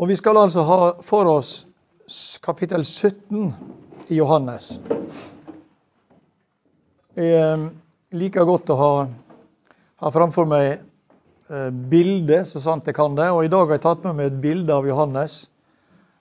Og 0.00 0.08
vi 0.08 0.16
skal 0.16 0.38
altså 0.40 0.62
ha 0.64 0.78
for 1.04 1.28
oss 1.28 1.66
kapittel 2.40 2.86
17 2.88 3.50
i 4.08 4.16
Johannes. 4.16 4.72
Jeg 7.20 7.34
eh, 7.36 7.66
liker 8.16 8.48
godt 8.48 8.72
å 8.72 8.78
ha, 8.80 8.94
ha 10.00 10.12
framfor 10.14 10.48
meg 10.48 10.70
bildet, 10.70 10.86
bilde, 11.90 12.44
så 12.46 12.60
sant 12.62 12.86
jeg 12.86 12.94
kan 12.94 13.16
det. 13.18 13.28
Og 13.34 13.44
i 13.44 13.52
dag 13.52 13.66
har 13.66 13.76
jeg 13.76 13.84
tatt 13.84 14.04
med 14.06 14.16
meg 14.16 14.30
et 14.30 14.40
bilde 14.40 14.72
av 14.72 14.88
Johannes. 14.88 15.40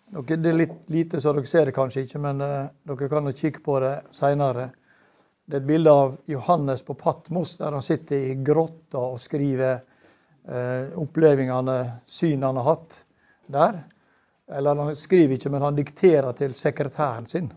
Det 0.10 0.38
er 0.42 0.58
litt 0.58 0.78
lite, 0.90 1.22
så 1.22 1.36
dere 1.38 1.48
ser 1.48 1.70
det 1.70 1.76
kanskje 1.78 2.04
ikke, 2.04 2.22
men 2.24 2.42
eh, 2.42 2.70
dere 2.90 3.10
kan 3.12 3.30
jo 3.30 3.36
kikke 3.38 3.62
på 3.64 3.80
det 3.84 3.96
seinere. 4.12 4.72
Det 5.46 5.60
er 5.60 5.64
et 5.64 5.70
bilde 5.70 5.94
av 5.94 6.18
Johannes 6.30 6.82
på 6.84 6.98
Patmos, 6.98 7.56
der 7.62 7.78
han 7.78 7.86
sitter 7.86 8.28
i 8.28 8.40
grotta 8.44 9.06
og 9.14 9.22
skriver 9.22 9.78
eh, 9.80 10.90
opplevelsene, 10.98 11.78
synene 12.10 12.50
han 12.50 12.60
har 12.60 12.74
hatt 12.74 13.06
der. 13.52 13.82
Eller 14.50 14.76
han 14.76 14.96
skriver 14.96 15.38
ikke, 15.38 15.50
men 15.50 15.62
han 15.62 15.76
dikterer 15.76 16.32
til 16.38 16.54
sekretæren 16.54 17.26
sin. 17.26 17.52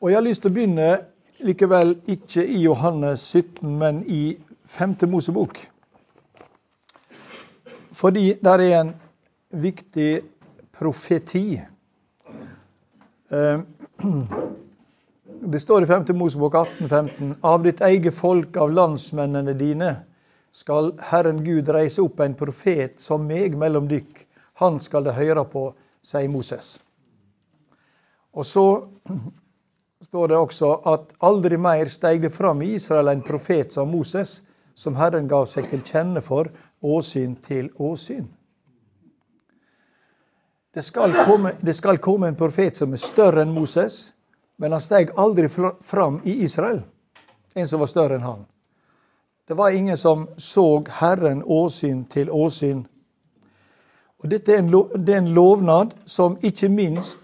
Og 0.00 0.10
Jeg 0.10 0.16
har 0.16 0.24
lyst 0.26 0.42
til 0.42 0.50
å 0.50 0.54
begynne 0.54 0.90
likevel 1.46 1.96
ikke 2.10 2.44
i 2.46 2.60
Johannes 2.62 3.22
17, 3.32 3.78
men 3.78 4.02
i 4.06 4.36
5. 4.66 4.96
Mosebok. 5.08 5.58
Fordi 7.96 8.34
der 8.44 8.60
er 8.60 8.80
en 8.80 8.92
viktig 9.50 10.20
profeti. 10.78 11.60
Eh, 13.30 13.60
det 15.52 15.62
står 15.62 15.82
i 15.82 15.86
5. 15.86 16.04
Mosebok 16.14 16.54
18, 16.54 16.88
15, 16.88 17.34
Av 17.42 17.64
ditt 17.64 17.80
eget 17.80 18.14
folk, 18.14 18.56
av 18.56 18.74
landsmennene 18.74 19.56
dine, 19.58 19.94
skal 20.56 20.94
Herren 21.04 21.42
Gud 21.44 21.68
reise 21.68 22.00
opp 22.00 22.20
en 22.24 22.34
profet 22.34 23.00
som 23.02 23.26
meg 23.28 23.56
mellom 23.60 23.88
dykk. 23.90 24.22
Han 24.62 24.78
skal 24.80 25.04
det 25.04 25.12
høre 25.18 25.44
på, 25.52 25.68
sier 26.00 26.30
Moses. 26.32 26.78
Og 28.32 28.46
så 28.48 28.64
står 30.06 30.32
det 30.32 30.38
også 30.38 30.70
at 30.88 31.12
aldri 31.28 31.58
mer 31.60 31.92
steig 31.92 32.22
det 32.24 32.32
fram 32.32 32.64
i 32.64 32.70
Israel 32.78 33.12
en 33.12 33.24
profet 33.26 33.76
som 33.76 33.92
Moses, 33.92 34.38
som 34.76 34.96
Herren 34.96 35.28
gav 35.28 35.44
seg 35.52 35.68
til 35.68 35.84
kjenne 35.84 36.24
for 36.24 36.48
åsyn 36.80 37.36
til 37.44 37.68
åsyn. 37.76 38.24
Det 40.76 40.84
skal, 40.84 41.12
komme, 41.24 41.52
det 41.60 41.76
skal 41.76 42.00
komme 42.00 42.28
en 42.28 42.36
profet 42.36 42.76
som 42.76 42.92
er 42.92 43.00
større 43.00 43.44
enn 43.44 43.52
Moses, 43.56 44.06
men 44.56 44.72
han 44.72 44.84
steg 44.84 45.12
aldri 45.20 45.48
fram 45.52 46.20
i 46.24 46.40
Israel, 46.48 46.82
en 47.56 47.68
som 47.68 47.80
var 47.84 47.92
større 47.92 48.16
enn 48.16 48.28
han. 48.28 48.44
Det 49.46 49.54
var 49.54 49.70
ingen 49.70 49.96
som 49.96 50.28
så 50.36 50.84
Herren 50.88 51.42
åsyn 51.44 52.04
til 52.04 52.30
åsyn. 52.30 52.86
Og 54.18 54.30
Dette 54.30 54.54
er 54.54 54.58
en, 54.58 54.70
lov, 54.70 54.90
det 54.98 55.14
er 55.14 55.18
en 55.18 55.34
lovnad 55.34 55.92
som 56.06 56.34
ikke 56.42 56.68
minst 56.68 57.20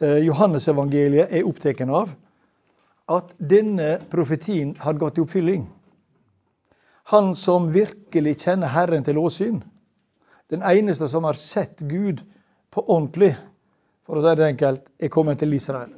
eh, 0.00 0.20
Johannesevangeliet 0.22 1.32
er 1.34 1.48
opptatt 1.48 1.82
av. 1.82 2.12
At 3.08 3.32
denne 3.38 3.96
profetien 4.10 4.76
har 4.78 4.94
gått 5.00 5.18
i 5.18 5.24
oppfylling. 5.24 5.64
Han 7.10 7.34
som 7.34 7.72
virkelig 7.74 8.36
kjenner 8.44 8.70
Herren 8.70 9.04
til 9.04 9.18
åsyn. 9.18 9.58
Den 10.50 10.62
eneste 10.62 11.08
som 11.08 11.24
har 11.24 11.34
sett 11.34 11.80
Gud 11.80 12.22
på 12.70 12.84
ordentlig, 12.86 13.32
for 14.06 14.20
å 14.20 14.22
si 14.22 14.36
det 14.38 14.46
enkelt, 14.46 14.86
er 15.00 15.10
kommet 15.10 15.42
til 15.42 15.56
Israel. 15.56 15.90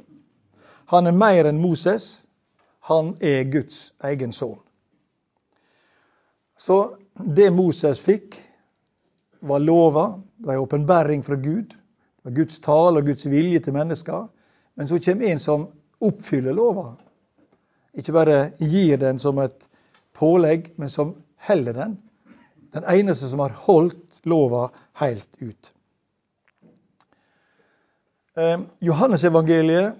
Han 0.89 1.07
er 1.07 1.15
mer 1.15 1.51
enn 1.51 1.61
Moses. 1.61 2.25
Han 2.89 3.13
er 3.21 3.43
Guds 3.51 3.91
egen 4.09 4.33
sønn. 4.33 4.57
Så 6.61 6.97
det 7.13 7.49
Moses 7.49 8.01
fikk, 8.05 8.35
var 9.41 9.59
lova. 9.59 10.21
Det 10.37 10.45
var 10.45 10.53
en 10.53 10.59
åpenbaring 10.59 11.23
fra 11.23 11.35
Gud. 11.35 11.73
Det 11.73 12.29
var 12.29 12.31
Guds 12.31 12.59
tale 12.61 13.01
og 13.01 13.07
Guds 13.09 13.25
vilje 13.25 13.63
til 13.65 13.73
mennesker. 13.73 14.27
Men 14.77 14.87
så 14.87 14.99
kommer 15.01 15.31
en 15.31 15.41
som 15.41 15.63
oppfyller 16.01 16.53
lova. 16.53 16.91
Ikke 17.97 18.13
bare 18.13 18.51
gir 18.61 19.01
den 19.01 19.19
som 19.19 19.41
et 19.41 19.57
pålegg, 20.13 20.69
men 20.77 20.89
som 20.89 21.15
heller 21.49 21.73
den. 21.73 21.97
Den 22.77 22.85
eneste 22.85 23.29
som 23.33 23.41
har 23.41 23.57
holdt 23.65 24.21
lova 24.29 24.67
helt 25.01 25.29
ut. 25.41 25.73
Eh, 28.37 28.59
Johannesevangeliet 28.85 29.97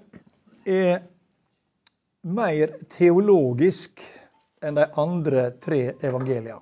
er 0.66 1.02
mer 2.22 2.78
teologisk 2.94 4.00
enn 4.62 4.78
de 4.78 4.86
andre 5.00 5.50
tre 5.62 5.82
evangelia. 6.00 6.58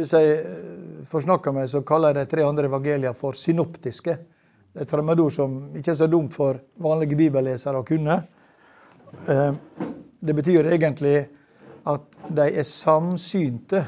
Hvis 0.00 0.14
jeg 0.16 0.36
eh, 0.38 1.00
forsnakker 1.10 1.52
meg, 1.52 1.68
så 1.68 1.82
kaller 1.86 2.14
jeg 2.14 2.24
de 2.24 2.30
tre 2.32 2.44
andre 2.48 2.70
evangelia 2.70 3.12
for 3.16 3.36
synoptiske. 3.36 4.16
Det 4.70 4.78
er 4.80 4.86
et 4.86 4.92
fremmedord 4.92 5.34
som 5.34 5.58
ikke 5.76 5.92
er 5.92 5.98
så 5.98 6.08
dumt 6.08 6.32
for 6.36 6.60
vanlige 6.80 7.18
bibellesere 7.18 7.82
å 7.82 7.86
kunne. 7.86 8.16
Eh, 9.28 9.52
det 10.20 10.36
betyr 10.36 10.70
egentlig 10.72 11.18
at 11.90 12.06
de 12.28 12.46
er 12.48 12.66
samsynte. 12.68 13.84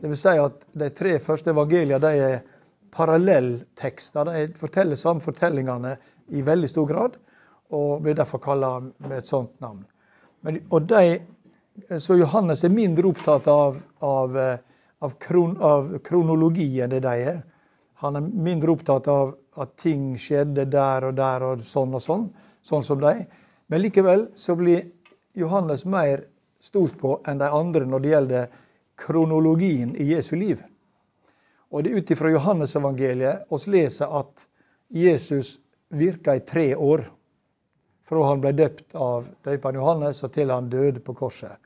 Dvs. 0.00 0.24
Si 0.24 0.34
at 0.40 0.64
de 0.80 0.90
tre 0.96 1.18
første 1.22 1.52
evangelia 1.52 2.00
de 2.00 2.12
er 2.24 2.40
parallelltekster. 2.94 4.30
De 4.30 4.58
forteller 4.58 5.00
samme 5.00 5.24
fortellingene 5.24 5.96
i 6.32 6.44
veldig 6.44 6.70
stor 6.70 6.88
grad, 6.88 7.16
og 7.74 8.04
blir 8.04 8.16
derfor 8.16 8.40
kalt 8.40 8.92
med 9.02 9.18
et 9.18 9.28
sånt 9.28 9.52
navn. 9.60 9.84
Men, 10.44 10.60
og 10.70 10.88
de 10.88 11.18
så 11.98 12.16
Johannes 12.16 12.64
er 12.64 12.72
mindre 12.74 13.08
opptatt 13.10 13.48
av, 13.48 13.80
av, 13.98 14.38
eh, 14.38 14.58
av, 14.98 15.14
kron, 15.18 15.56
av 15.60 15.98
kronologi 15.98 16.68
enn 16.80 16.92
det 16.94 17.00
de 17.04 17.14
er. 17.30 17.40
Han 18.02 18.16
er 18.18 18.28
mindre 18.48 18.74
opptatt 18.74 19.08
av 19.08 19.34
at 19.60 19.76
ting 19.82 20.14
skjedde 20.18 20.66
der 20.70 21.08
og 21.08 21.16
der 21.18 21.46
og 21.46 21.64
sånn 21.66 21.94
og 21.94 22.02
sånn, 22.02 22.28
sånn 22.62 22.86
som 22.86 23.00
de. 23.02 23.24
Men 23.66 23.82
likevel 23.82 24.28
så 24.38 24.56
blir 24.58 24.86
Johannes 25.34 25.84
mer 25.86 26.26
stort 26.62 26.98
på 27.00 27.18
enn 27.26 27.42
de 27.42 27.50
andre 27.50 27.86
når 27.86 28.02
det 28.02 28.14
gjelder 28.14 28.54
kronologien 29.00 29.94
i 29.96 30.10
Jesu 30.12 30.36
liv. 30.38 30.62
Og 31.74 31.82
det 31.82 31.90
er 31.90 31.98
ut 31.98 32.10
ifra 32.14 32.30
Johannesevangeliet 32.30 33.50
vi 33.50 33.72
leser 33.74 34.18
at 34.20 34.46
Jesus 34.94 35.58
virka 35.90 36.36
i 36.36 36.44
tre 36.46 36.74
år. 36.74 37.08
Fra 38.08 38.24
han 38.28 38.42
ble 38.42 38.52
døpt 38.52 38.96
av 39.00 39.28
døperen 39.46 39.78
Johannes 39.80 40.24
og 40.26 40.32
til 40.34 40.52
han 40.52 40.68
døde 40.72 41.00
på 41.00 41.14
korset. 41.16 41.56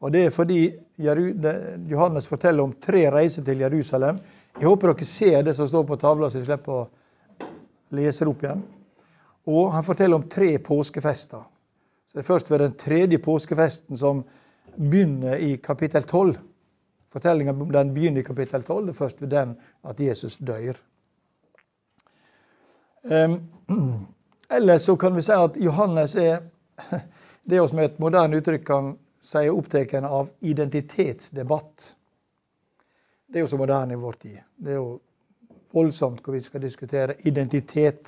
Og 0.00 0.12
Det 0.12 0.26
er 0.26 0.30
fordi 0.30 0.60
Johannes 0.98 2.28
forteller 2.28 2.62
om 2.62 2.72
tre 2.80 3.06
reiser 3.10 3.44
til 3.44 3.60
Jerusalem. 3.60 4.18
Jeg 4.60 4.68
håper 4.68 4.92
dere 4.92 5.04
ser 5.08 5.42
det 5.42 5.56
som 5.56 5.68
står 5.68 5.84
på 5.84 5.96
tavla, 6.00 6.30
så 6.30 6.38
jeg 6.38 6.48
slipper 6.48 6.72
å 6.72 6.88
lese 7.96 8.24
det 8.24 8.32
opp 8.32 8.44
igjen. 8.44 8.64
Og 9.46 9.70
han 9.72 9.84
forteller 9.84 10.16
om 10.16 10.28
tre 10.28 10.58
påskefester. 10.58 11.44
Så 12.06 12.18
Det 12.18 12.24
er 12.24 12.28
først 12.28 12.50
ved 12.50 12.58
den 12.58 12.76
tredje 12.80 13.18
påskefesten 13.18 13.96
som 13.96 14.24
begynner 14.76 15.36
i 15.36 15.56
kapittel 15.56 16.02
12. 16.02 16.36
Fortellinga 17.12 17.52
begynner 17.52 18.20
i 18.20 18.24
kapittel 18.24 18.62
12. 18.62 18.86
Det 18.86 18.94
er 18.94 18.98
først 18.98 19.20
ved 19.22 19.28
den 19.28 19.56
at 19.84 20.00
Jesus 20.00 20.36
dør. 20.36 20.76
Um, 23.04 24.06
ellers 24.48 24.84
så 24.84 24.96
kan 24.96 25.14
vi 25.14 25.22
si 25.22 25.32
at 25.32 25.56
Johannes 25.56 26.16
er 26.16 26.42
det 27.44 27.60
vi 27.60 27.76
med 27.76 27.84
et 27.84 27.98
moderne 27.98 28.40
uttrykk 28.40 28.66
kan 28.66 28.94
si 29.26 29.42
er 29.42 29.54
opptatt 29.54 30.04
av 30.04 30.28
identitetsdebatt. 30.40 31.94
Det 33.26 33.38
er 33.38 33.46
jo 33.46 33.50
så 33.50 33.58
moderne 33.58 33.96
i 33.96 34.00
vår 34.00 34.12
tid. 34.22 34.38
Det 34.56 34.70
er 34.70 34.78
jo 34.78 34.98
voldsomt 35.74 36.22
hvor 36.22 36.36
vi 36.36 36.44
skal 36.44 36.62
diskutere 36.62 37.16
identitet. 37.26 38.06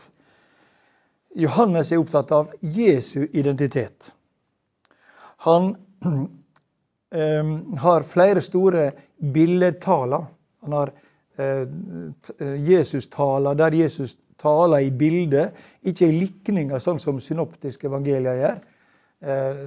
Johannes 1.35 1.93
er 1.93 2.01
opptatt 2.01 2.33
av 2.33 2.53
Jesu 2.61 3.27
identitet. 3.33 4.13
Han 5.45 5.75
um, 6.05 7.77
har 7.85 8.07
flere 8.07 8.43
store 8.43 8.93
billedtaler. 9.19 10.25
Han 10.63 10.73
har 10.73 10.95
uh, 11.39 11.67
Jesus-taler 12.71 13.55
der 13.59 13.75
Jesus 13.75 14.17
taler 14.39 14.87
i 14.87 14.91
bilder, 14.95 15.51
ikke 15.83 16.09
i 16.09 16.19
likninger, 16.21 16.79
sånn 16.83 17.01
som 17.03 17.21
synoptiske 17.23 17.89
evangelier 17.91 18.39
gjør. 18.39 18.59
Eh, 19.21 19.63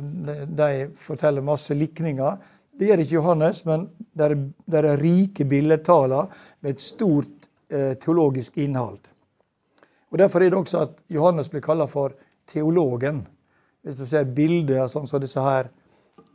de 0.47 0.71
forteller 0.95 1.44
masse 1.44 1.75
likninger. 1.75 2.38
Det 2.79 2.88
gjør 2.88 3.03
ikke 3.03 3.18
Johannes, 3.18 3.65
men 3.68 3.89
det 4.15 4.31
er, 4.79 4.95
rike 5.01 5.45
billedtaler 5.45 6.31
med 6.62 6.75
et 6.75 6.83
stort 6.83 7.50
eh, 7.69 7.94
teologisk 8.00 8.57
innhold. 8.57 9.01
Og 10.12 10.19
Derfor 10.19 10.44
er 10.44 10.51
det 10.51 10.59
også 10.59 10.85
at 10.88 10.97
Johannes 11.12 11.51
blir 11.51 11.63
kalt 11.63 11.89
for 11.91 12.15
teologen. 12.51 13.25
Hvis 13.83 14.00
du 14.00 14.06
ser 14.07 14.27
bilder 14.35 14.88
sånn 14.91 15.07
som 15.07 15.21
disse 15.24 15.41
her 15.41 15.69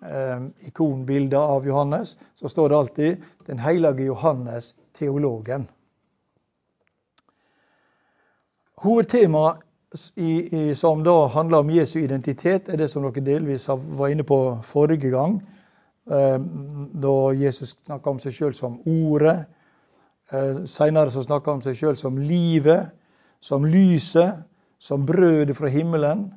eh, 0.04 0.48
ikonbilder 0.68 1.56
av 1.56 1.66
Johannes, 1.68 2.16
så 2.34 2.48
står 2.48 2.68
det 2.68 2.76
alltid 2.76 3.24
'Den 3.46 3.58
hellige 3.58 4.08
Johannes, 4.10 4.74
teologen'. 4.98 5.68
Hovedtemaet 8.82 9.62
som 10.76 11.02
da 11.05 11.26
handler 11.32 11.58
om 11.58 11.70
Jesu 11.70 12.00
identitet, 12.00 12.69
er 12.69 12.76
det 12.76 12.90
som 12.93 13.06
dere 13.06 13.25
delvis 13.25 13.69
var 13.69 14.11
inne 14.12 14.26
på 14.26 14.58
forrige 14.69 15.11
gang. 15.11 15.40
da 16.06 17.32
Jesus 17.34 17.76
snakka 17.87 18.11
om 18.11 18.19
seg 18.23 18.34
sjøl 18.34 18.55
som 18.55 18.78
Ordet. 18.87 19.46
Seinere 20.67 21.11
så 21.11 21.23
snakka 21.23 21.50
han 21.50 21.58
om 21.58 21.64
seg 21.64 21.78
sjøl 21.78 21.96
som 21.99 22.19
livet, 22.19 22.93
som 23.40 23.67
lyset, 23.67 24.43
som 24.78 25.06
brødet 25.06 25.56
fra 25.56 25.70
himmelen, 25.70 26.28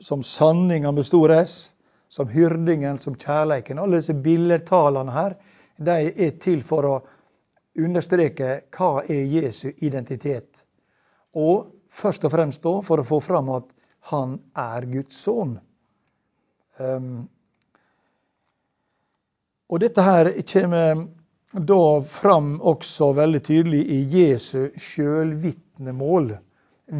som 0.00 0.22
sanninga 0.22 0.92
med 0.92 1.06
stor 1.06 1.32
S, 1.40 1.72
som 2.08 2.28
hyrdingen, 2.28 2.98
som 2.98 3.16
kjærleiken. 3.16 3.78
Alle 3.78 4.00
disse 4.00 4.14
billedtalene 4.14 5.12
her 5.12 5.36
de 5.78 6.10
er 6.10 6.36
til 6.42 6.62
for 6.66 6.84
å 6.88 6.94
understreke 7.78 8.62
hva 8.74 9.04
er 9.08 9.24
Jesu 9.24 9.70
identitet. 9.78 10.57
Og 11.36 11.68
først 11.88 12.24
og 12.24 12.32
fremst 12.32 12.62
da 12.64 12.78
for 12.84 13.00
å 13.00 13.06
få 13.08 13.20
fram 13.24 13.50
at 13.56 13.68
han 14.12 14.38
er 14.56 14.86
Guds 14.88 15.18
sønn. 15.26 15.58
Um, 16.78 17.26
og 19.68 19.82
dette 19.82 20.04
her 20.04 20.30
kommer 20.48 21.04
da 21.52 21.82
fram 22.04 22.58
også 22.60 23.10
veldig 23.16 23.40
tydelig 23.44 23.82
i 23.92 23.98
Jesu 24.12 24.70
sjølvitnemål. 24.80 26.32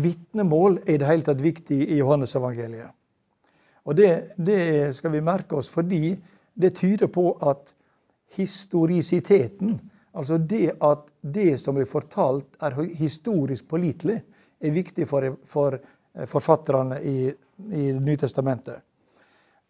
Vitnemål 0.03 0.81
er 0.85 0.95
i 0.95 1.01
det 1.01 1.09
hele 1.09 1.25
tatt 1.25 1.41
viktig 1.41 1.79
i 1.87 2.01
Johannes-evangeliet. 2.01 2.93
Og 3.89 3.97
det, 3.97 4.35
det 4.37 4.93
skal 4.97 5.15
vi 5.15 5.25
merke 5.25 5.57
oss 5.57 5.71
fordi 5.73 6.17
det 6.59 6.75
tyder 6.77 7.09
på 7.13 7.31
at 7.41 7.71
historisiteten, 8.37 9.79
altså 10.19 10.39
det 10.39 10.75
at 10.85 11.07
det 11.23 11.53
som 11.63 11.79
blir 11.79 11.89
fortalt 11.89 12.59
er 12.65 12.77
historisk 12.99 13.69
pålitelig, 13.71 14.19
er 14.59 14.75
viktig 14.75 15.07
for, 15.07 15.31
for 15.47 15.79
forfatterne 16.27 16.99
i, 17.07 17.31
i 17.73 17.93
Nytestamentet. 17.93 18.83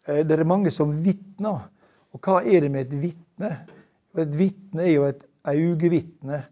Eh, 0.07 0.25
det 0.25 0.39
er 0.39 0.49
mange 0.49 0.71
som 0.73 0.95
vitner. 1.05 1.67
Og 2.13 2.25
hva 2.25 2.41
er 2.41 2.65
det 2.65 2.71
med 2.73 2.87
et 2.87 3.01
vitne? 3.03 3.51
Et 4.17 4.37
vitne 4.37 4.85
er 4.85 4.93
jo 4.95 5.07
et 5.09 5.25
øyevitne. 5.47 6.43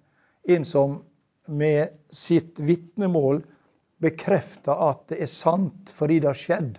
En 0.47 0.65
som 0.65 0.99
med 1.47 1.95
sitt 2.13 2.59
vitnemål 2.59 3.41
bekrefter 4.03 4.77
at 4.89 5.07
det 5.09 5.21
er 5.23 5.31
sant 5.31 5.93
fordi 5.95 6.19
det 6.21 6.29
har 6.29 6.37
skjedd. 6.37 6.75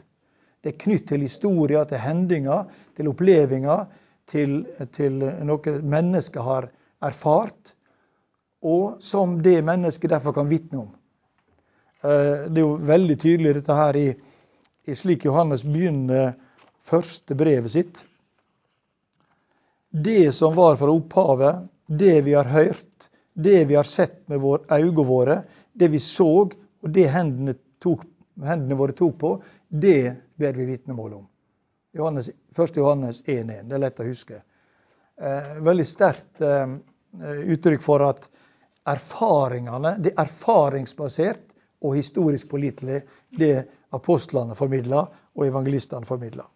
Det 0.62 0.75
er 0.75 0.82
knytt 0.85 1.09
til 1.11 1.25
historier, 1.25 1.85
til 1.88 2.03
hendinger, 2.03 2.69
til 2.97 3.11
opplevelser, 3.11 3.87
til, 4.29 4.61
til 4.94 5.23
noe 5.49 5.75
mennesket 5.82 6.44
har 6.44 6.69
erfart, 7.05 7.75
og 8.62 9.03
som 9.05 9.39
det 9.43 9.61
mennesket 9.65 10.11
derfor 10.11 10.35
kan 10.35 10.50
vitne 10.50 10.83
om. 10.83 10.91
Eh, 12.03 12.49
det 12.50 12.61
er 12.61 12.65
jo 12.65 12.77
veldig 12.91 13.17
tydelig 13.23 13.55
dette 13.61 13.79
her 13.79 13.99
i, 13.99 14.09
i 14.89 14.97
slik 14.99 15.27
Johannes 15.29 15.65
begynner 15.67 16.35
første 16.89 17.37
brevet 17.39 17.75
sitt. 17.75 18.03
Det 19.91 20.33
som 20.37 20.56
var 20.56 20.77
fra 20.81 20.93
opphavet, 20.93 21.65
det 21.87 22.21
vi 22.27 22.35
har 22.37 22.50
hørt, 22.50 23.09
det 23.33 23.65
vi 23.71 23.79
har 23.79 23.89
sett 23.89 24.21
med 24.29 24.43
våre 24.43 24.81
øyne 24.81 25.06
våre, 25.06 25.43
det 25.73 25.89
vi 25.93 26.01
så, 26.03 26.49
og 26.83 26.91
det 26.94 27.06
hendene, 27.15 27.55
tok, 27.83 28.03
hendene 28.43 28.79
våre 28.79 28.93
tok 28.93 29.19
på, 29.21 29.33
det 29.69 30.17
ber 30.39 30.59
vi 30.59 30.67
vitnemål 30.69 31.21
om. 31.21 31.27
Johannes, 31.97 32.31
1. 32.56 32.77
Johannes 32.77 33.23
1.1. 33.23 33.69
Det 33.69 33.77
er 33.77 33.83
lett 33.83 34.03
å 34.03 34.06
huske. 34.06 34.43
Eh, 35.19 35.62
veldig 35.67 35.87
sterkt 35.87 36.43
eh, 36.47 36.75
uttrykk 37.50 37.82
for 37.82 38.05
at 38.06 38.23
erfaringene, 38.88 39.97
det 39.99 40.12
er 40.15 40.23
erfaringsbasert 40.23 41.43
og 41.82 41.97
historisk 41.99 42.50
pålitelig, 42.53 43.03
det 43.35 43.67
apostlene 43.94 44.55
formidler 44.59 45.09
og 45.35 45.47
evangelistene 45.47 46.06
formidler. 46.06 46.47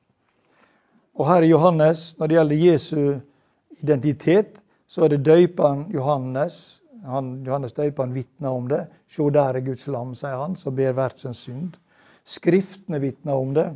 Og 1.18 1.26
her 1.28 1.44
i 1.44 1.50
Johannes, 1.50 2.12
når 2.18 2.28
det 2.28 2.36
gjelder 2.38 2.62
Jesu 2.62 3.80
identitet, 3.82 4.56
så 4.86 5.04
er 5.04 5.12
det 5.12 5.24
døyperen 5.26 5.84
Johannes. 5.92 6.80
Han, 7.04 7.34
Johannes 7.46 7.74
døyperen 7.76 8.14
vitner 8.14 8.54
om 8.54 8.70
det. 8.70 8.84
Se, 9.10 9.26
der 9.34 9.58
er 9.58 9.66
Guds 9.66 9.86
lam, 9.90 10.14
sier 10.16 10.38
han, 10.40 10.56
som 10.56 10.76
ber 10.76 10.94
verdsens 10.96 11.42
synd. 11.48 11.76
Skriftene 12.24 13.02
vitner 13.02 13.34
om 13.34 13.54
det. 13.56 13.68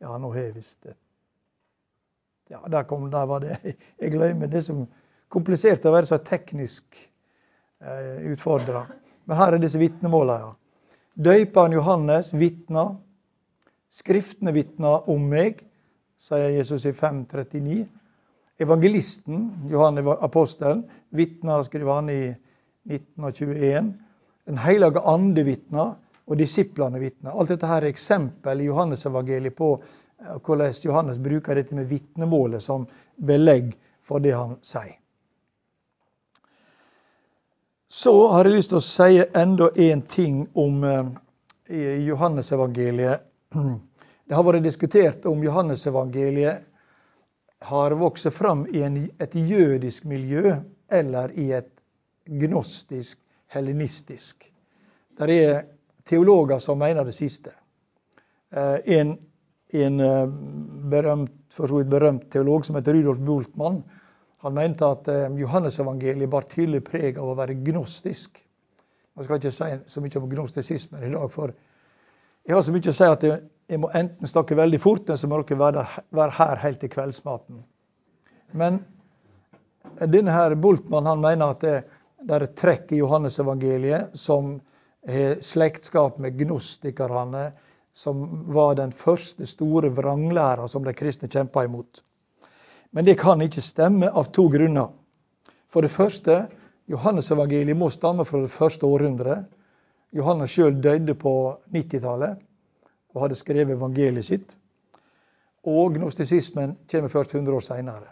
Ja, 0.00 0.16
nå 0.18 0.32
har 0.32 0.48
jeg 0.48 0.56
visst 0.56 0.80
det. 0.88 0.96
Ja, 2.50 2.60
der, 2.66 2.82
kom, 2.88 3.10
der 3.10 3.26
var 3.30 3.44
det. 3.44 3.58
Jeg 4.00 4.12
glemmer 4.12 4.50
det 4.50 4.64
som 4.66 4.84
komplisert 5.30 5.86
å 5.86 5.94
være 5.94 6.08
så 6.10 6.18
teknisk 6.26 6.98
eh, 6.98 8.32
utfordra. 8.32 8.86
Men 9.30 9.38
her 9.38 9.54
er 9.54 9.62
disse 9.62 9.78
vitnemåla. 9.78 10.38
Ja. 10.42 10.50
Døyperen 11.30 11.76
Johannes 11.76 12.32
vitna. 12.34 12.88
Skriftene 13.90 14.54
vitna 14.54 14.96
om 15.10 15.24
meg 15.30 15.62
sier 16.20 16.50
Jesus 16.54 16.84
i 16.86 16.92
5.39. 16.94 17.86
Evangelisten, 18.60 19.46
Johan 19.70 19.98
apostelen, 20.12 20.84
vitna, 21.16 21.62
skriver 21.64 21.96
han 21.96 22.10
i 22.12 22.20
1921. 22.90 23.94
Den 24.50 24.60
hellige 24.60 25.00
ande 25.08 25.46
vitna, 25.46 25.86
og 26.30 26.38
disiplene 26.38 27.00
vitna. 27.02 27.32
Alt 27.34 27.50
dette 27.50 27.66
her 27.66 27.82
er 27.82 27.90
eksempel 27.90 28.60
i 28.62 28.68
Johannes-evangeliet 28.68 29.56
på 29.58 29.72
eh, 29.78 29.88
hvordan 30.44 30.74
Johannes 30.82 31.18
bruker 31.18 31.54
dette 31.54 31.74
med 31.74 31.88
vitnemålet 31.88 32.62
som 32.62 32.86
belegg 33.16 33.72
for 34.04 34.20
det 34.20 34.34
han 34.36 34.56
sier. 34.62 34.96
Så 37.90 38.12
har 38.30 38.46
jeg 38.46 38.54
lyst 38.54 38.70
til 38.70 38.78
å 38.78 38.86
si 38.86 39.24
enda 39.34 39.70
en 39.74 40.02
ting 40.02 40.44
om 40.54 40.84
Johannesevangeliet. 40.84 41.26
Johannes-evangeliet. 41.70 43.20
Det 44.30 44.34
har 44.34 44.44
vært 44.46 44.62
diskutert 44.62 45.24
om 45.26 45.40
Johannesevangeliet 45.42 46.66
har 47.66 47.94
vokst 47.98 48.30
fram 48.32 48.66
i 48.70 48.82
et 49.18 49.34
jødisk 49.34 50.04
miljø 50.04 50.54
eller 50.90 51.32
i 51.34 51.48
et 51.52 51.72
gnostisk, 52.24 53.18
hellenistisk. 53.50 54.46
Det 55.18 55.30
er 55.34 55.64
teologer 56.06 56.58
som 56.62 56.78
mener 56.78 57.04
det 57.04 57.12
siste. 57.12 57.50
Eh, 58.54 58.78
en, 59.00 59.16
en 59.72 60.00
eh, 60.00 60.26
berømt, 60.90 61.32
for 61.54 61.70
så 61.70 61.80
vidt 61.80 61.90
berømt 61.90 62.28
teolog 62.32 62.64
som 62.66 62.78
heter 62.78 62.96
Rudolf 62.96 63.18
Bultmann, 63.26 63.82
han 64.40 64.54
mente 64.56 64.86
at 64.86 65.08
eh, 65.12 65.26
Johannesevangeliet 65.40 66.30
bar 66.32 66.48
tydelig 66.50 66.82
preg 66.86 67.18
av 67.20 67.32
å 67.32 67.36
være 67.38 67.58
gnostisk. 67.66 68.40
Jeg 69.18 69.26
skal 69.26 69.40
ikke 69.40 69.52
si 69.52 69.70
så 69.92 70.02
mye 70.02 70.20
om 70.20 70.30
gnostisismen 70.30 71.04
i 71.04 71.12
dag, 71.12 71.26
for 71.32 71.52
jeg 72.46 72.56
har 72.56 72.64
så 72.64 72.72
mye 72.72 72.92
å 72.92 72.96
si 72.96 73.08
at 73.08 73.26
jeg 73.26 73.80
må 73.82 73.90
enten 73.94 74.30
snakke 74.30 74.56
veldig 74.58 74.80
fort, 74.82 75.04
eller 75.06 75.20
så 75.20 75.28
må 75.28 75.42
dere 75.42 75.60
være, 75.60 75.84
være 76.16 76.36
her 76.38 76.62
helt 76.62 76.80
til 76.80 76.92
kveldsmaten. 76.94 77.60
Men 78.56 78.80
denne 80.00 80.32
her 80.34 80.56
Bultmann 80.58 81.06
han 81.06 81.20
mener 81.22 81.52
at 81.52 81.60
det, 81.62 81.76
det 82.24 82.36
er 82.36 82.46
et 82.46 82.56
trekk 82.58 82.94
i 82.94 83.02
Johannesevangeliet 83.02 84.16
som 84.18 84.56
har 85.08 85.38
slektskap 85.44 86.18
med 86.20 86.36
gnostikerne, 86.40 87.50
som 87.94 88.44
var 88.52 88.74
den 88.74 88.92
første 88.92 89.46
store 89.46 89.90
vranglæra 89.94 90.68
som 90.68 90.84
de 90.84 90.94
kristne 90.94 91.28
kjempa 91.28 91.64
imot. 91.64 92.02
Men 92.90 93.04
det 93.04 93.18
kan 93.20 93.42
ikke 93.42 93.62
stemme 93.62 94.10
av 94.10 94.32
to 94.34 94.48
grunner. 94.50 94.90
For 95.70 95.82
det 95.82 95.90
første, 95.94 96.46
Johannesevangeliet 96.90 97.76
må 97.76 97.90
stamme 97.90 98.24
fra 98.26 98.40
det 98.42 98.50
første 98.50 98.86
århundret. 98.86 99.44
Johannes 100.12 100.50
sjøl 100.50 100.80
døde 100.82 101.14
på 101.14 101.34
90-tallet 101.70 102.40
og 103.14 103.22
hadde 103.22 103.38
skrevet 103.38 103.76
evangeliet 103.76 104.26
sitt. 104.26 104.48
Og 105.66 105.94
gnostisismen 105.94 106.74
kommer 106.90 107.12
først 107.12 107.34
100 107.34 107.56
år 107.56 107.66
seinere. 107.66 108.08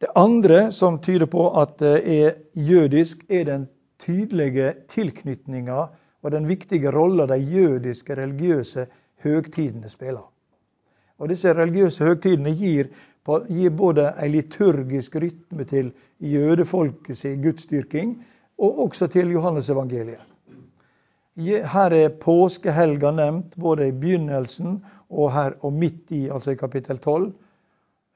Det 0.00 0.12
andre 0.16 0.72
som 0.72 0.98
tyder 1.00 1.26
på 1.26 1.48
at 1.56 1.78
det 1.80 1.96
er 2.04 2.34
jødisk, 2.52 3.24
er 3.30 3.44
den 3.44 3.68
tydelige 3.98 4.74
tilknytninga 4.92 5.86
og 6.22 6.32
den 6.32 6.48
viktige 6.48 6.90
rolla 6.90 7.26
de 7.26 7.36
jødiske 7.36 8.16
religiøse 8.16 8.86
høgtidene 9.24 9.88
spiller. 9.88 10.24
Og 11.18 11.28
Disse 11.28 11.52
religiøse 11.54 12.04
høgtidene 12.04 12.52
gir, 12.56 12.88
gir 13.48 13.70
både 13.70 14.12
en 14.22 14.30
liturgisk 14.30 15.16
rytme 15.16 15.64
til 15.64 15.92
jødefolkets 16.20 17.26
gudsdyrking, 17.42 18.16
og 18.58 18.78
også 18.86 19.06
til 19.12 19.32
Johannes-evangeliet. 19.32 20.24
Her 21.36 21.92
er 21.92 22.08
påskehelga 22.20 23.10
nevnt, 23.12 23.56
både 23.60 23.88
i 23.88 23.92
begynnelsen 23.92 24.78
og, 25.10 25.32
her, 25.32 25.52
og 25.60 25.72
midt 25.72 26.10
i, 26.10 26.28
altså 26.28 26.54
i 26.54 26.60
kapittel 26.60 26.98
12. 26.98 27.24
Um, 27.24 27.32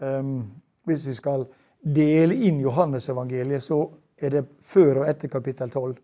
ehm, 0.09 0.45
hvis 0.88 1.07
vi 1.09 1.14
skal 1.14 1.45
dele 1.85 2.37
inn 2.37 2.61
Johannes-evangeliet, 2.61 3.62
så 3.62 3.83
er 4.19 4.33
det 4.33 4.47
før 4.62 5.02
og 5.02 5.11
etter 5.11 5.28
kapittel 5.28 5.71
12. 5.71 5.99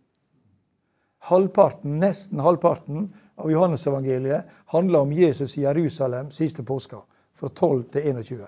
Halvparten, 1.26 1.98
Nesten 2.00 2.40
halvparten 2.40 3.08
av 3.36 3.50
Johannesevangeliet 3.50 4.52
handler 4.72 5.06
om 5.06 5.12
Jesus 5.12 5.56
i 5.58 5.64
Jerusalem 5.64 6.30
siste 6.30 6.62
påska, 6.62 7.00
fra 7.34 7.48
12 7.48 7.82
til 7.92 8.06
21. 8.12 8.44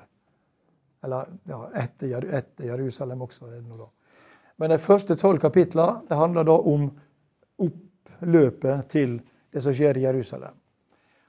Eller 1.05 1.33
ja, 1.51 1.59
etter, 1.75 2.29
etter 2.35 2.71
Jerusalem 2.71 3.23
også. 3.23 3.47
er 3.47 3.59
det 3.59 3.67
noe 3.67 3.83
da. 3.83 3.89
Men 4.59 4.71
de 4.75 4.79
første 4.83 5.17
tolv 5.19 5.39
kapitlene 5.43 6.19
handler 6.19 6.47
da 6.47 6.57
om 6.59 6.89
oppløpet 7.63 8.89
til 8.91 9.19
det 9.55 9.63
som 9.63 9.75
skjer 9.75 9.99
i 9.99 10.07
Jerusalem. 10.07 10.55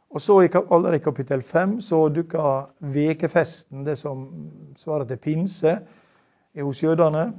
Og 0.10 0.22
så 0.22 0.40
allerede 0.42 0.98
i 0.98 1.04
kapittel 1.06 1.42
5 1.42 1.82
så 1.82 2.08
dukker 2.10 2.70
vekefesten, 2.80 3.84
det 3.86 3.98
som 3.98 4.26
svarer 4.78 5.06
til 5.06 5.18
pinse, 5.18 5.76
hos 6.62 6.84
jødene. 6.84 7.34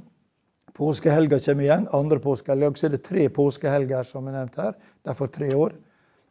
Påskehelga 0.73 1.39
kommer 1.39 1.63
igjen. 1.63 1.87
Andre 1.91 2.19
påskehelg. 2.19 2.77
Så 2.77 2.87
er 2.87 2.95
det 2.95 3.03
tre 3.03 3.29
påskehelger 3.29 4.03
som 4.07 4.27
er 4.27 4.37
nevnt 4.37 4.55
her. 4.55 4.73
Derfor 5.05 5.27
tre 5.27 5.51
år. 5.55 5.75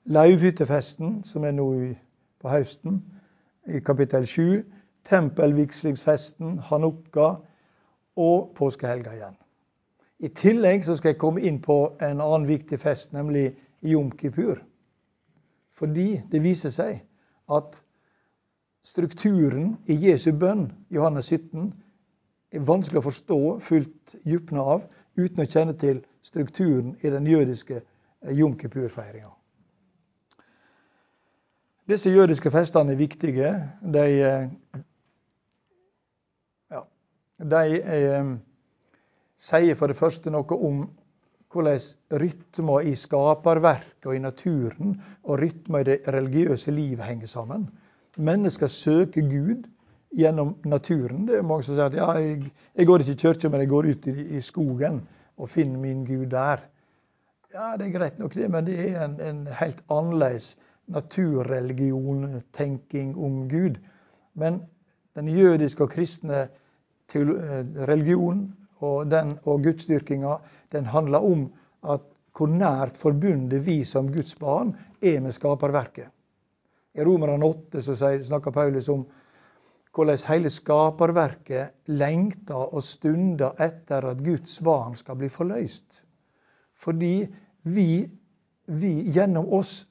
Lauvhyttefesten, 0.04 1.24
som 1.24 1.44
er 1.44 1.52
nå 1.52 1.68
på 2.40 2.48
høsten, 2.48 3.02
i 3.68 3.80
kapittel 3.84 4.26
7. 4.26 4.62
Tempelvigslingsfesten, 5.10 6.58
hanukka 6.58 7.34
og 8.16 8.52
påskehelga 8.56 9.12
igjen. 9.14 9.36
I 10.20 10.28
tillegg 10.28 10.84
skal 10.84 11.12
jeg 11.12 11.20
komme 11.20 11.40
inn 11.40 11.60
på 11.64 11.96
en 12.00 12.20
annen 12.20 12.48
viktig 12.48 12.80
fest, 12.80 13.12
nemlig 13.12 13.54
jom 13.80 14.10
kipur. 14.12 14.60
Fordi 15.72 16.20
det 16.32 16.42
viser 16.44 16.72
seg 16.74 17.00
at 17.48 17.78
strukturen 18.84 19.78
i 19.88 19.96
Jesu 19.96 20.32
bønn, 20.36 20.68
Johannes 20.92 21.32
17, 21.32 21.72
er 22.52 22.66
vanskelig 22.66 23.00
å 23.00 23.06
forstå 23.06 23.40
fullt 23.64 24.14
dypna 24.24 24.64
av 24.76 24.86
uten 25.18 25.44
å 25.44 25.48
kjenne 25.48 25.76
til 25.78 26.02
strukturen 26.22 26.96
i 27.02 27.10
den 27.12 27.26
jødiske 27.26 27.82
jom 28.36 28.56
kippur-feiringa. 28.58 29.30
Disse 31.90 32.10
jødiske 32.10 32.50
festene 32.54 32.92
er 32.94 33.00
viktige. 33.00 33.50
De, 33.82 34.04
ja, 36.70 36.82
de 37.54 37.62
eh, 37.80 38.32
sier 39.40 39.78
for 39.78 39.90
det 39.90 39.98
første 39.98 40.30
noe 40.30 40.58
om 40.58 40.84
hvordan 41.50 41.80
rytmer 42.22 42.86
i 42.86 42.94
skaperverket 42.94 44.06
og 44.06 44.14
i 44.14 44.22
naturen 44.22 44.94
og 45.24 45.40
rytmer 45.40 45.82
i 45.82 45.88
det 45.88 45.98
religiøse 46.14 46.70
livet 46.70 47.08
henger 47.08 47.26
sammen. 47.26 47.66
Mennesker 48.16 48.70
søker 48.70 49.26
Gud 49.26 49.66
gjennom 50.10 50.54
naturen. 50.64 51.26
Det 51.26 51.38
er 51.38 51.46
mange 51.46 51.66
som 51.66 51.76
sier 51.76 51.86
at 51.86 51.96
ja, 51.96 52.10
jeg, 52.18 52.50
jeg 52.76 52.88
går 52.88 53.04
ikke 53.04 53.14
i 53.14 53.20
kirka, 53.22 53.50
men 53.50 53.64
jeg 53.64 53.70
går 53.70 53.90
ut 53.92 54.08
i, 54.10 54.14
i, 54.36 54.42
skogen 54.42 55.00
og 55.38 55.50
finner 55.50 55.78
min 55.82 56.04
Gud 56.04 56.26
der. 56.32 56.64
Ja, 57.54 57.76
Det 57.78 57.86
er 57.86 57.94
greit 57.98 58.18
nok, 58.18 58.34
det, 58.34 58.50
men 58.50 58.66
det 58.66 58.78
er 58.88 59.04
en, 59.04 59.16
en 59.20 59.46
helt 59.60 59.82
annerledes 59.90 60.56
naturreligion, 60.90 62.42
tenking 62.56 63.16
om 63.18 63.48
Gud. 63.48 63.78
Men 64.34 64.62
den 65.14 65.28
jødiske 65.28 65.84
og 65.84 65.90
kristne 65.90 66.42
eh, 66.42 67.28
religionen 67.88 68.56
og, 68.78 69.10
den, 69.10 69.36
og 69.44 69.62
gudsdyrkinga 69.62 70.36
den 70.72 70.86
handler 70.86 71.18
om 71.26 71.50
at 71.82 72.06
hvor 72.36 72.48
nært 72.48 72.96
forbundet 72.96 73.66
vi 73.66 73.82
som 73.84 74.08
Guds 74.12 74.34
barn 74.38 74.72
er 75.02 75.20
med 75.20 75.34
skaperverket. 75.36 76.06
I 76.94 77.04
Romerne 77.04 77.44
8 77.44 77.82
så 77.82 77.96
snakker 77.98 78.50
Paulus 78.50 78.88
om 78.88 79.04
hvordan 79.94 80.18
hele 80.28 80.50
skaperverket 80.50 81.90
lengter 81.90 82.74
og 82.74 82.82
stunder 82.86 83.58
etter 83.62 84.06
at 84.12 84.22
Guds 84.24 84.60
barn 84.64 84.94
skal 84.96 85.18
bli 85.18 85.28
forløst. 85.28 86.02
Fordi 86.74 87.26
vi, 87.62 88.06
vi 88.66 88.92
gjennom 89.12 89.50
oss 89.52 89.84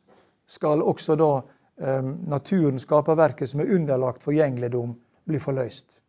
skal 0.50 0.82
også 0.82 1.16
da 1.20 1.30
eh, 1.38 2.04
naturen, 2.32 2.80
skaperverket, 2.80 3.50
som 3.50 3.62
er 3.62 3.76
underlagt 3.76 4.24
forgjengeligdom, 4.24 4.96
bli 5.28 5.40
forløst. 5.40 6.00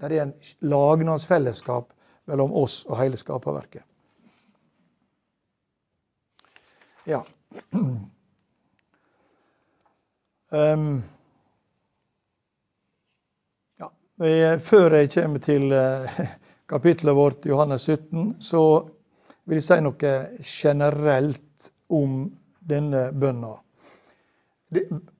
Det 0.00 0.12
er 0.12 0.22
en 0.22 0.34
lagnadsfellesskap 0.60 1.92
mellom 2.26 2.52
oss 2.52 2.84
og 2.86 2.98
hele 3.00 3.16
skaperverket. 3.20 3.82
Ja. 7.06 7.22
Um, 10.50 11.02
ja. 13.78 13.90
Før 14.16 14.94
jeg 14.96 15.10
kommer 15.12 15.42
til 15.44 15.72
uh, 15.76 16.20
kapittelet 16.68 17.16
vårt, 17.16 17.46
Johannes 17.46 17.84
17, 17.84 18.36
så 18.40 18.62
vil 19.44 19.60
jeg 19.60 19.66
si 19.66 19.76
noe 19.84 20.12
generelt 20.40 21.68
om 21.92 22.22
denne 22.66 23.10
bønna. 23.12 23.52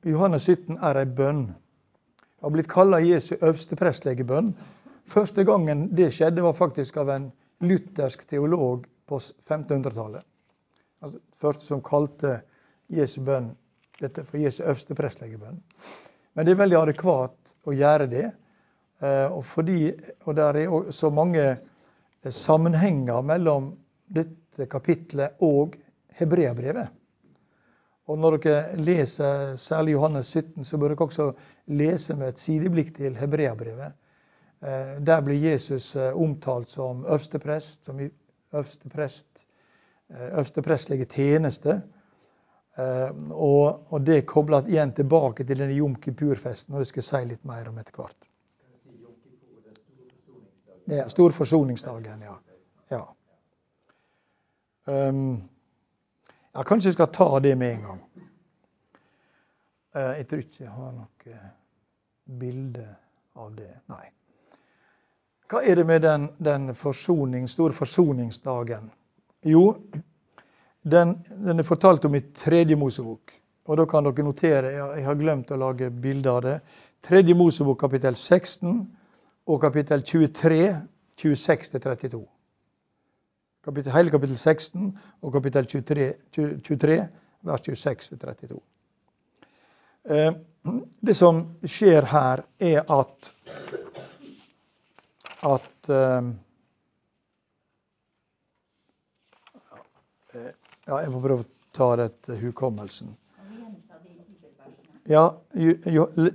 Johannes 0.04 0.48
17 0.48 0.80
er 0.82 1.00
ei 1.02 1.10
bønn. 1.18 1.44
Det 1.46 2.48
har 2.48 2.54
blitt 2.54 2.70
kalla 2.72 3.02
Jesu 3.04 3.36
øverste 3.36 3.76
prestlegebønn. 3.78 4.54
Første 5.06 5.44
gangen 5.46 5.86
det 5.96 6.10
skjedde, 6.16 6.42
var 6.42 6.56
faktisk 6.56 6.96
av 7.02 7.12
en 7.14 7.28
luthersk 7.62 8.24
teolog 8.30 8.88
på 9.06 9.20
1500-tallet. 9.20 10.24
Altså, 11.04 11.20
første 11.40 11.68
som 11.68 11.84
kalte 11.84 12.40
Jesu 12.92 13.20
bønn 13.28 13.52
dette 14.00 14.24
for 14.24 14.40
Jesu 14.40 14.64
øverste 14.64 14.96
prestlegebønn. 14.98 15.60
Men 16.34 16.48
det 16.48 16.56
er 16.56 16.64
veldig 16.64 16.80
adekvat 16.80 17.54
å 17.68 17.76
gjøre 17.76 18.10
det. 18.10 18.26
Eh, 19.00 19.32
og, 19.32 19.44
fordi, 19.44 19.92
og 20.24 20.36
der 20.36 20.56
er 20.56 20.90
så 20.90 21.10
mange 21.10 21.42
eh, 21.50 22.30
sammenhenger 22.32 23.20
mellom 23.20 23.74
dette 24.08 24.66
kapitlet 24.72 25.36
og 25.44 25.76
hebreabrevet. 26.16 26.88
Og 28.06 28.18
når 28.18 28.36
dere 28.38 28.76
leser 28.78 29.56
særlig 29.60 29.96
Johannes 29.96 30.30
17, 30.32 30.64
så 30.64 30.78
bør 30.78 30.94
dere 30.94 31.08
også 31.08 31.32
lese 31.66 32.14
med 32.16 32.28
et 32.28 32.40
sideblikk 32.40 32.94
til 32.96 33.16
Hebreabrevet. 33.18 33.96
Eh, 34.62 34.94
der 35.04 35.20
blir 35.26 35.42
Jesus 35.50 35.96
omtalt 35.96 36.70
som 36.70 37.04
øversteprest, 37.04 37.84
som 37.84 38.00
i 38.00 38.08
øversteprest, 38.54 39.26
øversteprestlige 40.20 41.04
tjeneste. 41.04 41.80
Og, 42.76 44.00
det 44.06 44.26
koblet 44.28 44.68
igjen 44.68 44.92
tilbake 44.92 45.44
til 45.44 45.58
denne 45.58 45.74
Jom 45.74 45.96
Kipur-festen, 45.96 46.74
og 46.74 46.84
det 46.84 46.90
skal 46.90 47.00
jeg 47.00 47.08
si 47.08 47.22
litt 47.32 47.44
mer 47.48 47.70
om 47.70 47.78
etter 47.80 47.96
hvert. 47.96 48.26
Det 50.86 50.98
er 51.02 51.08
stor 51.08 51.30
forsoningsdagen, 51.34 52.22
ja. 52.22 52.34
ja. 52.90 53.02
Um, 54.86 55.42
ja, 56.54 56.62
kanskje 56.62 56.92
jeg 56.92 56.94
skal 56.94 57.08
ta 57.12 57.26
det 57.42 57.56
med 57.58 57.74
en 57.74 57.86
gang. 57.88 58.02
Uh, 59.96 60.12
jeg 60.20 60.26
tror 60.30 60.44
ikke 60.44 60.64
jeg 60.64 60.74
har 60.74 60.92
noe 60.94 61.38
bilde 62.38 62.86
av 63.34 63.56
det. 63.56 63.72
Nei. 63.90 64.04
Hva 65.50 65.62
er 65.62 65.78
det 65.78 65.86
med 65.86 66.02
den, 66.02 66.28
den 66.38 66.74
forsoning, 66.74 67.48
store 67.50 67.74
forsoningsdagen? 67.74 68.90
Jo, 69.46 69.64
den, 70.82 71.16
den, 71.30 71.58
er 71.58 71.66
fortalt 71.66 72.04
om 72.04 72.14
i 72.14 72.22
Tredje 72.34 72.78
Mosebok. 72.78 73.34
Og 73.66 73.78
da 73.78 73.86
kan 73.90 74.06
dere 74.06 74.26
notere, 74.26 74.72
jeg 74.74 75.04
har 75.06 75.18
glemt 75.18 75.50
å 75.50 75.58
lage 75.58 75.90
bilde 75.90 76.30
av 76.30 76.42
det. 76.46 76.56
Tredje 77.06 77.34
Mosebok 77.34 77.78
kapittel 77.82 78.14
16 78.14 78.86
og 79.46 79.60
kapittel 79.62 80.02
23, 80.02 80.82
26-32 81.22 82.24
hele 83.74 84.10
kapittel 84.10 84.36
16 84.38 84.98
og 85.22 85.32
kapittel 85.32 85.66
23, 85.66 86.12
23 86.32 87.08
vers 87.46 87.60
26-32. 87.68 88.58
Eh, 90.10 90.32
det 91.06 91.16
som 91.16 91.40
skjer 91.66 92.06
her, 92.06 92.42
er 92.60 92.82
at 92.90 93.32
at 95.42 95.90
eh, 95.90 96.32
Ja, 100.86 101.00
jeg 101.02 101.10
må 101.10 101.18
prøve 101.18 101.42
å 101.42 101.46
ta 101.74 101.86
det 101.98 102.10
til 102.22 102.36
hukommelsen. 102.44 103.08
Ja, 105.10 105.22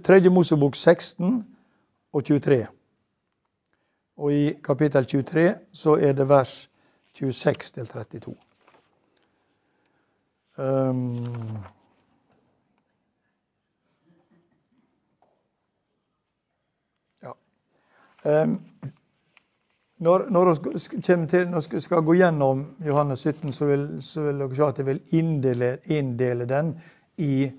Tredje 0.04 0.32
Mosebok 0.34 0.76
16 0.76 1.38
og 2.12 2.24
23. 2.28 2.66
Og 4.22 4.34
i 4.34 4.54
kapittel 4.64 5.06
23 5.10 5.44
så 5.74 5.96
er 5.98 6.14
det 6.14 6.28
vers 6.30 6.70
26 7.18 7.72
til 7.74 7.88
32. 7.90 8.36
Um, 10.62 11.26
ja. 17.24 17.34
Um, 18.26 18.60
når, 19.98 20.28
når, 20.30 20.54
vi 21.74 21.82
skal 21.82 22.06
gå 22.06 22.14
gjennom 22.14 22.62
Johannes 22.86 23.20
17, 23.26 23.54
så 23.54 23.66
vil, 23.66 23.88
så 24.02 24.28
vil 24.28 24.44
dere 24.44 24.56
se 24.56 24.70
at 24.70 24.84
jeg 24.84 24.90
vil 24.92 25.02
inndele, 25.18 25.72
inndele 25.86 26.46
den 26.46 26.72
i, 27.18 27.50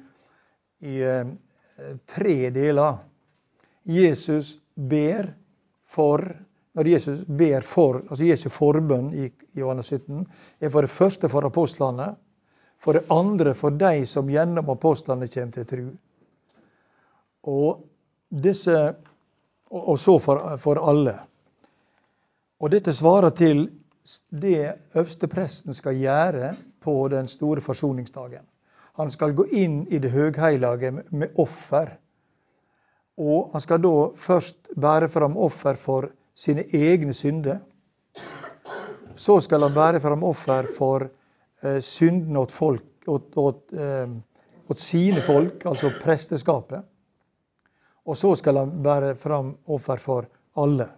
i 0.80 0.94
uh, 1.02 1.34
tre 2.06 2.38
deler. 2.54 3.02
Jesus 3.84 4.60
ber 4.76 5.34
for 5.90 6.22
når 6.74 6.88
Jesus 6.88 7.24
ber 7.26 7.60
for, 7.60 8.00
altså 8.08 8.24
Jesu 8.24 8.48
forbønn 8.52 9.10
i 9.14 9.26
Johannes 9.58 9.92
17, 9.92 10.22
er 10.60 10.70
for 10.72 10.86
det 10.86 10.90
første 10.90 11.28
for 11.28 11.44
apostlene. 11.44 12.14
For 12.82 12.96
det 12.96 13.04
andre 13.14 13.52
for 13.54 13.74
de 13.78 14.06
som 14.10 14.30
gjennom 14.30 14.70
apostlene 14.72 15.28
kommer 15.30 15.52
til 15.52 15.66
tro. 15.70 15.84
Og, 17.52 17.82
disse, 18.30 18.78
og 19.70 19.98
så 19.98 20.16
for, 20.18 20.40
for 20.58 20.80
alle. 20.80 21.14
Og 22.62 22.72
dette 22.72 22.94
svarer 22.94 23.30
til 23.36 23.68
det 24.30 24.72
øverstepresten 24.94 25.74
skal 25.74 26.00
gjøre 26.00 26.54
på 26.82 26.94
den 27.12 27.28
store 27.28 27.60
forsoningsdagen. 27.60 28.42
Han 28.98 29.10
skal 29.10 29.34
gå 29.34 29.46
inn 29.52 29.84
i 29.90 29.98
det 30.02 30.10
høgheilage 30.10 30.90
med 31.10 31.38
offer. 31.38 31.94
Og 33.18 33.52
han 33.52 33.60
skal 33.60 33.82
da 33.82 33.94
først 34.16 34.72
bære 34.74 35.08
fram 35.12 35.36
offer 35.36 35.78
for 35.78 36.10
sine 36.42 36.64
egne 36.74 37.14
synder. 37.14 37.60
Så 39.16 39.38
skal 39.44 39.62
han 39.62 39.74
bære 39.76 40.00
fram 40.02 40.24
offer 40.26 40.66
for 40.76 41.06
eh, 41.62 41.78
syndene 41.84 42.42
åt, 42.42 42.52
folk, 42.52 43.06
åt, 43.06 43.36
åt, 43.38 43.72
eh, 43.72 44.08
åt 44.70 44.80
sine 44.80 45.22
folk, 45.22 45.66
altså 45.68 45.92
presteskapet. 46.02 46.82
Og 48.08 48.18
så 48.18 48.34
skal 48.40 48.58
han 48.58 48.74
bære 48.82 49.14
fram 49.20 49.54
offer 49.70 50.02
for 50.02 50.26
alle. 50.58 50.88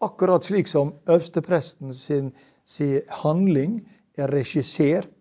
Akkurat 0.00 0.46
slik 0.46 0.70
som 0.70 0.94
øverstepresten 1.08 1.92
sin, 1.92 2.30
sin 2.64 3.02
handling 3.22 3.82
er 4.16 4.32
regissert 4.32 5.12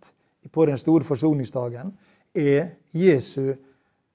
på 0.52 0.66
den 0.66 0.78
store 0.78 1.04
forsoningsdagen, 1.04 1.92
er 2.36 2.70
Jesu 2.96 3.50
eh, 3.52 3.58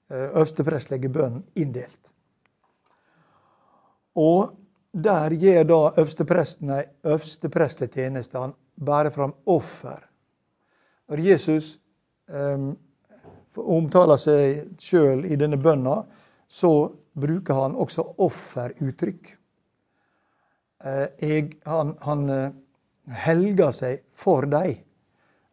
øversteprestlige 0.09 1.11
bønn 1.13 1.43
inndelt. 1.55 1.99
Og 4.15 4.55
der 4.95 5.33
gir 5.35 5.63
da 5.67 5.91
øversteprestene 5.97 6.83
øversteprestlig 7.03 7.89
tjeneste. 7.91 8.39
Han 8.39 8.53
bærer 8.85 9.09
fram 9.09 9.33
offer. 9.45 9.99
Når 11.09 11.19
Jesus 11.19 11.79
um, 12.31 12.77
omtaler 13.55 14.17
seg 14.17 14.79
sjøl 14.79 15.25
i 15.27 15.35
denne 15.35 15.59
bønna, 15.59 15.97
så 16.47 16.71
bruker 17.13 17.59
han 17.59 17.75
også 17.75 18.05
offeruttrykk. 18.23 19.33
Uh, 20.85 21.07
jeg, 21.19 21.51
han, 21.67 21.95
han 22.01 22.29
uh, 22.29 22.55
helger 23.25 23.75
seg 23.75 24.05
for 24.15 24.47
deg. 24.47 24.79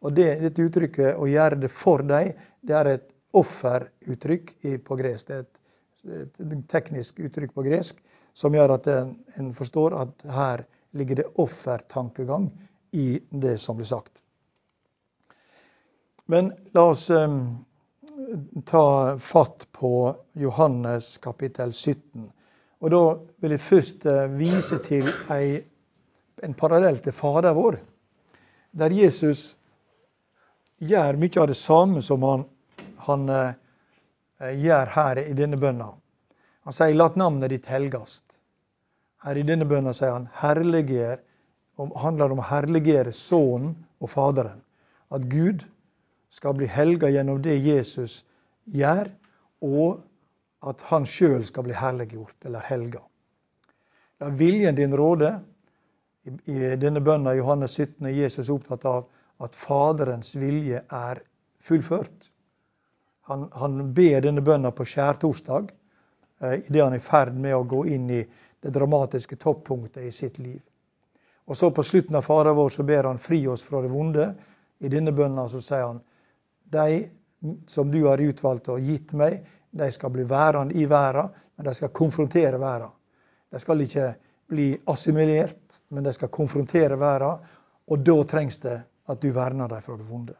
Og 0.03 0.15
det, 0.15 0.39
dette 0.39 0.69
uttrykket 0.69 1.19
'å 1.19 1.27
gjøre 1.27 1.59
det 1.65 1.71
for 1.71 2.03
deg', 2.03 2.33
det 2.63 2.79
er 2.79 2.91
et 2.93 3.05
offeruttrykk 3.33 4.55
på 4.87 4.95
gresk. 4.99 5.27
Det 5.27 5.35
er 5.35 5.45
et, 5.45 6.33
et 6.39 6.65
teknisk 6.71 7.19
uttrykk 7.19 7.53
på 7.55 7.67
gresk 7.67 7.99
som 8.33 8.55
gjør 8.55 8.75
at 8.77 8.87
en, 8.89 9.53
forstår 9.53 9.95
at 10.01 10.25
her 10.35 10.65
ligger 10.97 11.21
det 11.21 11.31
offertankegang 11.41 12.49
i 12.91 13.19
det 13.29 13.57
som 13.61 13.77
blir 13.77 13.89
sagt. 13.89 14.11
Men 16.25 16.53
la 16.71 16.85
oss 16.93 17.09
um, 17.09 17.65
ta 18.65 19.17
fatt 19.19 19.67
på 19.71 20.15
Johannes 20.33 21.17
kapittel 21.17 21.73
17. 21.73 22.29
Og 22.79 22.91
Da 22.91 23.01
vil 23.41 23.55
jeg 23.55 23.63
først 23.63 24.05
uh, 24.05 24.27
vise 24.37 24.79
til 24.85 25.09
en 26.43 26.53
parallell 26.53 27.01
til 27.03 27.15
Fader 27.15 27.53
vår, 27.57 27.79
der 28.71 28.95
Jesus 28.95 29.53
gjør 30.83 31.19
mye 31.19 31.41
av 31.41 31.49
det 31.51 31.57
samme 31.59 32.01
som 32.01 32.23
han, 32.27 32.45
han 33.07 33.29
uh, 33.29 33.53
gjør 34.53 34.95
her 34.95 35.21
i 35.25 35.33
denne 35.37 35.59
bønna. 35.59 35.93
Han 36.63 36.73
sier 36.73 36.93
'la 36.93 37.09
navnet 37.15 37.49
ditt 37.49 37.65
helgast'. 37.65 38.23
Her 39.23 39.37
i 39.37 39.43
denne 39.47 39.65
bønna 39.65 39.93
sier 39.93 40.11
han 40.11 40.29
herliggjør, 40.39 41.19
handler 41.77 42.31
om 42.31 42.39
å 42.39 42.47
herligere 42.47 43.11
Sønnen 43.11 43.75
og 43.99 44.09
Faderen. 44.09 44.61
At 45.11 45.27
Gud 45.31 45.63
skal 46.29 46.55
bli 46.57 46.67
helga 46.67 47.09
gjennom 47.09 47.41
det 47.41 47.57
Jesus 47.59 48.23
gjør, 48.65 49.11
og 49.61 50.03
at 50.63 50.81
han 50.89 51.05
sjøl 51.05 51.43
skal 51.45 51.67
bli 51.67 51.75
herliggjort 51.75 52.47
eller 52.47 52.63
helga. 52.67 53.01
La 54.23 54.29
viljen 54.29 54.75
din 54.75 54.95
råde. 54.95 55.35
I 56.23 56.75
denne 56.79 57.01
bønna 57.03 57.33
i 57.33 57.41
Johannes 57.41 57.75
17 57.75 58.07
er 58.07 58.15
Jesus 58.15 58.49
opptatt 58.49 58.85
av 58.87 59.09
at 59.43 59.55
Faderens 59.59 60.35
vilje 60.39 60.79
er 60.87 61.19
fullført. 61.59 62.29
Han, 63.27 63.49
han 63.51 63.89
ber 63.95 64.23
denne 64.23 64.43
bønna 64.43 64.71
på 64.71 64.87
skjærtorsdag 64.87 65.73
idet 66.43 66.83
han 66.83 66.93
er 66.93 67.01
i 67.01 67.03
ferd 67.03 67.35
med 67.39 67.55
å 67.55 67.63
gå 67.63 67.85
inn 67.95 68.09
i 68.11 68.21
det 68.63 68.71
dramatiske 68.73 69.35
toppunktet 69.39 70.03
i 70.03 70.11
sitt 70.11 70.39
liv. 70.39 70.61
Og 71.45 71.57
så 71.57 71.71
På 71.71 71.83
slutten 71.83 72.15
av 72.15 72.21
Fader 72.21 72.53
vår 72.53 72.69
så 72.69 72.83
ber 72.83 73.03
han 73.03 73.19
fri 73.19 73.47
oss 73.47 73.63
fra 73.63 73.81
det 73.81 73.91
vonde. 73.91 74.33
I 74.79 74.89
denne 74.89 75.11
bønnen 75.11 75.49
så 75.49 75.61
sier 75.61 75.87
han 75.87 76.01
de 76.63 77.09
som 77.67 77.91
du 77.91 78.05
har 78.05 78.21
utvalgt 78.23 78.69
og 78.71 78.79
gitt 78.79 79.11
meg, 79.19 79.41
de 79.71 79.89
skal 79.91 80.13
bli 80.13 80.23
værende 80.23 80.77
i 80.79 80.85
verden, 80.85 81.33
men 81.55 81.65
de 81.65 81.73
skal 81.75 81.91
konfrontere 81.91 82.57
verden. 82.57 82.93
De 83.51 83.59
skal 83.59 83.81
ikke 83.81 84.13
bli 84.47 84.69
assimilert, 84.87 85.59
men 85.89 86.03
de 86.03 86.13
skal 86.13 86.31
konfrontere 86.31 86.95
verden. 86.99 87.43
Og 87.91 87.99
da 87.99 88.15
trengs 88.23 88.57
det 88.63 88.79
at 89.11 89.21
du 89.21 89.31
verner 89.35 89.67
dem 89.67 89.81
fra 89.83 89.97
det 89.99 90.07
vonde. 90.07 90.37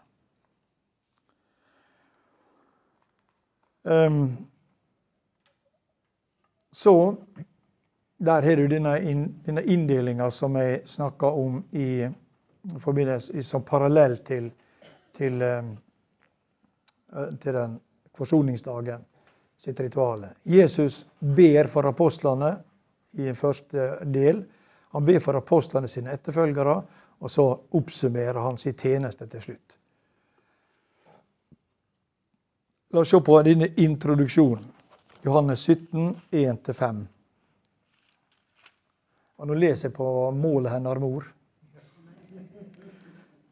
Um, 3.84 4.48
så 6.84 7.16
der 8.18 8.42
har 8.42 8.56
du 8.56 8.68
denne, 8.68 8.98
denne 9.46 9.62
inndelinga 9.64 10.30
som 10.32 10.56
jeg 10.60 10.82
snakka 10.88 11.26
om 11.26 11.64
i 11.72 12.10
forbindelse 12.80 13.44
som 13.44 13.64
parallell 13.64 14.18
til, 14.28 14.50
til, 15.18 15.42
eh, 15.42 15.64
til 17.40 17.54
den 17.54 17.78
forsoningsdagen 18.18 19.06
sitt 19.64 19.80
rituale. 19.80 20.34
Jesus 20.44 21.06
ber 21.20 21.72
for 21.72 21.88
apostlene 21.88 22.52
i 23.16 23.28
en 23.32 23.40
første 23.40 23.88
del. 24.12 24.44
Han 24.92 25.06
ber 25.06 25.24
for 25.24 25.40
apostlene 25.40 25.88
sine 25.88 26.12
etterfølgere, 26.18 26.76
og 27.24 27.32
så 27.32 27.48
oppsummerer 27.80 28.42
han 28.44 28.60
sin 28.60 28.76
tjeneste 28.76 29.28
til 29.32 29.42
slutt. 29.48 29.80
La 32.94 33.02
oss 33.02 33.10
se 33.16 33.24
på 33.24 33.40
denne 33.48 33.72
introduksjonen. 33.80 34.68
Johannes 35.26 35.60
17, 35.60 36.16
1-5. 36.32 37.06
Og 39.40 39.48
nå 39.48 39.56
leser 39.56 39.88
jeg 39.88 39.96
på 39.96 40.08
målet 40.36 40.74
hennes 40.74 41.00
mor. 41.00 41.30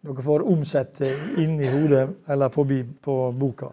Dere 0.01 0.25
får 0.25 0.43
omsette 0.51 1.11
inni 1.39 1.69
hodet 1.71 2.09
eller 2.27 2.51
forbi 2.51 2.81
på 2.83 3.15
boka. 3.31 3.69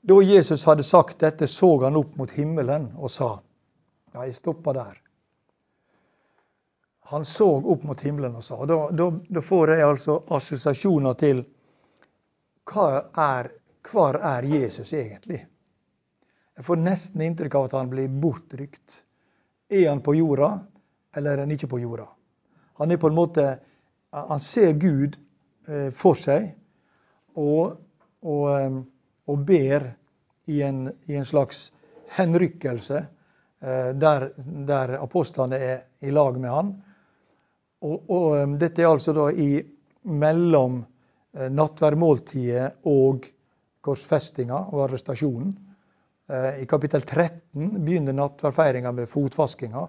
Da 0.00 0.16
Jesus 0.22 0.64
hadde 0.64 0.86
sagt 0.88 1.20
dette, 1.20 1.48
så 1.48 1.68
han 1.84 2.00
opp 2.00 2.16
mot 2.16 2.32
himmelen 2.32 2.94
og 2.96 3.10
sa 3.12 3.28
Ja, 4.14 4.24
jeg 4.24 4.38
stoppa 4.38 4.72
der. 4.72 4.96
Han 7.12 7.24
så 7.28 7.50
opp 7.60 7.84
mot 7.84 8.00
himmelen 8.00 8.40
og 8.40 8.44
sa. 8.44 8.64
Da, 8.64 8.80
da, 8.88 9.10
da 9.28 9.44
får 9.44 9.74
jeg 9.74 9.84
altså 9.84 10.16
assosiasjoner 10.32 11.20
til 11.20 11.44
hva 12.72 12.88
er, 13.12 13.52
hvor 13.90 14.16
er 14.16 14.48
Jesus 14.48 14.96
egentlig? 14.96 15.44
Jeg 16.58 16.66
får 16.66 16.80
nesten 16.82 17.22
inntrykk 17.22 17.54
av 17.54 17.66
at 17.68 17.74
han 17.78 17.90
blir 17.90 18.08
bortrykt. 18.10 18.96
Er 19.70 19.92
han 19.92 20.00
på 20.02 20.16
jorda, 20.18 20.56
eller 21.14 21.36
er 21.36 21.44
han 21.44 21.52
ikke 21.54 21.68
på 21.70 21.78
jorda? 21.78 22.08
Han 22.82 22.90
er 22.90 22.98
på 22.98 23.10
en 23.10 23.14
måte 23.14 23.44
Han 24.10 24.40
ser 24.40 24.72
Gud 24.72 25.18
eh, 25.68 25.90
for 25.92 26.16
seg 26.16 26.46
og, 27.36 27.74
og, 28.24 28.44
eh, 28.54 28.78
og 29.28 29.42
ber 29.44 29.84
i 30.48 30.62
en, 30.64 30.86
i 31.04 31.18
en, 31.20 31.26
slags 31.28 31.66
henrykkelse 32.16 33.02
eh, 33.04 33.90
der, 33.92 34.30
der 34.70 34.94
apostlene 34.96 35.60
er 35.60 35.82
i 36.00 36.10
lag 36.10 36.40
med 36.40 36.50
han. 36.50 36.72
Og, 37.84 38.08
og 38.08 38.56
dette 38.58 38.82
er 38.82 38.88
altså 38.88 39.12
da 39.12 39.28
i 39.28 39.60
mellom 40.08 40.80
nattverdmåltidet 41.36 42.88
og 42.88 43.28
korsfestinga 43.84 44.64
og 44.72 44.86
arrestasjonen. 44.88 45.52
Eh, 46.28 46.62
I 46.62 46.66
kapittel 46.66 47.02
13 47.02 47.84
begynner 47.84 48.12
nattverdfeiringa 48.12 48.92
med 48.92 49.08
fotvaskinga. 49.08 49.88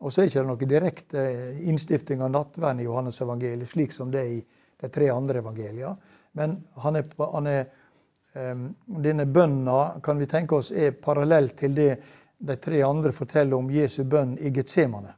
Og 0.00 0.12
så 0.12 0.20
er 0.20 0.26
det 0.26 0.32
ikke 0.34 0.48
noe 0.48 0.68
direkte 0.68 1.22
innstifting 1.68 2.20
av 2.24 2.32
nattverden 2.32 2.82
i 2.82 2.86
Johannes 2.88 3.20
evangeliet, 3.24 3.68
slik 3.68 3.92
som 3.96 4.12
det 4.12 4.20
er 4.20 4.32
i 4.34 4.40
de 4.80 4.88
tre 4.92 5.08
andre 5.12 5.40
evangeliene. 5.40 5.94
Men 6.36 6.58
han 6.84 6.96
er, 6.96 7.06
han 7.20 7.48
er, 7.48 7.64
um, 8.32 8.66
denne 9.04 9.26
bønna 9.28 9.78
kan 10.04 10.20
vi 10.20 10.28
tenke 10.28 10.56
oss 10.60 10.70
er 10.72 10.96
parallell 10.96 11.50
til 11.56 11.74
det 11.76 11.90
de 12.40 12.56
tre 12.56 12.82
andre 12.84 13.12
forteller 13.12 13.56
om 13.56 13.72
Jesu 13.72 14.04
bønn 14.04 14.36
i 14.40 14.52
Getsemane. 14.56 15.12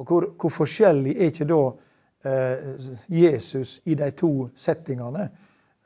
Og 0.00 0.08
hvor, 0.08 0.28
hvor, 0.40 0.52
forskjellig 0.52 1.16
er 1.16 1.32
ikke 1.32 1.48
da 1.48 1.62
uh, 1.72 2.92
Jesus 3.08 3.80
i 3.84 3.96
de 3.96 4.12
to 4.16 4.32
settingene? 4.56 5.28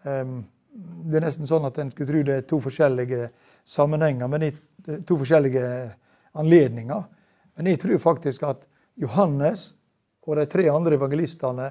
Um, 0.06 0.44
det 0.76 1.18
er 1.18 1.26
nesten 1.26 1.48
sånn 1.48 1.66
at 1.68 1.78
en 1.80 1.90
skulle 1.92 2.10
tro 2.10 2.22
det 2.26 2.34
er 2.36 2.48
to 2.48 2.58
forskjellige 2.60 3.28
sammenhenger, 3.68 4.28
men 4.28 4.50
to 5.06 5.18
forskjellige 5.18 5.68
anledninger. 6.36 7.04
Men 7.56 7.70
jeg 7.70 7.80
tror 7.82 8.02
faktisk 8.02 8.44
at 8.48 8.66
Johannes 9.00 9.70
og 10.26 10.36
de 10.36 10.46
tre 10.50 10.66
andre 10.72 10.98
evangelistene 10.98 11.70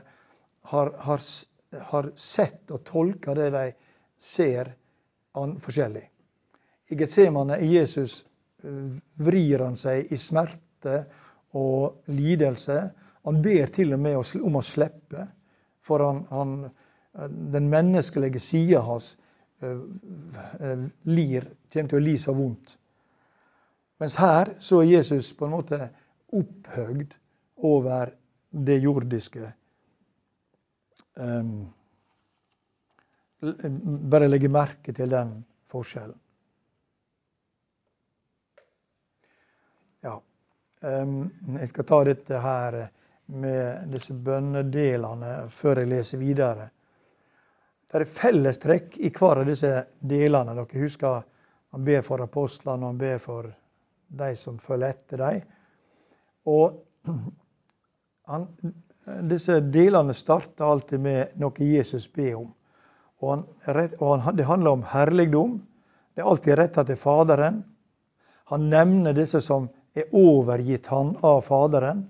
har, 0.72 0.92
har, 1.08 1.22
har 1.92 2.10
sett 2.16 2.72
og 2.74 2.84
tolka 2.88 3.36
det 3.38 3.52
de 3.54 3.66
ser 4.22 4.72
an 5.38 5.58
forskjellig. 5.62 6.06
I 6.90 6.98
Getsemane 6.98 7.60
i 7.62 7.72
Jesus 7.76 8.24
eh, 8.64 8.96
vrir 9.26 9.66
han 9.66 9.78
seg 9.78 10.12
i 10.14 10.18
smerte 10.22 11.02
og 11.58 12.10
lidelse. 12.14 12.78
Han 13.26 13.42
ber 13.44 13.72
til 13.74 13.94
og 13.96 14.02
med 14.02 14.36
om 14.42 14.60
å 14.60 14.66
slippe, 14.66 15.28
for 15.86 16.02
han, 16.06 16.24
han 16.30 16.56
Den 17.54 17.70
menneskelige 17.72 18.40
sida 18.44 18.82
hans 18.84 19.14
lir, 21.04 21.46
kommer 21.74 21.90
til 21.90 22.00
å 22.00 22.04
li 22.04 22.18
så 22.20 22.34
vondt. 22.36 22.74
Mens 24.04 24.18
her 24.20 24.52
så 24.60 24.82
er 24.82 24.90
Jesus 24.98 25.32
på 25.38 25.48
en 25.48 25.56
måte 25.56 25.80
opphøgd 26.36 27.16
over 27.64 28.12
det 28.68 28.78
jordiske. 28.84 29.54
Um, 31.16 31.72
bare 34.12 34.28
legge 34.28 34.52
merke 34.52 34.94
til 34.94 35.12
den 35.12 35.38
forskjellen. 35.72 36.20
Ja. 40.04 40.20
Um, 40.84 41.32
jeg 41.60 41.72
skal 41.72 41.88
ta 41.88 42.04
dette 42.10 42.42
her 42.44 42.80
med 43.26 43.94
disse 43.96 44.14
bønnedelene 44.14 45.46
før 45.50 45.82
jeg 45.82 45.94
leser 45.96 46.22
videre. 46.22 46.70
Det 47.96 48.02
er 48.04 48.12
fellestrekk 48.12 48.98
i 49.08 49.08
hver 49.16 49.40
av 49.40 49.46
disse 49.48 49.70
delene. 50.04 50.52
Dere 50.58 50.82
husker 50.82 51.22
han 51.72 51.84
ber 51.88 52.02
for 52.04 52.20
apostlene 52.26 52.84
og 52.84 52.90
han 52.90 52.98
ber 53.00 53.22
for 53.24 53.46
de 54.20 54.32
som 54.36 54.58
følger 54.60 54.90
etter 54.92 55.22
dem. 55.22 55.46
Og 56.52 56.82
han, 58.34 58.50
disse 59.32 59.62
delene 59.72 60.12
starter 60.12 60.68
alltid 60.68 61.06
med 61.08 61.40
noe 61.40 61.70
Jesus 61.70 62.10
ber 62.12 62.34
om. 62.42 62.50
Og, 63.24 63.46
han, 63.64 63.96
og 64.02 64.26
han, 64.26 64.36
det 64.36 64.50
handler 64.50 64.76
om 64.76 64.84
herligdom. 64.92 65.54
Det 66.12 66.20
er 66.20 66.32
alltid 66.34 66.60
retta 66.60 66.84
til 66.84 67.00
Faderen. 67.00 67.62
Han 68.52 68.68
nevner 68.76 69.16
disse 69.16 69.40
som 69.40 69.70
er 69.96 70.12
overgitt 70.12 70.92
han 70.92 71.16
av 71.24 71.46
Faderen, 71.48 72.10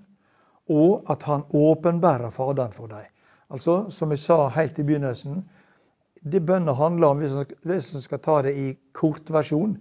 og 0.66 1.06
at 1.14 1.22
han 1.30 1.46
åpenbærer 1.54 2.34
Faderen 2.34 2.74
for 2.74 2.90
dem. 2.90 3.06
Altså, 3.54 3.84
som 3.94 4.10
jeg 4.10 4.26
sa 4.26 4.48
helt 4.50 4.82
i 4.82 4.86
begynnelsen, 4.88 5.44
det 6.26 6.40
bønna 6.40 6.72
handler 6.74 7.14
om, 7.14 7.20
hvis 7.62 7.94
en 7.94 8.02
skal 8.02 8.18
ta 8.18 8.40
det 8.42 8.52
i 8.58 8.70
kortversjon, 8.92 9.76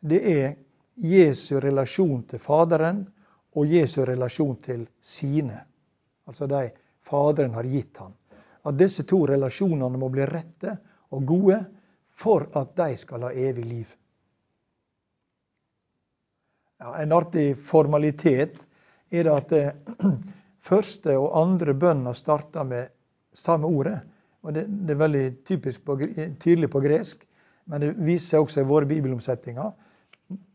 det 0.00 0.20
er 0.30 0.52
Jesu 0.94 1.58
relasjon 1.60 2.22
til 2.30 2.38
Faderen 2.38 3.00
og 3.58 3.66
Jesu 3.66 4.04
relasjon 4.06 4.56
til 4.62 4.84
sine. 5.02 5.58
Altså 6.30 6.46
de 6.46 6.68
Faderen 7.02 7.56
har 7.58 7.66
gitt 7.66 7.98
ham. 7.98 8.12
At 8.62 8.78
disse 8.78 9.02
to 9.08 9.24
relasjonene 9.26 9.98
må 9.98 10.10
bli 10.12 10.26
rette 10.28 10.76
og 11.10 11.24
gode 11.26 11.58
for 12.18 12.46
at 12.58 12.76
de 12.76 12.96
skal 13.00 13.26
ha 13.26 13.32
evig 13.32 13.64
liv. 13.64 13.94
Ja, 16.78 16.92
en 17.02 17.12
artig 17.12 17.56
formalitet 17.56 18.60
er 19.10 19.26
det 19.26 19.34
at 19.34 19.50
det 19.50 19.64
eh, 19.66 20.14
første 20.68 21.16
og 21.18 21.34
andre 21.40 21.74
bønna 21.74 22.14
starter 22.14 22.66
med 22.66 22.94
samme 23.34 23.66
ordet. 23.66 23.98
Og 24.42 24.54
det, 24.54 24.66
det 24.68 24.94
er 24.94 25.00
veldig 25.02 25.24
typisk 25.44 25.84
på, 25.84 25.96
tydelig 26.40 26.70
på 26.70 26.80
gresk, 26.80 27.24
men 27.66 27.82
det 27.82 27.94
viser 27.96 28.28
seg 28.28 28.46
også 28.46 28.62
i 28.62 28.68
våre 28.68 28.88
bibelomsetninger. 28.88 29.72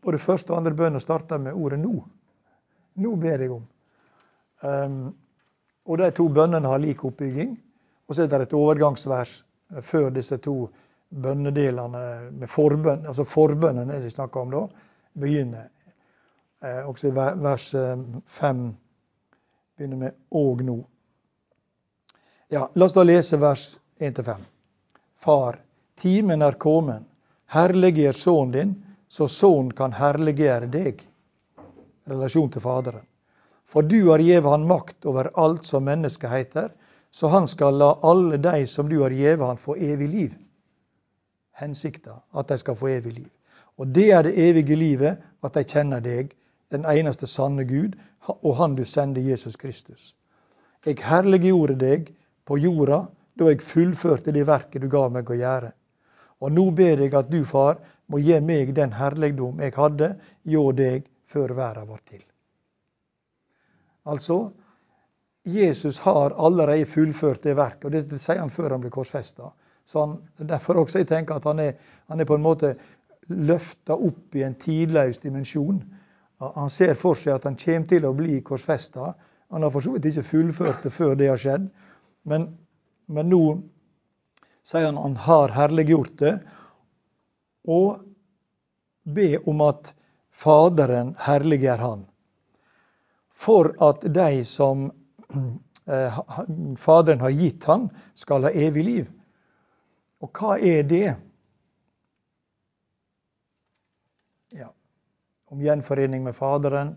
Både 0.02 0.18
første 0.18 0.52
og 0.52 0.60
andre 0.60 0.74
bønner 0.74 1.02
starter 1.02 1.38
med 1.38 1.52
ordet 1.52 1.78
'nå'. 1.80 1.98
Nå 2.94 3.16
ber 3.16 3.40
jeg 3.42 3.50
om. 3.50 3.66
Um, 4.62 5.14
og 5.84 5.98
de 5.98 6.10
to 6.10 6.28
bønnene 6.28 6.68
har 6.68 6.78
lik 6.78 7.04
oppbygging. 7.04 7.58
Og 8.08 8.14
så 8.14 8.22
er 8.22 8.26
det 8.26 8.40
et 8.40 8.56
overgangsvers 8.56 9.44
før 9.80 10.10
disse 10.10 10.36
to 10.36 10.68
bønnedelene 11.22 12.30
med 12.32 12.48
forbønn, 12.48 13.06
altså 13.06 13.24
forbønnen 13.24 13.90
er 13.90 14.02
det 14.02 14.12
snakka 14.12 14.40
om 14.40 14.50
da, 14.50 14.62
begynner. 15.20 15.68
Eh, 16.64 16.88
også 16.88 17.08
i 17.08 17.14
vers 17.14 17.70
5 17.70 18.64
eh, 18.66 18.72
begynner 19.76 19.96
med 19.96 20.10
'og 20.30 20.62
nå'. 20.62 20.82
Ja, 22.48 22.70
La 22.74 22.84
oss 22.84 22.92
da 22.92 23.02
lese 23.02 23.36
vers 23.36 23.78
1-5. 23.98 24.36
Far, 25.18 25.58
timen 26.00 26.42
er 26.42 26.52
kommet. 26.52 27.02
Herliggjør 27.46 28.12
sønnen 28.12 28.52
din, 28.52 28.74
så 29.08 29.28
sønnen 29.28 29.72
kan 29.72 29.94
herliggjøre 29.96 30.68
deg. 30.68 31.00
Relasjon 32.10 32.50
til 32.52 32.60
Faderen. 32.60 33.06
For 33.64 33.82
du 33.82 34.10
har 34.10 34.22
gjeve 34.22 34.50
han 34.52 34.66
makt 34.68 35.06
over 35.08 35.30
alt 35.40 35.64
som 35.64 35.86
mennesket 35.88 36.30
heter, 36.30 36.68
så 37.10 37.30
han 37.32 37.48
skal 37.48 37.78
la 37.80 37.94
alle 38.02 38.36
de 38.42 38.66
som 38.66 38.88
du 38.90 39.00
har 39.02 39.14
gjeve 39.14 39.46
han, 39.46 39.56
få 39.56 39.76
evig 39.76 40.08
liv. 40.08 40.34
Hensikta 41.54 42.18
at 42.34 42.48
de 42.50 42.58
skal 42.58 42.76
få 42.76 42.90
evig 42.92 43.14
liv. 43.20 43.30
Og 43.78 43.88
det 43.88 44.10
er 44.12 44.22
det 44.22 44.34
evige 44.38 44.76
livet, 44.76 45.22
at 45.42 45.54
de 45.54 45.64
kjenner 45.64 46.02
deg, 46.04 46.34
den 46.70 46.84
eneste 46.84 47.26
sanne 47.26 47.64
Gud, 47.64 47.96
og 48.28 48.56
Han 48.56 48.74
du 48.74 48.84
sender, 48.84 49.22
Jesus 49.22 49.56
Kristus. 49.56 50.14
Jeg 50.86 51.00
herliggjorde 51.02 51.74
deg 51.78 52.14
på 52.44 52.58
jorda 52.60 53.04
da 53.34 53.50
jeg 53.50 53.64
fullførte 53.66 54.32
det 54.34 54.46
verket 54.46 54.82
du 54.82 54.88
ga 54.90 55.08
meg 55.10 55.30
å 55.30 55.38
gjøre. 55.38 55.72
Og 56.44 56.52
nå 56.52 56.68
ber 56.76 57.02
jeg 57.02 57.14
at 57.16 57.30
du, 57.30 57.40
far, 57.48 57.80
må 58.06 58.20
gi 58.20 58.36
meg 58.44 58.74
den 58.76 58.92
herligdom 58.94 59.62
jeg 59.64 59.74
hadde 59.76 60.10
hjå 60.50 60.64
deg 60.76 61.08
før 61.30 61.54
verden 61.56 61.88
var 61.88 62.02
til. 62.10 62.22
Altså, 64.04 64.52
Jesus 65.44 65.98
har 66.04 66.36
allerede 66.36 66.86
fullført 66.86 67.42
det 67.44 67.56
verket, 67.56 67.84
og 67.84 67.92
det 67.92 68.20
sier 68.20 68.40
han 68.40 68.52
før 68.52 68.76
han 68.76 68.84
blir 68.84 68.92
korsfesta. 68.92 69.50
Derfor 70.38 70.80
også 70.84 71.02
jeg 71.02 71.08
tenker 71.08 71.36
at 71.36 71.48
han 71.48 71.60
er, 71.60 71.74
han 72.08 72.20
er 72.20 72.28
på 72.28 72.36
en 72.38 72.44
måte 72.44 72.74
løfta 73.28 73.96
opp 73.96 74.36
i 74.36 74.44
en 74.44 74.56
tidløs 74.60 75.20
dimensjon. 75.20 75.82
Han 76.40 76.70
ser 76.72 76.94
for 77.00 77.16
seg 77.16 77.38
at 77.38 77.48
han 77.48 77.56
kommer 77.60 77.88
til 77.88 78.06
å 78.08 78.14
bli 78.16 78.40
korsfesta. 78.44 79.12
Han 79.52 79.64
har 79.64 79.72
for 79.72 79.84
så 79.84 79.94
vidt 79.96 80.08
ikke 80.12 80.28
fullført 80.28 80.84
det 80.84 80.92
før 80.92 81.14
det 81.16 81.28
har 81.28 81.40
skjedd, 81.40 81.68
men, 82.24 82.48
men 83.06 83.30
nå 83.30 83.42
sier 84.64 84.88
han 84.88 85.00
han 85.00 85.16
har 85.26 85.54
herliggjort 85.54 86.16
det, 86.22 86.34
og 87.68 88.00
ber 89.04 89.48
om 89.48 89.62
at 89.68 89.92
Faderen 90.34 91.12
herliggjør 91.22 91.78
han. 91.78 92.00
For 93.30 93.70
at 93.84 94.02
de 94.16 94.42
som 94.48 94.88
Eh, 95.84 96.20
Faderen 96.76 97.20
har 97.20 97.30
gitt 97.30 97.64
han, 97.64 97.88
skal 98.14 98.46
ha 98.48 98.50
evig 98.50 98.84
liv. 98.84 99.08
Og 100.24 100.30
hva 100.32 100.56
er 100.56 100.82
det? 100.88 101.16
Ja, 104.54 104.70
om 105.52 105.60
gjenforening 105.60 106.24
med 106.24 106.36
Faderen, 106.38 106.94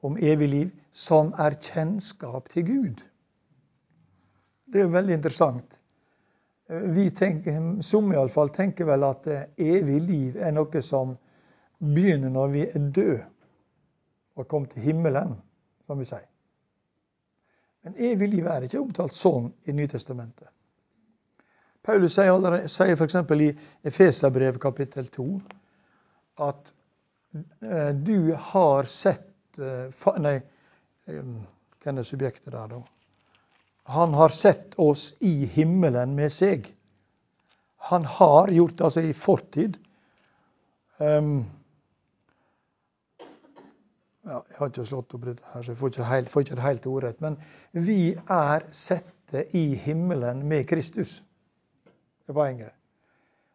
om 0.00 0.18
evig 0.18 0.48
liv, 0.48 0.68
som 0.92 1.34
er 1.38 1.58
kjennskap 1.58 2.48
til 2.54 2.66
Gud. 2.68 3.02
Det 4.70 4.80
er 4.80 4.90
veldig 4.92 5.14
interessant. 5.18 5.80
Eh, 6.68 6.76
vi 6.94 7.10
tenker, 7.10 7.82
Som 7.82 8.12
iallfall 8.12 8.52
tenker 8.54 8.86
vel 8.86 9.04
at 9.04 9.26
eh, 9.26 9.48
evig 9.56 10.00
liv 10.06 10.36
er 10.36 10.54
noe 10.54 10.82
som 10.82 11.16
begynner 11.80 12.30
når 12.30 12.48
vi 12.54 12.66
er 12.68 12.90
døde 12.94 13.26
og 14.36 14.46
kommer 14.48 14.70
til 14.70 14.82
himmelen, 14.82 15.34
som 15.86 15.98
vi 15.98 16.06
sier. 16.08 16.28
Men 17.82 17.96
evig 17.96 18.28
liv 18.28 18.46
er 18.46 18.64
ikke 18.64 18.80
omtalt 18.80 19.16
sånn 19.16 19.50
i 19.68 19.74
Nytestamentet. 19.74 20.48
Paulus 21.82 22.14
sier, 22.14 22.30
allerede, 22.30 22.68
sier 22.68 22.94
f.eks. 22.94 23.16
i 23.16 23.50
Efeserbrev 23.88 24.60
kapittel 24.60 25.08
2 25.12 25.26
at 26.46 26.72
eh, 27.34 27.90
du 27.96 28.32
har 28.52 28.88
sett 28.88 29.26
Nei, 29.60 30.38
hvem 31.04 31.98
er 31.98 32.06
subjektet 32.06 32.52
der, 32.54 32.70
da? 32.70 32.78
Han 33.90 34.14
har 34.14 34.28
sett 34.28 34.76
oss 34.78 35.14
i 35.18 35.32
himmelen 35.50 36.14
med 36.14 36.30
seg. 36.32 36.68
Han 37.90 38.04
har 38.04 38.52
gjort 38.54 38.76
det 38.78 38.84
altså 38.86 39.02
i 39.02 39.12
fortid. 39.16 39.78
Um, 40.98 41.40
ja, 44.22 44.36
Jeg 44.36 44.58
har 44.58 44.70
ikke 44.70 44.86
slått 44.86 45.16
opp 45.16 45.24
dette, 45.26 45.42
her, 45.54 45.62
så 45.64 45.72
jeg 45.72 45.80
får 45.80 45.92
ikke, 45.92 46.08
helt, 46.12 46.30
får 46.30 46.44
ikke 46.44 46.58
det 46.60 46.66
helt 46.68 46.86
ordrett. 46.86 47.20
Men 47.24 47.38
vi 47.72 48.00
er 48.14 48.68
sette 48.70 49.46
i 49.58 49.64
himmelen 49.74 50.44
med 50.46 50.68
Kristus. 50.70 51.18
Det 51.82 52.30
er 52.30 52.38
poenget. 52.38 52.74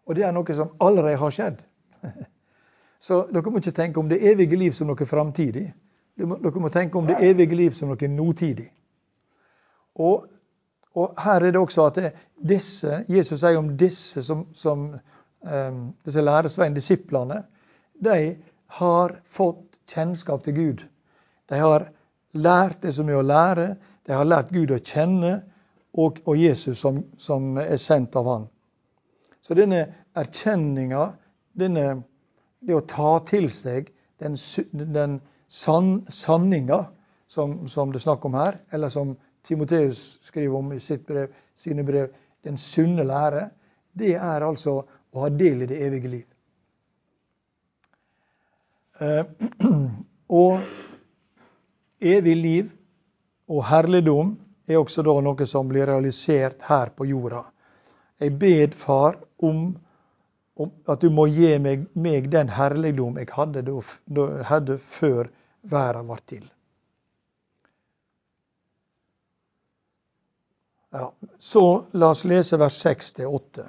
Og 0.06 0.19
det 0.19 0.26
er 0.28 0.36
noe 0.36 0.58
som 0.58 0.76
allerede 0.84 1.21
har 1.21 1.32
skjedd. 1.34 1.62
Så 3.06 3.24
dere 3.32 3.52
må 3.54 3.62
ikke 3.62 3.78
tenke 3.78 4.02
om 4.02 4.10
det 4.10 4.24
evige 4.26 4.58
liv 4.58 4.74
som 4.74 4.89
noe 4.89 5.06
framtidig. 5.08 5.69
Dere 6.17 6.60
må 6.60 6.71
tenke 6.74 6.98
om 6.98 7.08
det 7.08 7.21
evige 7.24 7.56
liv 7.56 7.76
som 7.78 7.91
noe 7.93 8.10
nåtidig. 8.10 8.71
Og, 9.95 10.27
og, 10.95 11.13
her 11.23 11.43
er 11.43 11.51
det 11.51 11.60
også 11.60 11.86
at 11.89 11.99
det, 11.99 12.12
disse, 12.49 13.03
Jesus 13.10 13.39
sier 13.39 13.60
om 13.60 13.73
disse 13.79 14.23
som, 14.23 14.45
som 14.53 14.88
um, 15.41 15.81
disse 16.05 16.21
læresvein, 16.21 16.75
disiplene, 16.75 17.43
de 18.03 18.36
har 18.79 19.15
fått 19.25 19.77
kjennskap 19.88 20.43
til 20.43 20.55
Gud. 20.55 20.86
De 21.49 21.60
har 21.60 21.89
lært 22.34 22.81
det 22.84 22.95
som 22.95 23.10
er 23.10 23.19
å 23.19 23.25
lære. 23.25 23.67
De 24.05 24.13
har 24.13 24.27
lært 24.27 24.51
Gud 24.53 24.73
å 24.75 24.81
kjenne, 24.84 25.38
og, 25.95 26.19
og 26.27 26.38
Jesus 26.38 26.81
som, 26.84 27.03
som, 27.17 27.55
er 27.58 27.79
sendt 27.79 28.15
av 28.19 28.27
Han. 28.27 28.49
Så 29.41 29.55
denne 29.55 29.86
erkjenninga, 30.17 31.13
det 31.55 32.75
å 32.75 32.84
ta 32.89 33.19
til 33.29 33.47
seg 33.53 33.91
den, 34.19 34.36
den 34.73 35.19
san, 35.47 36.01
sanninga 36.10 36.81
som, 37.31 37.62
som, 37.71 37.93
det 37.93 38.01
er 38.01 38.08
snakk 38.10 38.25
om 38.27 38.36
her, 38.38 38.60
eller 38.73 38.91
som 38.91 39.15
Timoteus 39.45 40.17
skriver 40.25 40.58
om 40.58 40.73
i 40.73 40.79
sitt 40.79 41.05
brev, 41.08 41.34
sine 41.55 41.84
brev, 41.86 42.10
den 42.43 42.58
sunne 42.58 43.03
lære, 43.05 43.49
det 43.93 44.15
er 44.15 44.45
altså 44.45 44.79
å 45.15 45.23
ha 45.23 45.29
del 45.29 45.63
i 45.63 45.69
det 45.69 45.77
evige 45.86 46.12
liv. 46.12 46.25
Eh, 48.99 49.23
og 50.41 50.60
evig 51.99 52.36
liv 52.36 52.71
og 53.51 53.65
herligdom 53.69 54.36
er 54.67 54.81
også 54.81 55.03
da 55.05 55.15
noe 55.21 55.47
som 55.49 55.69
blir 55.69 55.88
realisert 55.89 56.63
her 56.69 56.91
på 56.95 57.08
jorda. 57.10 57.43
Jeg 58.19 58.38
bed 58.39 58.75
Far, 58.79 59.19
om, 59.43 59.67
om 60.55 60.71
at 60.89 61.03
du 61.03 61.12
må 61.13 61.27
gi 61.29 61.51
meg, 61.62 61.86
meg 61.93 62.29
den 62.31 62.49
herligdom 62.49 63.19
jeg 63.19 63.29
hadde, 63.36 63.65
hadde 64.49 64.77
før 64.79 65.29
verden 65.62 66.08
var 66.08 66.23
til. 66.25 66.45
Ja, 70.97 71.13
så 71.39 71.86
la 71.91 72.10
oss 72.10 72.23
lese 72.23 72.58
vers 72.58 72.86
6-8. 72.86 73.63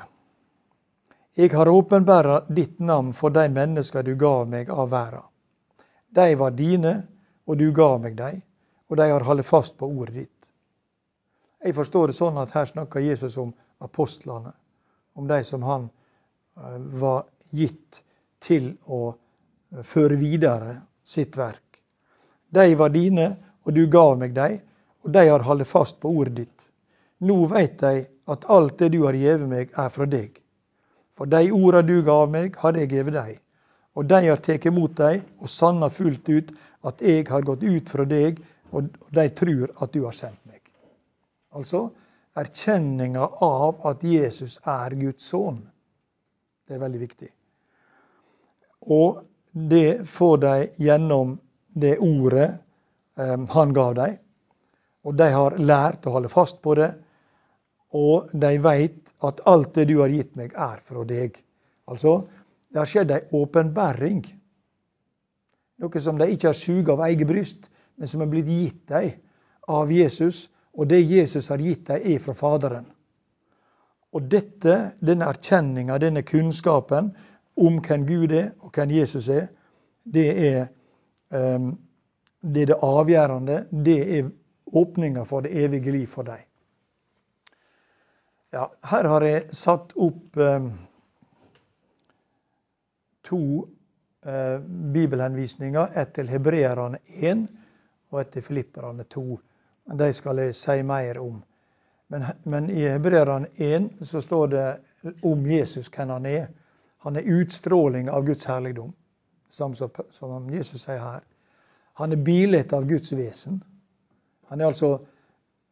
Jeg 1.34 1.50
har 1.50 1.68
åpenbæra 1.68 2.44
ditt 2.48 2.78
navn 2.78 3.08
for 3.12 3.34
de 3.34 3.48
mennesker 3.50 4.06
du 4.06 4.12
gav 4.14 4.44
meg 4.48 4.70
av 4.70 4.92
verden. 4.92 5.24
De 6.14 6.34
var 6.38 6.54
dine, 6.54 6.92
og 7.46 7.58
du 7.58 7.72
gav 7.74 7.98
meg 8.04 8.14
dem, 8.14 8.38
og 8.86 9.00
de 9.02 9.08
har 9.10 9.26
holdt 9.26 9.46
fast 9.46 9.74
på 9.74 9.88
ordet 9.90 10.14
ditt. 10.14 10.46
Jeg 11.66 11.74
forstår 11.74 12.12
det 12.12 12.18
sånn 12.20 12.38
at 12.38 12.54
her 12.54 12.70
snakker 12.70 13.02
Jesus 13.02 13.34
om 13.42 13.50
apostlene, 13.82 14.54
om 15.18 15.26
de 15.26 15.42
som 15.44 15.66
han 15.66 15.88
eh, 15.90 16.78
var 17.02 17.24
gitt 17.50 18.04
til 18.38 18.76
å 18.86 19.00
eh, 19.10 19.82
føre 19.82 20.14
videre 20.22 20.76
sitt 21.02 21.34
verk. 21.34 21.82
De 22.54 22.70
var 22.78 22.94
dine, 22.94 23.32
og 23.66 23.74
du 23.74 23.88
gav 23.90 24.14
meg 24.22 24.38
dem, 24.38 24.60
og 25.02 25.10
de 25.18 25.26
har 25.26 25.50
holdt 25.50 25.74
fast 25.74 25.98
på 25.98 26.14
ordet 26.22 26.44
ditt. 26.44 26.55
Nå 27.24 27.46
veit 27.48 27.78
de 27.80 28.06
at 28.26 28.44
alt 28.50 28.78
det 28.78 28.90
du 28.92 29.02
har 29.06 29.16
gjeve 29.16 29.46
meg, 29.48 29.70
er 29.72 29.92
fra 29.92 30.06
deg. 30.10 30.40
For 31.16 31.30
de 31.30 31.48
orda 31.54 31.80
du 31.82 32.00
gav 32.04 32.28
meg, 32.30 32.56
har 32.60 32.76
jeg 32.76 32.90
gjeve 32.92 33.14
deg. 33.14 33.36
Og 33.96 34.08
de 34.08 34.18
har 34.26 34.42
tatt 34.44 34.66
imot 34.68 34.96
deg 34.98 35.22
og 35.40 35.48
sanna 35.48 35.88
fullt 35.88 36.28
ut 36.28 36.50
at 36.86 37.00
jeg 37.00 37.24
har 37.30 37.46
gått 37.46 37.64
ut 37.64 37.88
fra 37.88 38.04
deg, 38.04 38.42
og 38.76 38.90
de 39.16 39.28
tror 39.38 39.72
at 39.80 39.94
du 39.94 40.02
har 40.04 40.16
sendt 40.16 40.42
meg. 40.44 40.60
Altså 41.56 41.86
erkjenninga 42.36 43.30
av 43.40 43.80
at 43.88 44.04
Jesus 44.04 44.58
er 44.68 44.92
Guds 45.00 45.30
sønn. 45.30 45.62
Det 46.66 46.76
er 46.76 46.82
veldig 46.82 47.00
viktig. 47.00 47.30
Og 48.92 49.22
det 49.56 50.04
får 50.04 50.36
de 50.44 50.54
gjennom 50.84 51.38
det 51.72 51.96
ordet 52.04 52.50
eh, 53.16 53.38
han 53.54 53.72
gav 53.72 53.94
dem. 53.96 54.18
Og 55.06 55.16
de 55.16 55.30
har 55.32 55.56
lært 55.56 56.06
å 56.06 56.16
holde 56.18 56.28
fast 56.28 56.60
på 56.62 56.74
det, 56.76 56.90
og 57.96 58.32
de 58.32 58.56
veit 58.62 58.98
at 59.24 59.40
alt 59.48 59.74
det 59.74 59.86
du 59.88 59.98
har 60.02 60.12
gitt 60.12 60.34
meg, 60.36 60.52
er 60.52 60.82
fra 60.84 61.04
deg. 61.08 61.38
Altså, 61.88 62.18
det 62.68 62.82
har 62.82 62.90
skjedd 62.90 63.14
ei 63.14 63.22
åpenbæring. 63.36 64.20
Noe 65.80 66.02
som 66.02 66.18
de 66.20 66.28
ikke 66.32 66.50
har 66.50 66.58
suget 66.58 66.92
av 66.92 67.04
eget 67.06 67.28
bryst, 67.28 67.70
men 67.96 68.10
som 68.10 68.22
er 68.24 68.30
blitt 68.32 68.50
gitt 68.50 68.82
dem 68.92 69.16
av 69.72 69.92
Jesus. 69.92 70.46
Og 70.76 70.88
det 70.90 71.00
Jesus 71.08 71.48
har 71.48 71.62
gitt 71.62 71.86
dem, 71.88 72.02
er 72.04 72.20
fra 72.20 72.34
Faderen. 72.36 72.84
Og 74.16 74.28
dette, 74.32 74.76
denne 75.04 75.28
erkjenninga, 75.28 75.96
denne 76.00 76.22
kunnskapen 76.24 77.10
om 77.56 77.78
hvem 77.84 78.04
Gud 78.08 78.32
er, 78.36 78.50
og 78.60 78.76
hvem 78.76 78.92
Jesus 78.96 79.28
er, 79.32 79.48
det 80.04 80.26
er, 80.48 80.66
um, 81.32 81.72
det, 82.40 82.62
er 82.62 82.72
det 82.72 82.78
avgjørende. 82.84 83.62
Det 83.72 83.96
er 84.18 84.28
åpninga 84.72 85.24
for 85.24 85.44
det 85.44 85.56
evige 85.64 85.92
liv 85.92 86.06
for 86.12 86.28
dem. 86.28 86.44
Ja, 88.50 88.72
her 88.82 89.04
har 89.04 89.24
jeg 89.26 89.54
satt 89.58 89.92
opp 89.98 90.36
eh, 90.38 90.66
to 93.26 93.40
eh, 94.26 94.58
bibelhenvisninger. 94.94 95.96
Ett 95.98 96.14
til 96.14 96.30
hebreerne 96.30 97.00
1 97.06 97.46
og 98.12 98.20
ett 98.20 98.30
til 98.36 98.46
filipperne 98.46 99.04
2. 99.10 99.24
De 99.98 100.12
skal 100.14 100.42
jeg 100.44 100.54
si 100.54 100.76
mer 100.86 101.18
om. 101.22 101.40
Men, 102.08 102.28
men 102.44 102.70
i 102.70 102.86
hebreerne 102.86 103.50
1 103.56 103.90
så 104.06 104.22
står 104.22 104.46
det 104.54 104.66
om 105.26 105.46
Jesus 105.50 105.90
hvem 105.90 106.14
han 106.14 106.30
er. 106.30 106.46
Han 107.02 107.18
er 107.18 107.26
utstråling 107.40 108.10
av 108.10 108.24
Guds 108.26 108.46
herligdom, 108.46 108.92
som, 109.50 109.74
som 110.10 110.48
Jesus 110.54 110.86
sier 110.86 111.02
her. 111.02 111.26
Han 111.98 112.12
er 112.12 112.22
bildet 112.22 112.72
av 112.76 112.86
Guds 112.86 113.12
vesen. 113.12 113.60
Han 114.50 114.60
er 114.60 114.70
altså, 114.70 114.96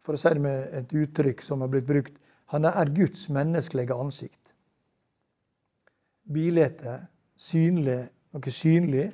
for 0.02 0.16
å 0.16 0.20
si 0.20 0.34
det 0.34 0.42
med 0.42 0.76
et 0.78 0.94
uttrykk 0.94 1.42
som 1.42 1.62
har 1.62 1.70
blitt 1.70 1.86
brukt, 1.86 2.14
han 2.52 2.64
er 2.64 2.90
Guds 2.96 3.28
menneskelige 3.32 3.94
ansikt. 3.94 4.40
Bilete, 6.32 6.98
synlig, 7.36 8.00
noe 8.32 8.52
synlig 8.52 9.10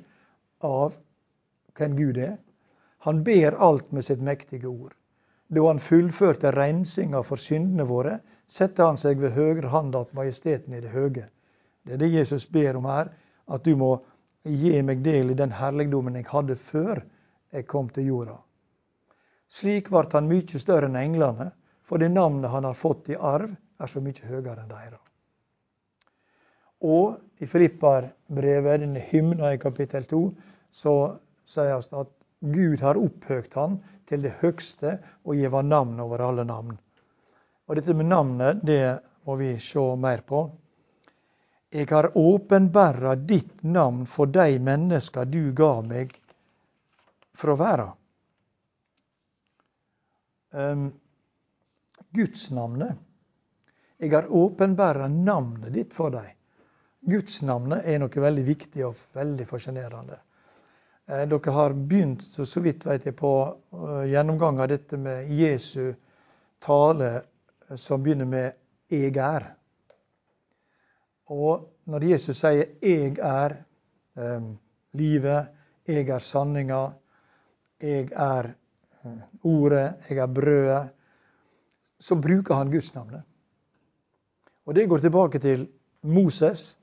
av 0.63 0.95
hvem 1.77 1.95
Gud 1.97 2.17
er. 2.17 2.37
Han 3.07 3.23
ber 3.23 3.57
alt 3.57 3.91
med 3.91 4.05
sitt 4.05 4.21
mektige 4.21 4.69
ord. 4.69 4.93
Da 5.51 5.63
han 5.67 5.81
fullførte 5.83 6.51
rensinga 6.55 7.23
for 7.27 7.41
syndene 7.41 7.87
våre, 7.89 8.19
setter 8.47 8.91
han 8.91 8.99
seg 8.99 9.19
ved 9.19 9.35
høyre 9.35 9.71
hand 9.71 9.95
att 9.95 10.13
majesteten 10.13 10.73
i 10.73 10.81
det 10.81 10.91
høge. 10.91 11.25
Det 11.83 11.93
er 11.93 11.97
det 11.97 12.11
Jesus 12.13 12.45
ber 12.49 12.77
om 12.77 12.85
her, 12.85 13.09
at 13.47 13.63
du 13.65 13.75
må 13.75 13.97
gi 14.43 14.81
meg 14.81 15.03
del 15.03 15.31
i 15.31 15.37
den 15.37 15.51
herligdommen 15.51 16.15
jeg 16.15 16.29
hadde 16.29 16.55
før 16.55 17.01
jeg 17.51 17.67
kom 17.67 17.89
til 17.89 18.05
jorda. 18.05 18.37
Slik 19.51 19.89
ble 19.89 20.05
han 20.13 20.29
mye 20.29 20.59
større 20.59 20.87
enn 20.87 20.95
englene, 20.95 21.51
for 21.91 21.99
det 21.99 22.07
navnet 22.09 22.51
han 22.51 22.63
har 22.63 22.77
fått 22.79 23.09
i 23.11 23.17
arv, 23.19 23.51
er 23.51 23.89
så 23.91 23.99
mye 23.99 24.23
høyere 24.23 24.61
enn 24.61 24.69
deres. 24.69 25.01
Og 26.87 27.43
i 27.43 27.47
Filipperbrevet, 27.51 28.79
denne 28.79 29.01
hymna 29.09 29.49
i 29.51 29.59
kapittel 29.59 30.07
2, 30.07 30.21
så 30.71 30.93
sies 31.43 31.89
det 31.91 31.99
at 31.99 32.13
Gud 32.53 32.79
har 32.79 32.95
opphøgt 32.95 33.59
han 33.59 33.75
til 34.07 34.23
det 34.23 34.37
høgste 34.39 34.93
og 35.27 35.35
gitt 35.35 35.67
navn 35.67 35.99
over 35.99 36.23
alle 36.29 36.47
navn. 36.47 36.79
Og 37.67 37.75
dette 37.75 37.97
med 37.99 38.07
navnet, 38.07 38.63
det 38.63 39.01
må 39.27 39.35
vi 39.43 39.51
se 39.59 39.83
mer 39.99 40.23
på. 40.23 40.45
Jeg 41.75 41.91
har 41.91 42.13
åpenbæra 42.15 43.17
ditt 43.19 43.67
navn 43.67 44.05
for 44.07 44.31
de 44.31 44.55
menneska 44.63 45.27
du 45.27 45.51
ga 45.51 45.73
meg 45.91 46.15
fra 47.35 47.59
verda. 47.59 47.91
Um, 50.55 50.87
Gudsnavnet. 52.11 52.97
Jeg 53.97 54.11
har 54.11 54.27
åpenbæra 54.29 55.07
navnet 55.07 55.73
ditt 55.73 55.93
for 55.93 56.11
deg. 56.11 56.33
Gudsnavnet 57.01 57.85
er 57.87 58.01
noe 58.01 58.23
veldig 58.23 58.43
viktig 58.45 58.85
og 58.85 58.99
veldig 59.15 59.45
fascinerende. 59.49 60.17
Eh, 61.07 61.25
dere 61.29 61.53
har 61.55 61.73
begynt 61.73 62.23
så 62.33 62.61
vidt 62.61 62.85
vet 62.85 63.05
jeg, 63.05 63.15
på 63.17 63.33
eh, 63.47 64.09
gjennomgang 64.11 64.59
av 64.61 64.69
dette 64.71 64.97
med 64.97 65.31
Jesu 65.33 65.93
tale 66.61 67.11
eh, 67.15 67.75
som 67.75 68.03
begynner 68.03 68.25
med 68.25 68.53
'jeg 68.89 69.17
er'. 69.17 69.51
Og 71.31 71.69
når 71.85 72.03
Jesus 72.03 72.37
sier 72.37 72.65
'jeg 72.81 73.17
er 73.19 73.55
eh, 74.17 74.41
livet', 74.93 75.47
'jeg 75.87 76.09
er 76.09 76.19
sanninga', 76.19 76.93
'jeg 77.81 78.11
er 78.11 78.53
ordet', 79.43 79.93
'jeg 80.09 80.17
er 80.17 80.27
brødet', 80.27 80.89
så 82.01 82.15
bruker 82.15 82.53
han 82.57 82.71
Gudsnavnet. 82.71 83.21
Og 84.65 84.73
det 84.73 84.87
går 84.89 84.99
tilbake 84.99 85.39
til 85.39 85.67
Moses, 86.01 86.77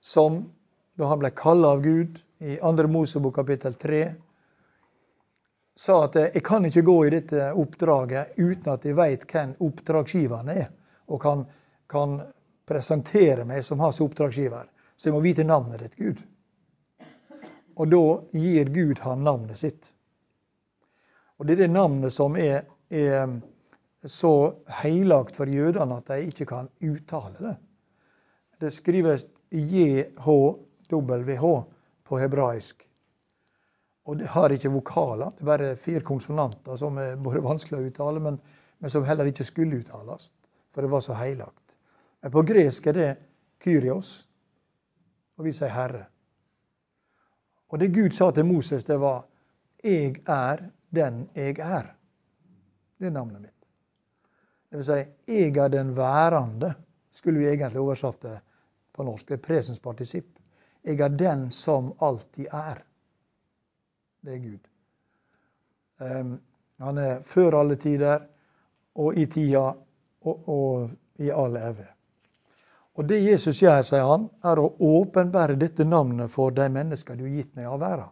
som 0.00 0.42
da 0.98 1.08
han 1.08 1.20
ble 1.22 1.30
kalla 1.36 1.72
av 1.76 1.80
Gud 1.84 2.18
i 2.42 2.58
2. 2.60 2.88
Mosebok 2.92 3.34
kapittel 3.36 3.74
3, 3.80 4.02
sa 5.74 5.96
at 6.04 6.18
jeg 6.20 6.42
kan 6.44 6.66
ikke 6.68 6.84
gå 6.84 6.96
i 7.06 7.12
dette 7.14 7.48
oppdraget 7.56 8.36
uten 8.36 8.72
at 8.74 8.84
jeg 8.84 8.96
veit 8.98 9.24
hvem 9.30 9.54
oppdragsgiveren 9.64 10.50
er, 10.52 10.66
og 11.08 11.22
kan, 11.22 11.46
kan 11.88 12.18
presentere 12.68 13.46
meg 13.48 13.64
som 13.64 13.80
hans 13.80 14.00
oppdragsgiver. 14.04 14.68
Så 14.96 15.08
jeg 15.08 15.16
må 15.16 15.22
vite 15.24 15.48
navnet 15.48 15.80
ditt, 15.80 15.96
Gud. 15.96 16.20
Og 17.80 17.88
da 17.88 18.04
gir 18.36 18.68
Gud 18.74 19.00
han 19.00 19.24
navnet 19.24 19.58
sitt. 19.58 19.88
Og 21.40 21.48
det 21.48 21.56
er 21.56 21.64
det 21.64 21.72
navnet 21.72 22.12
som 22.12 22.36
er, 22.36 22.66
er 22.92 23.32
så 24.10 24.54
heilagt 24.82 25.36
for 25.36 25.46
jødene 25.46 25.96
at 25.96 26.08
de 26.10 26.26
ikke 26.26 26.46
kan 26.46 26.68
uttale 26.82 27.36
det. 27.38 27.56
Det 28.60 28.72
skrives 28.72 29.26
JHWH 29.50 31.44
på 32.04 32.18
hebraisk. 32.18 32.88
Og 34.04 34.18
det 34.18 34.26
har 34.26 34.50
ikke 34.50 34.68
vokaler. 34.68 35.30
Det 35.30 35.40
er 35.40 35.44
bare 35.46 35.76
fire 35.76 36.00
konsonanter 36.00 36.76
som 36.76 36.98
er 36.98 37.16
både 37.16 37.42
vanskelig 37.42 37.78
å 37.78 37.86
uttale, 37.86 38.20
men, 38.20 38.40
men, 38.78 38.90
som 38.90 39.04
heller 39.06 39.24
ikke 39.30 39.44
skulle 39.46 39.78
uttales. 39.78 40.32
For 40.74 40.82
det 40.82 40.90
var 40.90 41.00
så 41.00 41.14
heilagt. 41.14 41.76
Men 42.22 42.32
på 42.34 42.42
gresk 42.46 42.86
er 42.86 42.92
det 42.98 43.16
Kyrios, 43.62 44.28
og 45.38 45.46
vi 45.46 45.52
sier 45.54 45.70
Herre. 45.70 46.04
Og 47.70 47.78
det 47.80 47.94
Gud 47.94 48.10
sa 48.12 48.30
til 48.30 48.44
Moses, 48.46 48.84
det 48.84 49.00
var 49.00 49.24
'Jeg 49.84 50.22
er 50.26 50.70
den 50.94 51.28
jeg 51.34 51.58
er'. 51.58 51.94
Det 52.98 53.06
er 53.06 53.10
navnet 53.10 53.40
mitt. 53.40 53.61
Vil 54.72 54.84
si 54.84 55.04
'jeg 55.28 55.56
er 55.56 55.68
den 55.68 55.96
værende', 55.96 56.74
skulle 57.10 57.38
vi 57.38 57.48
egentlig 57.48 57.80
oversatt 57.80 58.22
det 58.22 58.40
på 58.92 59.02
norsk. 59.02 59.28
Det 59.28 59.34
er 59.34 59.46
presens 59.46 59.80
partisipp. 59.80 60.38
Jeg 60.84 61.00
er 61.00 61.08
den 61.08 61.50
som 61.50 61.92
alltid 62.00 62.46
er. 62.52 62.82
Det 64.24 64.34
er 64.34 64.38
Gud. 64.38 64.68
Um, 66.00 66.40
han 66.78 66.98
er 66.98 67.22
før 67.22 67.60
alle 67.60 67.76
tider 67.76 68.18
og 68.94 69.16
i 69.16 69.26
tida 69.26 69.72
og, 70.20 70.48
og 70.48 70.90
i 71.18 71.30
all 71.30 71.56
evig. 71.56 71.86
Og 72.94 73.08
det 73.08 73.22
Jesus 73.24 73.62
gjør, 73.62 73.82
sier 73.82 74.04
han, 74.04 74.26
er 74.44 74.60
å 74.60 74.72
åpenbære 74.80 75.56
dette 75.60 75.84
navnet 75.84 76.30
for 76.30 76.50
de 76.50 76.68
mennesker 76.68 77.16
du 77.16 77.24
har 77.24 77.36
gitt 77.38 77.54
meg 77.56 77.70
av 77.70 77.80
verden. 77.80 78.10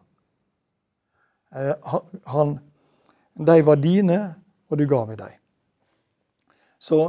Eh, 1.55 1.91
han, 2.33 2.55
de 3.35 3.59
var 3.67 3.77
dine, 3.83 4.21
og 4.71 4.79
du 4.79 4.87
ga 4.89 5.05
meg 5.09 5.19
dem. 5.19 5.40
Så 6.81 7.01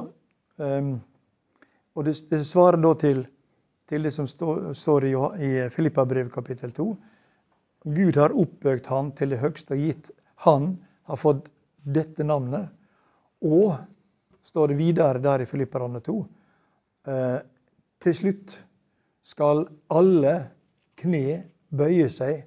um, 0.55 0.91
Og 1.95 2.05
det, 2.07 2.15
svarer 2.47 2.79
da 2.79 2.91
til, 2.99 3.25
til 3.89 4.03
det 4.07 4.13
som 4.15 4.27
stå, 4.27 4.73
står 4.75 5.07
i, 5.09 5.13
i 5.43 5.51
Filippabrev 5.71 6.29
kapittel 6.31 6.71
2. 6.75 6.85
Gud 7.83 8.19
har 8.19 8.35
oppøkt 8.37 8.87
han 8.91 9.11
til 9.17 9.33
det 9.33 9.41
høgste 9.41 9.75
og 9.75 9.83
gitt 9.83 10.11
han 10.45 10.75
har 11.09 11.19
fått 11.19 11.49
dette 11.83 12.23
navnet. 12.23 12.69
Og, 13.43 13.75
står 14.47 14.71
det 14.71 14.79
videre 14.79 15.21
der 15.23 15.43
i 15.43 15.49
Filipperne 15.49 15.99
2, 16.05 16.15
eh, 17.11 17.37
til 18.01 18.15
slutt 18.17 18.55
skal 19.25 19.65
alle 19.93 20.33
kne 21.01 21.41
bøye 21.69 22.07
seg 22.09 22.45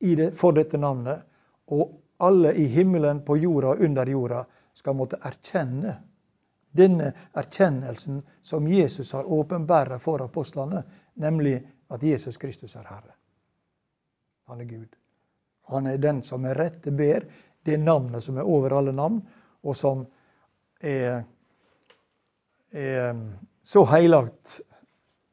det, 0.00 0.30
for 0.36 0.56
dette 0.56 0.80
navnet, 0.80 1.22
og 1.70 1.94
alle 2.20 2.54
i 2.56 2.66
himmelen, 2.72 3.22
på 3.24 3.36
jorda 3.40 3.74
og 3.74 3.84
under 3.84 4.08
jorda 4.08 4.44
skal 4.76 4.96
måtte 4.96 5.20
erkjenne 5.24 5.96
denne 6.76 7.12
erkjennelsen 7.34 8.22
som 8.42 8.68
Jesus 8.68 9.12
har 9.12 9.24
åpenbæret 9.24 10.02
for 10.02 10.22
apostlene, 10.22 10.82
nemlig 11.14 11.60
at 11.90 12.02
Jesus 12.02 12.36
Kristus 12.36 12.76
er 12.76 12.86
Herre. 12.88 13.14
Han 14.48 14.60
er 14.60 14.64
Gud. 14.64 14.96
Han 15.70 15.86
er 15.86 15.96
den 15.96 16.22
som 16.22 16.40
med 16.42 16.56
rette 16.58 16.90
ber 16.90 17.26
det 17.64 17.76
navnet 17.80 18.24
som 18.24 18.38
er 18.38 18.48
over 18.48 18.74
alle 18.78 18.92
navn, 18.92 19.20
og 19.62 19.76
som 19.76 20.06
er, 20.80 21.22
er 22.72 23.20
så 23.62 23.84
heilagt 23.84 24.60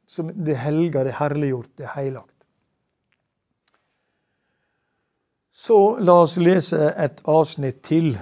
som 0.08 0.30
det 0.44 0.56
helga, 0.56 1.04
det 1.04 1.16
herliggjort, 1.18 1.70
det 1.76 1.88
heilagt. 1.94 2.34
Så 5.52 5.98
la 5.98 6.20
oss 6.22 6.36
lese 6.36 6.92
et 6.96 7.20
avsnitt 7.28 7.82
til. 7.84 8.12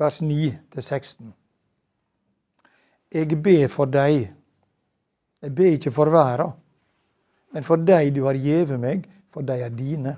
Vers 0.00 0.22
9-16. 0.24 1.28
Jeg 3.12 3.36
ber 3.44 3.66
for 3.68 3.90
deg. 3.92 4.30
Jeg 5.44 5.52
ber 5.56 5.74
ikke 5.76 5.92
for 5.92 6.08
verden, 6.14 6.54
men 7.52 7.66
for 7.66 7.82
deg 7.84 8.14
du 8.16 8.22
har 8.24 8.38
gjeve 8.38 8.78
meg, 8.80 9.04
for 9.28 9.44
dei 9.44 9.58
er 9.60 9.74
dine. 9.76 10.14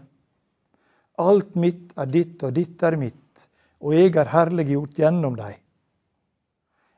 Alt 1.23 1.57
mitt 1.59 1.91
er 1.99 2.13
ditt, 2.15 2.37
og 2.47 2.55
ditt 2.55 2.85
er 2.87 2.99
mitt, 3.01 3.43
og 3.83 3.97
jeg 3.97 4.13
er 4.23 4.31
herliggjort 4.31 5.03
gjennom 5.03 5.35
deg. 5.41 5.59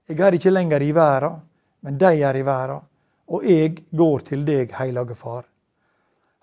Jeg 0.09 0.21
er 0.21 0.37
ikke 0.37 0.53
lenger 0.53 0.85
i 0.85 0.93
verden, 0.93 1.41
men 1.89 1.99
dei 2.05 2.19
er 2.21 2.37
i 2.37 2.45
verden, 2.45 2.85
og 3.33 3.49
eg 3.49 3.81
går 3.97 4.29
til 4.29 4.45
deg, 4.45 4.77
Hellige 4.77 5.17
Far. 5.17 5.49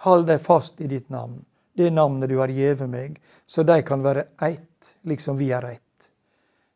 Hold 0.08 0.26
deg 0.32 0.42
fast 0.42 0.82
i 0.82 0.90
ditt 0.90 1.14
navn, 1.14 1.38
det 1.78 1.94
navnet 1.94 2.34
du 2.34 2.40
har 2.42 2.50
gjeve 2.50 2.90
meg, 2.90 3.22
så 3.46 3.62
dei 3.62 3.84
kan 3.86 4.02
være 4.02 4.32
ett, 4.50 4.66
liksom 5.06 5.38
vi 5.38 5.54
er 5.54 5.70
eitt. 5.76 5.91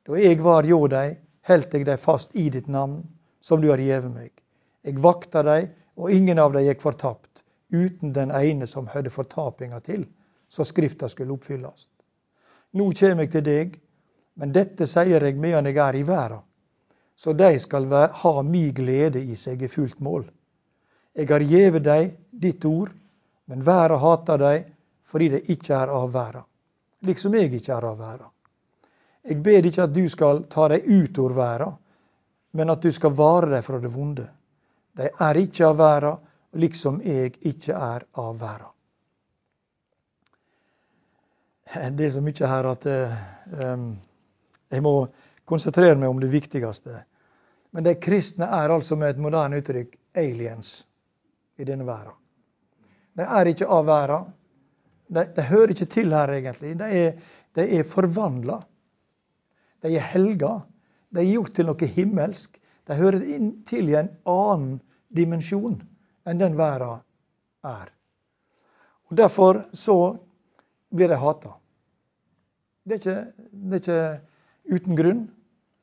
Da 0.06 0.18
eg 0.22 0.42
var 0.46 0.68
hjå 0.70 0.84
dei, 0.92 1.16
heldt 1.50 1.74
eg 1.74 1.86
dei 1.88 1.98
fast 1.98 2.36
i 2.36 2.50
ditt 2.54 2.68
navn, 2.70 3.00
som 3.42 3.62
du 3.62 3.72
har 3.72 3.82
gjeve 3.82 4.10
meg. 4.10 4.32
Eg 4.86 5.00
vakta 5.02 5.42
dei, 5.46 5.64
og 5.98 6.12
ingen 6.14 6.40
av 6.40 6.54
dei 6.54 6.68
gikk 6.68 6.84
fortapt, 6.84 7.42
uten 7.74 8.14
den 8.14 8.32
ene 8.32 8.68
som 8.70 8.90
hødde 8.92 9.10
fortapinga 9.10 9.80
til, 9.86 10.06
så 10.50 10.66
Skrifta 10.66 11.10
skulle 11.10 11.34
oppfyllast. 11.34 11.90
Nå 12.78 12.92
kjem 12.94 13.24
eg 13.24 13.32
til 13.34 13.46
deg, 13.48 13.80
men 14.36 14.54
dette 14.54 14.86
seier 14.88 15.24
eg 15.26 15.40
medan 15.42 15.72
eg 15.72 15.80
er 15.82 15.98
i 15.98 16.04
verda, 16.06 16.42
så 17.16 17.34
dei 17.34 17.56
skal 17.64 17.88
ha 18.22 18.34
mi 18.44 18.68
glede 18.76 19.24
i 19.24 19.38
seg 19.40 19.64
i 19.64 19.72
fullt 19.72 20.02
mål. 20.04 20.28
Eg 21.16 21.32
har 21.32 21.42
gjeve 21.42 21.80
dei 21.80 22.12
ditt 22.30 22.66
ord, 22.68 22.92
men 23.48 23.64
verda 23.66 23.98
hater 23.98 24.38
dei 24.38 24.56
fordi 25.10 25.32
dei 25.34 25.44
ikkje 25.56 25.78
er 25.80 25.94
av 25.96 26.12
verda, 26.14 26.46
liksom 27.08 27.38
eg 27.40 27.54
ikkje 27.56 27.78
er 27.78 27.90
av 27.90 27.98
verda. 27.98 28.35
Eg 29.26 29.42
ber 29.42 29.66
ikke 29.66 29.88
at 29.88 29.94
du 29.96 30.04
skal 30.10 30.44
ta 30.52 30.68
deg 30.70 30.86
ut 30.86 31.20
av 31.20 31.36
verden, 31.36 31.76
men 32.56 32.72
at 32.72 32.82
du 32.82 32.92
skal 32.94 33.16
vare 33.18 33.50
deg 33.52 33.66
fra 33.66 33.80
det 33.82 33.92
vonde. 33.92 34.28
De 34.96 35.10
er 35.10 35.40
ikke 35.42 35.68
av 35.68 35.78
verden, 35.82 36.22
liksom 36.56 37.02
jeg 37.04 37.34
ikke 37.42 37.74
er 37.76 38.06
av 38.22 38.38
verden. 38.40 38.72
Det 41.98 42.06
er 42.06 42.14
så 42.14 42.22
mye 42.24 42.48
her 42.48 42.68
at 42.70 42.86
um, 42.88 43.88
jeg 44.72 44.84
må 44.86 44.94
konsentrere 45.50 45.98
meg 46.00 46.14
om 46.14 46.22
det 46.22 46.30
viktigste. 46.32 47.02
Men 47.76 47.84
de 47.84 47.96
kristne 48.00 48.48
er 48.48 48.72
altså 48.72 48.96
med 48.96 49.16
et 49.16 49.22
moderne 49.22 49.60
uttrykk 49.60 49.98
aliens 50.16 50.78
i 51.60 51.68
denne 51.68 51.84
verden. 51.88 52.16
De 53.16 53.26
er 53.26 53.52
ikke 53.52 53.68
av 53.72 53.86
verden. 53.88 54.32
De, 55.08 55.26
de, 55.36 55.44
hører 55.50 55.74
ikke 55.74 55.90
til 55.92 56.14
her, 56.16 56.32
egentlig. 56.38 56.74
De 56.80 56.88
er, 57.02 57.20
de 57.56 57.66
er 57.80 57.88
forvandla. 57.88 58.62
De 59.86 59.94
er 59.94 60.08
helga. 60.16 60.58
De 61.14 61.22
er 61.22 61.30
gjort 61.30 61.54
til 61.56 61.70
noe 61.70 61.90
himmelsk. 61.96 62.58
De 62.90 62.98
hører 62.98 63.26
inn 63.38 63.52
til 63.70 63.92
i 63.92 63.98
en 64.00 64.10
annen 64.30 64.80
dimensjon 65.14 65.78
enn 66.26 66.42
den 66.42 66.58
verden 66.58 67.04
er. 67.66 67.92
Og 69.10 69.18
Derfor 69.18 69.62
så 69.78 69.98
blir 70.90 71.12
de 71.12 71.20
hata. 71.22 71.54
Det 72.86 73.02
det 73.06 73.14
er 73.14 73.80
ikke 73.80 74.02
uten 74.76 74.98
grunn. 74.98 75.24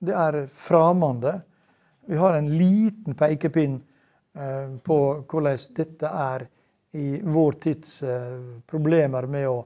Det 0.03 0.15
er 0.15 0.47
framande. 0.47 1.41
Vi 2.07 2.19
har 2.19 2.35
en 2.35 2.51
liten 2.59 3.15
pekepinn 3.15 3.79
eh, 4.35 4.75
på 4.83 4.99
hvordan 5.31 5.59
dette 5.77 6.07
er 6.07 6.47
i 6.99 7.21
vår 7.23 7.59
tids 7.63 8.03
eh, 8.03 8.59
problemer 8.67 9.27
med 9.31 9.49
å, 9.49 9.63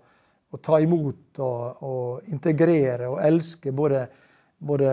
å 0.55 0.61
ta 0.63 0.79
imot 0.81 1.41
og, 1.43 1.83
og, 1.83 2.29
integrere 2.31 3.09
og 3.11 3.21
elske 3.25 3.73
både, 3.75 4.07
både 4.59 4.93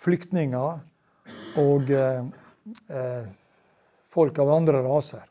flyktninger 0.00 1.60
og 1.60 1.92
eh, 1.92 3.26
folk 4.10 4.40
av 4.42 4.54
andre 4.56 4.82
raser. 4.86 5.26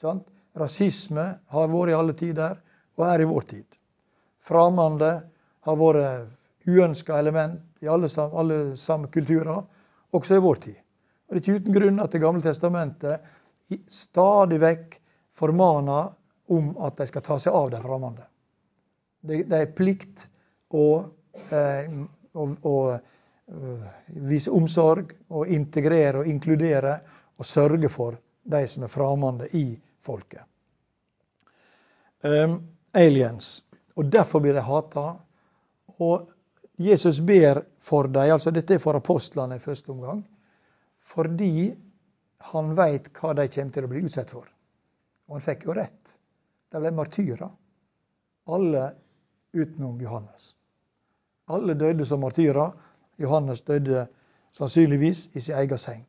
Sant? 0.00 0.26
Rasisme 0.58 1.26
har 1.54 1.70
vært 1.70 1.92
i 1.92 1.96
alle 1.96 2.16
tider 2.18 2.58
og 2.98 3.06
er 3.06 3.22
i 3.22 3.28
vår 3.30 3.46
tid. 3.54 3.66
Fremmede 4.44 5.12
har 5.66 5.78
vært 5.78 6.66
uønska 6.66 7.18
element 7.18 7.60
i 7.80 7.88
alle, 7.88 8.08
alle 8.18 8.60
samme 8.76 9.08
kulturer, 9.12 9.62
også 10.12 10.36
i 10.36 10.42
vår 10.42 10.62
tid. 10.66 10.78
Og 11.28 11.36
Det 11.36 11.38
er 11.38 11.44
ikke 11.44 11.60
uten 11.62 11.76
grunn 11.76 12.02
at 12.02 12.12
Det 12.12 12.20
gamle 12.20 12.42
testamentet 12.42 13.20
stadig 13.86 14.58
vekk 14.60 14.96
formaner 15.38 16.10
om 16.50 16.72
at 16.82 16.98
de 16.98 17.06
skal 17.06 17.22
ta 17.22 17.38
seg 17.38 17.54
av 17.54 17.70
de 17.70 17.78
fremmede. 17.84 18.26
Det, 19.20 19.44
er 19.52 19.72
plikt 19.76 20.22
å, 20.72 20.86
eh, 21.52 21.90
å, 22.32 22.46
å 22.46 22.76
uh, 22.96 23.88
vise 24.30 24.52
omsorg 24.54 25.12
og 25.28 25.50
integrere 25.52 26.22
og 26.22 26.30
inkludere 26.30 26.94
og 27.36 27.48
sørge 27.48 27.90
for 27.92 28.16
de 28.50 28.62
som 28.68 28.86
er 28.86 28.92
fremmede 28.92 29.50
i 29.56 29.66
folket. 30.06 30.46
Um, 32.24 32.60
aliens. 32.96 33.60
Og 33.96 34.08
derfor 34.12 34.40
blir 34.40 34.56
de 34.56 34.64
hata. 34.64 35.04
Og 36.00 36.30
Jesus 36.80 37.20
ber 37.20 37.62
for 37.84 38.08
dem, 38.08 38.32
altså 38.32 38.52
dette 38.54 38.76
er 38.76 38.82
for 38.82 38.96
apostlene 38.96 39.58
i 39.58 39.62
første 39.62 39.92
omgang, 39.92 40.22
fordi 41.04 41.70
han 42.50 42.72
veit 42.76 43.10
hva 43.18 43.34
de 43.36 43.48
kommer 43.52 43.74
til 43.74 43.84
å 43.84 43.90
bli 43.90 44.04
utsatt 44.06 44.32
for. 44.32 44.46
Og 45.28 45.36
han 45.36 45.44
fikk 45.44 45.66
jo 45.68 45.76
rett. 45.76 46.14
De 46.72 46.80
ble 46.80 46.92
martyrer. 46.96 47.50
Alle 48.50 48.84
utenom 49.52 50.00
Johannes. 50.00 50.54
Alle 51.50 51.74
døde 51.74 52.06
som 52.06 52.20
martyrer. 52.20 52.72
Johannes 53.16 53.60
døde 53.60 54.06
sannsynligvis 54.52 55.28
i 55.34 55.40
sin 55.40 55.56
egen 55.56 55.78
seng. 55.78 56.04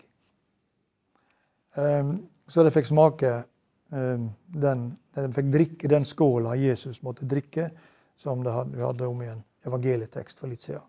Um, 1.76 2.28
så 2.48 2.64
de 2.64 2.72
fikk 2.72 2.89
smake 2.89 3.44
um, 3.89 4.30
den, 4.48 4.98
De 5.16 5.28
fikk 5.34 5.52
drikke 5.54 5.88
den 5.92 6.06
skåla 6.06 6.56
Jesus 6.56 7.02
måtte 7.04 7.26
drikke, 7.26 7.70
som 8.16 8.44
vi 8.44 8.82
hadde 8.82 9.08
om 9.08 9.22
i 9.22 9.28
en 9.32 9.44
evangelietekst 9.66 10.39
for 10.39 10.52
litt 10.52 10.62
siden. 10.62 10.84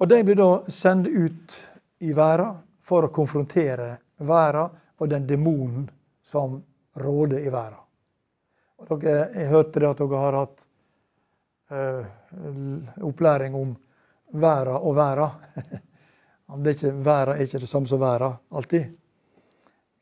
Og 0.00 0.08
De 0.08 0.22
ble 0.24 0.34
da 0.34 0.50
sendt 0.68 1.08
ut 1.08 1.56
i 2.02 2.12
verden 2.12 2.58
for 2.82 3.06
å 3.06 3.12
konfrontere 3.14 3.96
verden 4.18 4.72
og 4.98 5.10
den 5.10 5.26
demonen 5.26 5.86
som 6.22 6.58
råder 6.98 7.38
i 7.46 7.52
verden. 7.52 7.78
Og 8.82 8.98
dere, 9.02 9.28
jeg 9.36 9.50
hørte 9.52 9.80
det 9.80 9.90
at 9.92 10.00
dere 10.02 10.22
har 10.24 10.38
hatt 10.40 10.61
opplæring 13.02 13.54
om 13.56 13.74
verda 14.32 14.78
og 14.78 14.96
verda. 14.96 15.30
Det 16.52 16.68
er 16.68 16.74
ikke, 16.76 16.90
verda 17.04 17.32
er 17.32 17.46
ikke 17.46 17.62
det 17.62 17.68
samme 17.70 17.88
som 17.88 18.00
verda 18.02 18.34
alltid. 18.52 18.90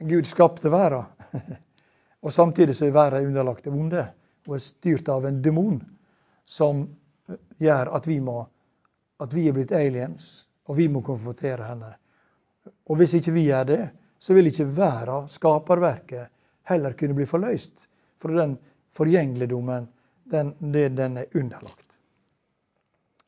Gud 0.02 0.26
skapte 0.26 0.72
verda. 0.72 1.04
Og 2.26 2.32
samtidig 2.34 2.74
så 2.76 2.88
er 2.88 2.96
verda 2.96 3.20
underlagt 3.22 3.64
det 3.64 3.72
vonde 3.72 4.02
og 4.48 4.56
er 4.56 4.62
styrt 4.64 5.08
av 5.12 5.26
en 5.28 5.38
demon 5.44 5.78
som 6.48 6.82
gjør 7.62 7.92
at 7.96 8.06
vi, 8.08 8.16
må, 8.24 8.40
at 9.22 9.34
vi 9.36 9.46
er 9.48 9.54
blitt 9.54 9.72
aliens, 9.76 10.48
og 10.66 10.76
vi 10.80 10.88
må 10.90 11.04
konfrontere 11.06 11.68
henne. 11.68 11.92
Og 12.90 12.98
hvis 12.98 13.14
ikke 13.20 13.34
vi 13.36 13.46
gjør 13.46 13.68
det, 13.68 13.80
så 14.18 14.34
vil 14.34 14.50
ikke 14.50 14.66
verda, 14.76 15.20
skaperverket, 15.30 16.32
heller 16.68 16.96
kunne 16.98 17.16
bli 17.16 17.28
forløst. 17.30 17.76
For 18.20 18.34
den 18.36 18.56
forgjengeligdommen, 18.98 19.86
den, 20.30 20.54
det 20.60 20.88
den 20.96 21.16
er 21.16 21.36
underlagt. 21.36 21.86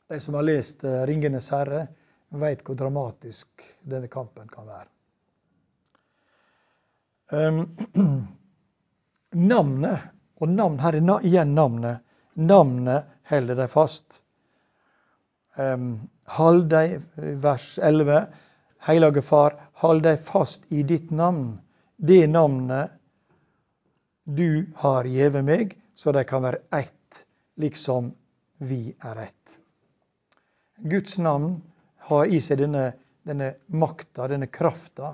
De 0.08 0.20
som 0.20 0.34
har 0.34 0.46
lest 0.46 0.84
eh, 0.84 1.02
'Ringenes 1.06 1.50
herre', 1.50 1.86
vet 2.28 2.62
hvor 2.64 2.76
dramatisk 2.76 3.64
denne 3.82 4.08
kampen 4.08 4.48
kan 4.48 4.66
være. 4.68 4.88
Um, 7.32 7.76
navnet, 9.52 10.08
og 10.40 10.48
navn, 10.48 10.78
her 10.80 10.96
er 10.98 11.26
igjen 11.26 11.54
navnet. 11.54 12.00
Navnet 12.34 13.08
holder 13.28 13.54
de 13.54 13.68
fast. 13.68 14.04
Um, 15.56 16.08
hold 16.24 16.66
deg, 16.72 17.00
vers 17.16 17.78
11. 17.78 18.26
Hellige 18.88 19.22
Far, 19.22 19.56
hold 19.84 20.02
deg 20.04 20.20
fast 20.26 20.64
i 20.72 20.82
ditt 20.82 21.10
navn, 21.14 21.60
det 21.96 22.26
navnet 22.26 22.90
du 24.24 24.66
har 24.82 25.06
gjeve 25.06 25.42
meg, 25.46 25.76
så 26.02 26.12
de 26.12 26.24
kan 26.26 26.42
være 26.42 26.58
ett, 26.74 27.26
liksom 27.62 28.08
vi 28.58 28.94
er 28.98 29.18
ett. 29.22 29.58
Guds 30.76 31.18
navn 31.18 31.60
har 32.08 32.26
i 32.26 32.40
seg 32.42 32.58
denne, 32.58 32.88
denne 33.22 33.52
makta, 33.70 34.26
denne 34.32 34.48
krafta. 34.50 35.12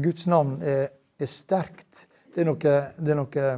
Guds 0.00 0.24
navn 0.32 0.62
er, 0.64 0.86
er 1.20 1.28
sterkt. 1.28 2.06
Det 2.32 2.40
er 2.40 2.48
noe, 2.48 2.72
det 2.96 3.12
er 3.12 3.20
noe, 3.20 3.50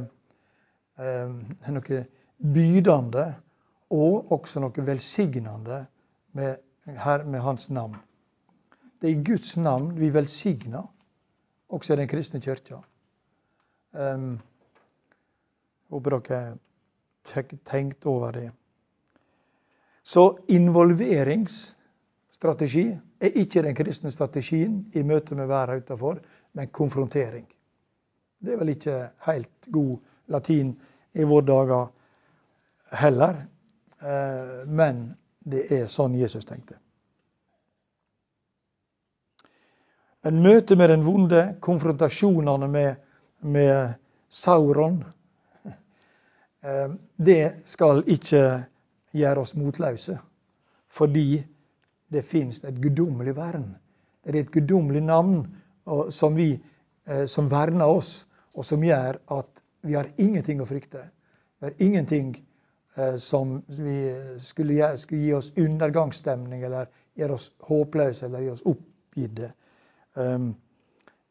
eh, 0.99 1.71
noe 1.77 2.01
bydende 2.57 3.25
og 3.95 4.35
også 4.35 4.59
noe 4.59 4.87
velsignende 4.91 5.79
med, 6.35 6.59
her, 6.99 7.23
med 7.23 7.45
hans 7.47 7.69
navn. 7.71 7.95
Det 8.99 9.07
er 9.07 9.15
i 9.15 9.23
Guds 9.23 9.55
navn 9.55 9.93
vi 9.95 10.11
velsigner, 10.11 10.83
også 11.71 11.95
i 11.95 12.01
den 12.01 12.11
kristne 12.11 12.43
kirka. 12.43 12.83
Um, 13.95 14.33
håper 15.89 16.17
dere 16.17 16.57
har 17.33 17.43
tenkt 17.65 18.05
over 18.05 18.31
det. 18.31 18.51
Så 20.03 20.39
involveringsstrategi 20.47 22.97
er 23.19 23.37
ikke 23.41 23.61
den 23.65 23.75
kristne 23.75 24.11
strategien 24.11 24.91
i 24.95 25.03
møte 25.03 25.35
med 25.35 25.47
verden 25.47 25.77
utenfor, 25.81 26.19
men 26.53 26.67
konfrontering. 26.71 27.45
Det 28.39 28.53
er 28.53 28.57
vel 28.61 28.69
ikke 28.69 29.09
helt 29.27 29.67
god 29.73 29.97
latin 30.31 30.75
i 31.13 31.23
våre 31.23 31.45
dager 31.45 31.87
heller, 33.01 33.45
eh, 33.99 34.67
men 34.67 35.15
det 35.39 35.65
er 35.73 35.87
sånn 35.91 36.15
Jesus 36.15 36.45
tenkte. 36.45 36.77
Men 40.23 40.41
møtet 40.43 40.77
med 40.77 40.89
den 40.91 41.05
vonde, 41.05 41.43
konfrontasjonene 41.63 42.67
med, 42.67 42.95
med 43.41 43.93
Sauron 44.29 45.03
det 47.15 47.61
skal 47.69 48.01
ikke 48.09 48.41
gjøre 49.15 49.43
oss 49.43 49.53
motløse, 49.55 50.17
fordi 50.89 51.43
det 52.11 52.23
fins 52.25 52.63
et 52.63 52.79
guddommelig 52.81 53.35
vern. 53.37 53.75
Det 54.23 54.35
er 54.35 54.39
et 54.41 54.51
guddommelig 54.51 55.01
navn 55.03 55.45
som, 56.09 56.35
vi, 56.35 56.59
eh, 57.05 57.25
som 57.25 57.49
verner 57.51 57.87
oss, 57.87 58.25
og 58.53 58.65
som 58.65 58.83
gjør 58.83 59.19
at 59.31 59.63
vi 59.87 59.95
har 59.95 60.09
ingenting 60.17 60.61
å 60.61 60.67
frykte. 60.67 61.05
Det 61.59 61.71
er 61.71 61.83
ingenting 61.83 62.33
eh, 62.97 63.15
som 63.21 63.61
vi 63.67 63.99
skulle, 64.43 64.93
skulle 64.97 65.21
gi 65.23 65.33
oss 65.37 65.51
undergangsstemning 65.55 66.63
eller 66.67 66.89
gjøre 67.17 67.37
oss 67.37 67.51
håpløse 67.69 68.25
eller 68.25 68.45
gjøre 68.45 68.59
oss 68.59 68.67
oppgitte. 68.73 69.53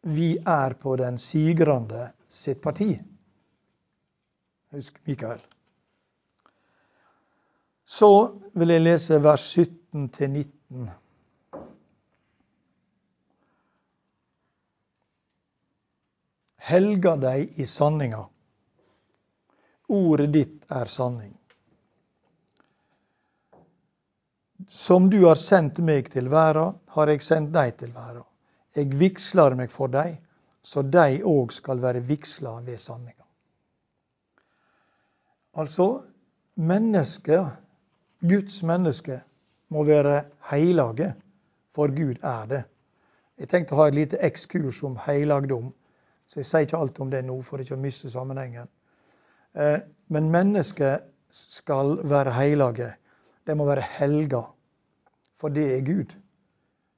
Vi 0.06 0.26
er 0.38 0.74
på 0.78 0.92
den 0.96 1.16
sigrende 1.18 2.04
sitt 2.30 2.60
parti. 2.62 2.92
Husk 4.74 4.98
Mikael. 5.04 5.42
Så 7.86 8.10
vil 8.52 8.74
jeg 8.74 8.82
lese 8.82 9.18
vers 9.22 9.44
17 9.54 10.08
19. 10.18 10.88
Helga 16.66 17.14
deg 17.22 17.60
i 17.62 17.66
sanninga. 17.70 18.24
Ordet 19.86 20.32
ditt 20.34 20.72
er 20.74 20.90
sanning. 20.90 21.30
Som 24.68 25.06
du 25.10 25.20
har 25.28 25.38
sendt 25.38 25.78
meg 25.78 26.10
til 26.10 26.26
verda, 26.32 26.72
har 26.96 27.12
jeg 27.12 27.22
sendt 27.22 27.52
deg 27.54 27.76
til 27.78 27.92
verda. 27.94 28.24
Jeg 28.74 28.90
vigslar 28.98 29.54
meg 29.54 29.70
for 29.70 29.92
deg, 29.94 30.18
så 30.66 30.82
deg 30.82 31.22
òg 31.22 31.54
skal 31.54 31.78
være 31.84 32.02
vigsla 32.08 32.56
ved 32.66 32.82
sanninga. 32.82 33.25
Altså, 35.56 36.02
mennesket, 36.54 37.46
Guds 38.20 38.62
menneske, 38.62 39.20
må 39.68 39.84
være 39.84 40.24
hellige, 40.50 41.14
for 41.74 41.86
Gud 41.96 42.16
er 42.22 42.46
det. 42.46 42.62
Jeg 43.38 43.48
tenkte 43.48 43.74
å 43.74 43.80
ha 43.80 43.86
et 43.88 43.96
lite 43.96 44.20
ekskurs 44.24 44.82
om 44.84 44.98
helligdom, 45.06 45.70
så 46.28 46.40
jeg 46.40 46.48
sier 46.48 46.66
ikke 46.66 46.80
alt 46.80 47.00
om 47.00 47.10
det 47.12 47.22
nå 47.24 47.38
for 47.44 47.62
ikke 47.62 47.76
å 47.76 47.80
miste 47.80 48.10
sammenhengen. 48.12 48.68
Eh, 49.56 49.78
men 50.12 50.30
mennesket 50.32 51.08
skal 51.32 51.96
være 52.04 52.36
hellige. 52.36 52.92
Det 53.46 53.56
må 53.56 53.64
være 53.68 53.84
helga, 53.96 54.42
for 55.40 55.52
det 55.52 55.66
er 55.76 55.84
Gud. 55.86 56.12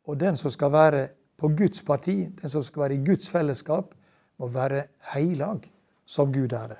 Og 0.09 0.18
den 0.20 0.36
som 0.36 0.50
skal 0.50 0.72
være 0.72 1.06
på 1.38 1.52
Guds 1.54 1.84
parti, 1.86 2.24
den 2.40 2.50
som 2.50 2.62
skal 2.66 2.88
være 2.88 2.98
i 2.98 3.04
Guds 3.06 3.30
fellesskap, 3.30 3.94
må 4.38 4.50
være 4.50 4.86
heilag, 5.12 5.66
som 6.06 6.32
Gud 6.32 6.52
er 6.52 6.74
det. 6.74 6.78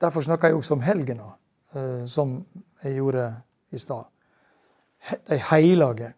Derfor 0.00 0.20
snakker 0.20 0.48
jeg 0.48 0.56
også 0.56 0.74
om 0.74 0.80
helgena, 0.80 1.32
eh, 1.74 2.04
som 2.06 2.44
jeg 2.82 2.94
gjorde 2.94 3.26
i 3.70 3.78
stad. 3.78 4.04
De 5.28 5.38
hellige. 5.38 6.12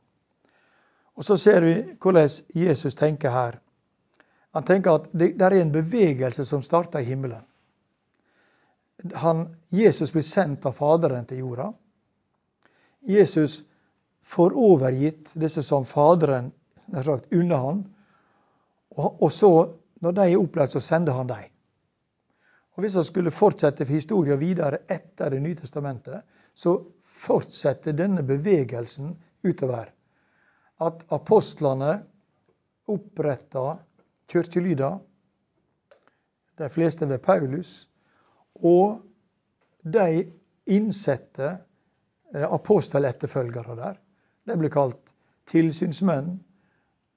Og 1.14 1.24
så 1.24 1.37
ser 1.37 1.61
vi 1.61 1.74
hvordan 2.01 2.29
Jesus 2.55 2.95
tenker 2.95 3.31
her. 3.31 3.59
Han 4.55 4.64
tenker 4.64 4.91
at 4.93 5.09
det 5.12 5.43
er 5.43 5.51
en 5.61 5.72
bevegelse 5.72 6.45
som 6.45 6.62
starter 6.62 6.99
i 6.99 7.05
himmelen. 7.05 7.43
Han, 9.14 9.57
Jesus 9.70 10.12
blir 10.12 10.22
sendt 10.22 10.66
av 10.66 10.72
Faderen 10.72 11.26
til 11.26 11.39
jorda. 11.39 11.72
Jesus 13.07 13.62
får 14.26 14.57
overgitt 14.57 15.31
disse 15.35 15.62
som 15.62 15.85
Faderen 15.87 16.51
har 16.95 17.03
sagt, 17.03 17.33
unner 17.33 17.57
han. 17.57 17.85
Og, 18.91 19.22
og 19.22 19.33
så, 19.33 19.53
når 20.01 20.16
de 20.16 20.24
er 20.24 20.41
opplært, 20.41 20.74
så 20.74 20.81
sender 20.81 21.12
han 21.12 21.31
dem. 21.31 21.51
Og 22.79 22.83
Hvis 22.83 22.95
vi 22.97 23.03
skulle 23.03 23.31
fortsette 23.35 23.85
historien 23.85 24.39
videre 24.39 24.79
etter 24.87 25.31
Det 25.31 25.43
nye 25.43 25.57
testamentet, 25.59 26.20
så 26.55 26.76
fortsetter 27.03 27.93
denne 27.93 28.22
bevegelsen 28.22 29.16
utover. 29.43 29.89
At 30.81 31.03
apostlene 31.11 32.05
oppretta 32.87 33.81
kirkelyder, 34.31 34.99
de 36.59 36.68
fleste 36.70 37.09
ved 37.09 37.18
Paulus, 37.18 37.89
og 38.55 39.03
de 39.83 40.31
innsatte 40.66 41.49
eh, 42.35 42.47
aposteletterfølgere 42.47 43.76
der. 43.76 43.99
De 44.47 44.57
ble 44.59 44.70
kalt 44.70 45.03
tilsynsmenn, 45.51 46.37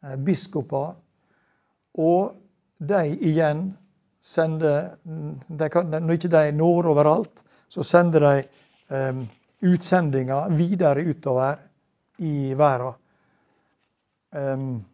eh, 0.03 0.17
biskoper, 0.25 0.97
og 1.93 2.35
de 2.79 3.05
igjen 3.29 3.77
sender 4.21 4.95
de 5.03 5.69
Når 5.99 6.11
ikke 6.11 6.29
de 6.29 6.51
når 6.51 6.85
overalt, 6.85 7.41
så 7.69 7.83
sender 7.83 8.19
de 8.19 8.43
um, 9.09 9.27
utsendinger 9.61 10.49
videre 10.49 11.05
utover 11.09 11.55
i 12.17 12.53
verden. 12.57 12.93
Um, 14.31 14.85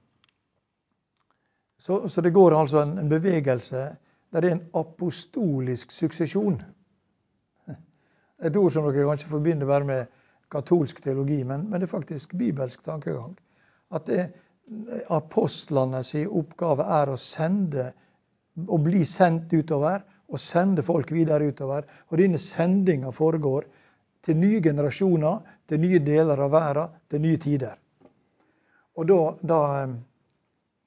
så, 1.80 2.08
så, 2.08 2.22
det 2.22 2.34
går 2.34 2.60
altså 2.60 2.82
en, 2.82 2.98
en 2.98 3.10
bevegelse 3.10 3.96
der 4.32 4.42
det 4.42 4.50
er 4.50 4.56
en 4.56 4.70
apostolisk 4.76 5.92
suksesjon. 5.92 6.62
Et 8.44 8.56
ord 8.56 8.72
som 8.72 8.84
dere 8.84 9.06
kanskje 9.08 9.30
forbinder 9.30 9.66
bare 9.66 9.86
med 9.86 10.06
katolsk 10.52 11.04
teologi, 11.04 11.44
men, 11.44 11.70
men 11.70 11.82
det 11.82 11.88
er 11.88 11.92
faktisk 11.92 12.36
bibelsk 12.38 12.84
tankegang. 12.86 13.38
At 13.92 14.08
det, 14.08 14.32
apostlene 15.10 16.04
sin 16.04 16.28
oppgave 16.28 16.84
er 16.84 17.12
å 17.12 17.20
sende 17.20 17.92
å 18.66 18.78
bli 18.82 19.04
sendt 19.06 19.54
utover 19.54 20.02
og 20.28 20.42
sende 20.42 20.84
folk 20.84 21.12
videre 21.14 21.52
utover. 21.52 21.86
Og 22.10 22.18
denne 22.20 22.40
sendinga 22.42 23.12
foregår 23.16 23.68
til 24.26 24.40
nye 24.40 24.62
generasjoner, 24.64 25.40
til 25.68 25.82
nye 25.84 26.02
deler 26.04 26.42
av 26.44 26.52
verden, 26.52 26.96
til 27.10 27.24
nye 27.24 27.40
tider. 27.40 27.78
Og 28.98 29.08
da, 29.08 29.20
da, 29.46 29.60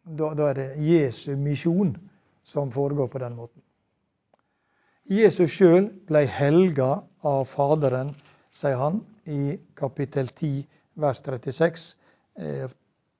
da, 0.05 0.33
da 0.35 0.49
er 0.51 0.59
det 0.59 0.69
Jesu 0.83 1.37
misjon 1.39 1.95
som 2.43 2.73
foregår 2.75 3.09
på 3.13 3.23
den 3.23 3.37
måten. 3.39 3.63
Jesus 5.11 5.51
sjøl 5.55 5.89
ble 6.07 6.25
helga 6.31 7.01
av 7.27 7.47
Faderen, 7.51 8.13
sier 8.55 8.79
han 8.79 9.01
i 9.31 9.57
kapittel 9.79 10.29
10, 10.31 10.67
vers 11.01 11.23
36. 11.27 11.87
Jeg 12.41 12.71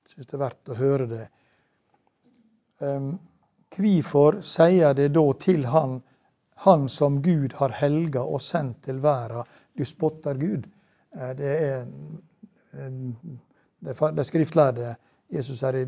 syns 0.07 0.29
det 0.29 0.37
er 0.37 0.43
verdt 0.43 0.71
å 0.71 0.77
høre 0.77 1.07
det. 1.09 1.25
Hvorfor 3.75 4.41
sier 4.43 4.93
det 4.93 5.09
da 5.15 5.25
til 5.39 5.65
han, 5.65 6.01
han 6.65 6.89
som 6.89 7.21
Gud 7.23 7.53
har 7.59 7.69
helga 7.79 8.21
og 8.21 8.41
sendt 8.43 8.83
til 8.85 8.99
verda, 9.03 9.45
du 9.77 9.85
spotter 9.85 10.37
Gud? 10.37 10.67
Eh, 11.15 11.31
det 11.37 11.53
er 11.63 11.85
de 14.15 14.23
skriftlærde 14.23 14.95
Jesus 15.31 15.63
er 15.63 15.75
i, 15.75 15.85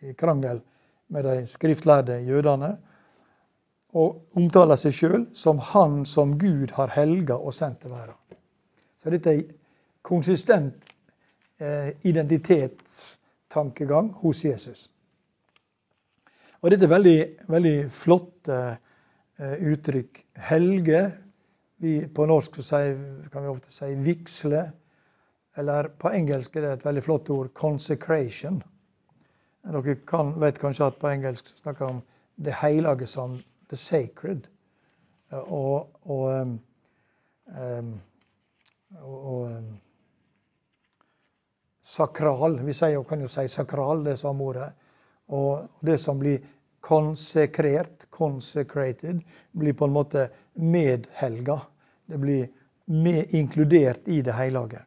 i 0.00 0.12
krangel 0.12 0.60
med 1.08 1.24
de 1.24 1.46
skriftlærde 1.46 2.18
jødene 2.24 2.76
og 3.94 4.22
omtaler 4.36 4.76
seg 4.80 4.92
sjøl 4.96 5.26
som 5.38 5.58
Han 5.58 6.04
som 6.08 6.38
Gud 6.38 6.70
har 6.74 6.88
helga 6.96 7.34
og 7.34 7.54
sendt 7.54 7.80
til 7.82 7.90
verda. 7.90 8.12
Så 9.02 9.10
dette 9.10 9.30
er 9.30 9.42
konsistent 10.02 10.74
eh, 11.60 11.88
identitetstankegang 12.02 14.12
hos 14.22 14.44
Jesus. 14.44 14.90
Og 16.64 16.70
dette 16.72 16.86
er 16.86 16.94
veldig, 16.94 17.18
veldig 17.52 17.74
flotte 17.92 18.58
eh, 18.72 19.56
uttrykk. 19.68 20.22
Helge. 20.46 21.00
Vi, 21.84 21.98
på 22.08 22.24
norsk 22.24 22.54
kan 22.64 23.42
vi 23.44 23.50
ofte 23.50 23.68
si 23.68 23.90
vigsle. 24.00 24.62
Eller 25.60 25.90
på 26.00 26.08
engelsk 26.08 26.56
er 26.56 26.64
det 26.64 26.70
et 26.78 26.86
veldig 26.86 27.02
flott 27.04 27.28
ord 27.34 27.50
consecration. 27.52 28.62
Dere 29.68 29.94
kan, 30.08 30.32
vet 30.40 30.56
kanskje 30.62 30.88
at 30.88 30.96
på 31.02 31.10
engelsk 31.12 31.52
snakker 31.52 31.84
om 31.98 32.00
det 32.40 32.56
hellige 32.62 33.10
som 33.12 33.36
the 33.68 33.76
sacred. 33.76 34.48
Og, 35.32 35.90
og, 36.08 36.24
um, 36.32 36.56
um, 37.60 37.92
og 39.02 39.52
um, 39.52 39.68
sakral. 41.84 42.56
Vi 42.64 42.72
sier, 42.72 43.04
kan 43.04 43.20
jo 43.20 43.28
si 43.28 43.44
sakral, 43.52 44.00
det 44.08 44.16
samme 44.24 44.48
ordet. 44.48 44.72
Og 45.28 45.68
det 45.84 46.00
som 46.00 46.18
blir 46.20 46.40
konsekrert, 46.84 48.10
consecrated, 48.10 49.22
blir 49.52 49.72
på 49.72 49.88
en 49.88 49.94
måte 49.94 50.28
medhelga. 50.52 51.60
Det 52.06 52.18
blir 52.20 52.48
med, 52.84 53.34
inkludert 53.34 54.08
i 54.08 54.20
det 54.22 54.32
hellige. 54.36 54.82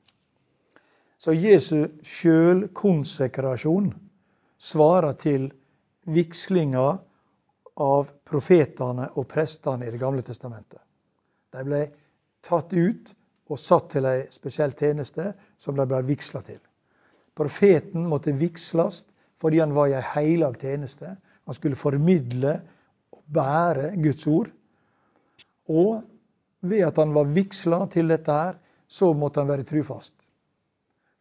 Så 1.18 1.34
Jesu 1.34 1.88
sjølkonsekrasjon 2.06 3.90
svarer 4.62 5.18
til 5.18 5.50
vigslinga 6.06 6.86
av 7.82 8.12
profetene 8.30 9.10
og 9.16 9.28
prestene 9.34 9.88
i 9.88 9.92
Det 9.92 10.02
gamle 10.02 10.22
testamentet. 10.22 10.82
De 11.54 11.64
ble 11.66 11.84
tatt 12.46 12.74
ut 12.74 13.14
og 13.50 13.60
satt 13.60 13.90
til 13.96 14.06
ei 14.06 14.28
spesiell 14.30 14.74
tjeneste 14.78 15.32
som 15.58 15.76
de 15.76 15.86
ble 15.90 16.04
vigsla 16.06 16.42
til. 16.46 16.60
Profeten 17.34 18.06
måtte 18.10 18.38
vigsles 18.38 19.06
fordi 19.42 19.60
han 19.62 19.74
var 19.74 19.90
i 19.90 19.98
ei 19.98 20.06
heilag 20.14 20.58
tjeneste. 20.62 21.16
Han 21.48 21.56
skulle 21.56 21.80
formidle 21.80 22.54
og 23.16 23.24
bære 23.34 23.94
Guds 24.04 24.28
ord. 24.28 24.50
Og 25.72 26.02
ved 26.68 26.84
at 26.88 26.98
han 27.00 27.14
var 27.16 27.32
vigsla 27.32 27.86
til 27.92 28.12
dette 28.12 28.32
her, 28.32 28.58
så 28.88 29.14
måtte 29.14 29.42
han 29.42 29.50
være 29.50 29.68
trufast. 29.68 30.14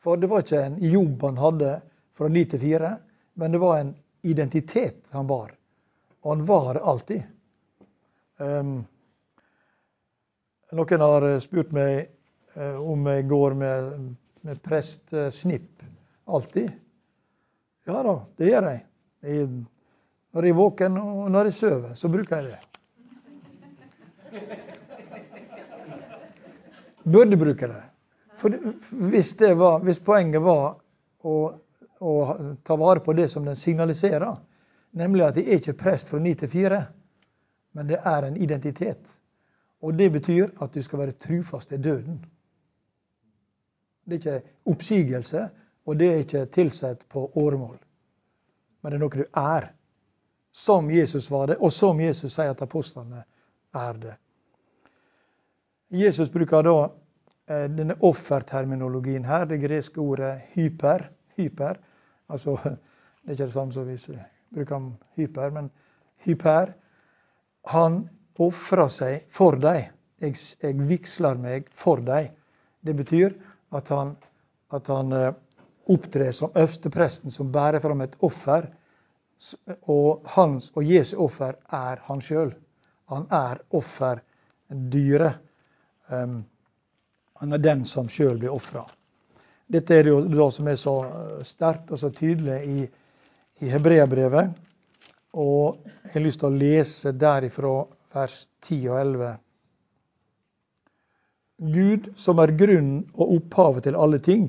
For 0.03 0.19
det 0.19 0.31
var 0.31 0.43
ikke 0.45 0.63
en 0.63 0.79
jobb 0.83 1.23
han 1.27 1.39
hadde 1.43 1.71
fra 2.17 2.29
ni 2.31 2.45
til 2.47 2.63
fire, 2.63 2.97
men 3.35 3.55
det 3.55 3.61
var 3.61 3.81
en 3.81 3.95
identitet 4.27 5.01
han 5.15 5.27
bar. 5.27 5.55
Og 6.23 6.37
han 6.37 6.45
var 6.47 6.75
det 6.75 6.85
alltid. 6.93 7.23
Um, 8.39 8.77
noen 10.77 11.05
har 11.07 11.27
spurt 11.43 11.73
meg 11.75 12.09
uh, 12.57 12.79
om 12.83 13.07
jeg 13.11 13.29
går 13.31 13.57
med, 13.59 14.03
med 14.47 14.63
prestsnipp 14.65 15.85
alltid. 16.27 16.71
Ja 17.87 18.03
da, 18.03 18.17
det 18.39 18.51
gjør 18.51 18.71
jeg. 18.73 18.85
jeg. 19.27 19.49
Når 20.37 20.45
jeg 20.45 20.53
er 20.53 20.59
våken 20.59 20.99
og 21.01 21.31
når 21.33 21.49
jeg 21.49 21.57
sover, 21.57 21.95
så 21.97 22.11
bruker 22.13 22.37
jeg 22.37 22.45
det. 22.53 22.61
Burde 27.07 27.39
bruke 27.41 27.71
det. 27.71 27.83
Hvis, 28.91 29.33
det 29.41 29.55
var, 29.57 29.79
hvis 29.87 30.03
poenget 30.05 30.43
var 30.45 30.77
å, 31.25 31.37
å 32.01 32.13
ta 32.67 32.77
vare 32.77 33.01
på 33.01 33.15
det 33.17 33.31
som 33.33 33.47
den 33.49 33.57
signaliserer, 33.57 34.37
Nemlig 34.97 35.25
at 35.27 35.37
jeg 35.37 35.49
er 35.49 35.59
ikke 35.61 35.77
prest 35.77 36.09
fra 36.09 36.19
ni 36.19 36.33
til 36.35 36.49
fire, 36.49 36.87
men 37.77 37.89
det 37.89 37.99
er 38.01 38.25
en 38.25 38.37
identitet. 38.37 39.11
Og 39.85 39.99
det 39.99 40.13
betyr 40.13 40.55
at 40.63 40.75
du 40.75 40.83
skal 40.83 40.99
være 40.99 41.13
trufast 41.21 41.69
til 41.69 41.85
døden. 41.85 42.25
Det 44.09 44.25
er 44.25 44.39
ikke 44.39 44.53
oppsigelse, 44.73 45.49
og 45.87 45.99
det 45.99 46.09
er 46.13 46.23
ikke 46.25 46.47
tilsatt 46.47 47.05
på 47.13 47.27
åremål. 47.35 47.77
Men 48.83 48.93
det 48.93 48.97
er 48.97 49.05
noe 49.05 49.19
du 49.19 49.27
er. 49.37 49.69
Som 50.57 50.91
Jesus 50.91 51.31
var 51.31 51.51
det, 51.51 51.59
og 51.61 51.73
som 51.73 52.01
Jesus 52.01 52.33
sier 52.39 52.55
at 52.55 52.63
apostlene 52.65 53.25
er 53.77 53.99
det. 54.01 54.15
Jesus 55.93 56.31
bruker 56.33 56.65
da 56.65 56.77
eh, 56.83 57.67
denne 57.71 57.99
offerterminologien 58.01 59.27
her, 59.29 59.45
det 59.47 59.61
greske 59.63 60.01
ordet 60.01 60.33
hyper. 60.55 61.11
hyper. 61.37 61.77
Altså, 62.33 62.57
det 63.23 63.29
er 63.29 63.37
ikke 63.37 63.51
det 63.51 63.57
samme 63.59 63.77
som 63.77 63.87
vi 63.89 63.99
bruker 64.55 64.79
om 64.79 64.89
hyper, 65.21 65.53
men 65.59 65.71
hyper. 66.25 66.73
Han 67.75 68.07
ofrer 68.41 68.89
seg 68.93 69.29
for 69.31 69.59
deg. 69.61 69.91
Jeg, 70.25 70.41
jeg, 70.63 70.79
vigsler 70.89 71.37
meg 71.37 71.69
for 71.77 72.01
deg. 72.01 72.33
Det 72.81 72.97
betyr 72.97 73.37
at 73.77 73.93
han, 73.93 74.17
at 74.73 74.89
han 74.89 75.13
eh, 75.13 75.35
opptrer 75.93 76.33
som 76.35 76.55
øverstepresten 76.57 77.31
som 77.31 77.53
bærer 77.53 77.85
fram 77.85 78.01
et 78.01 78.17
offer. 78.25 78.71
Og, 79.93 80.23
hans, 80.37 80.71
og 80.75 80.85
Jesu 80.85 81.17
offer 81.27 81.59
er 81.75 82.01
han 82.09 82.23
sjøl. 82.25 82.55
Han 83.13 83.27
er 83.31 83.61
offerdyret. 83.77 85.43
Um, 86.09 86.45
han 87.37 87.53
er 87.53 87.61
den 87.61 87.85
som 87.85 88.09
sjøl 88.09 88.39
blir 88.41 88.55
ofra. 88.55 88.87
Dette 89.67 89.95
er 89.95 90.07
det 90.07 90.13
jo 90.15 90.23
det 90.31 90.47
som 90.55 90.69
er 90.71 90.79
så 90.79 90.95
eh, 91.05 91.43
sterkt 91.45 91.91
og 91.91 91.99
så 91.99 92.13
tydelig 92.15 92.61
i 92.71 92.87
i 93.65 93.71
Hebreabrevet. 93.73 94.53
Og 95.37 95.79
jeg 96.05 96.13
har 96.13 96.25
lyst 96.25 96.41
til 96.41 96.51
å 96.51 96.61
lese 96.61 97.13
derifra 97.17 97.75
vers 98.17 98.39
10 98.69 98.89
og 98.91 99.01
11. 99.01 99.35
Gud, 101.73 102.09
som 102.21 102.41
er 102.41 102.53
grunnen 102.57 103.05
og 103.15 103.37
opphavet 103.39 103.87
til 103.87 103.97
alle 103.97 104.21
ting, 104.25 104.49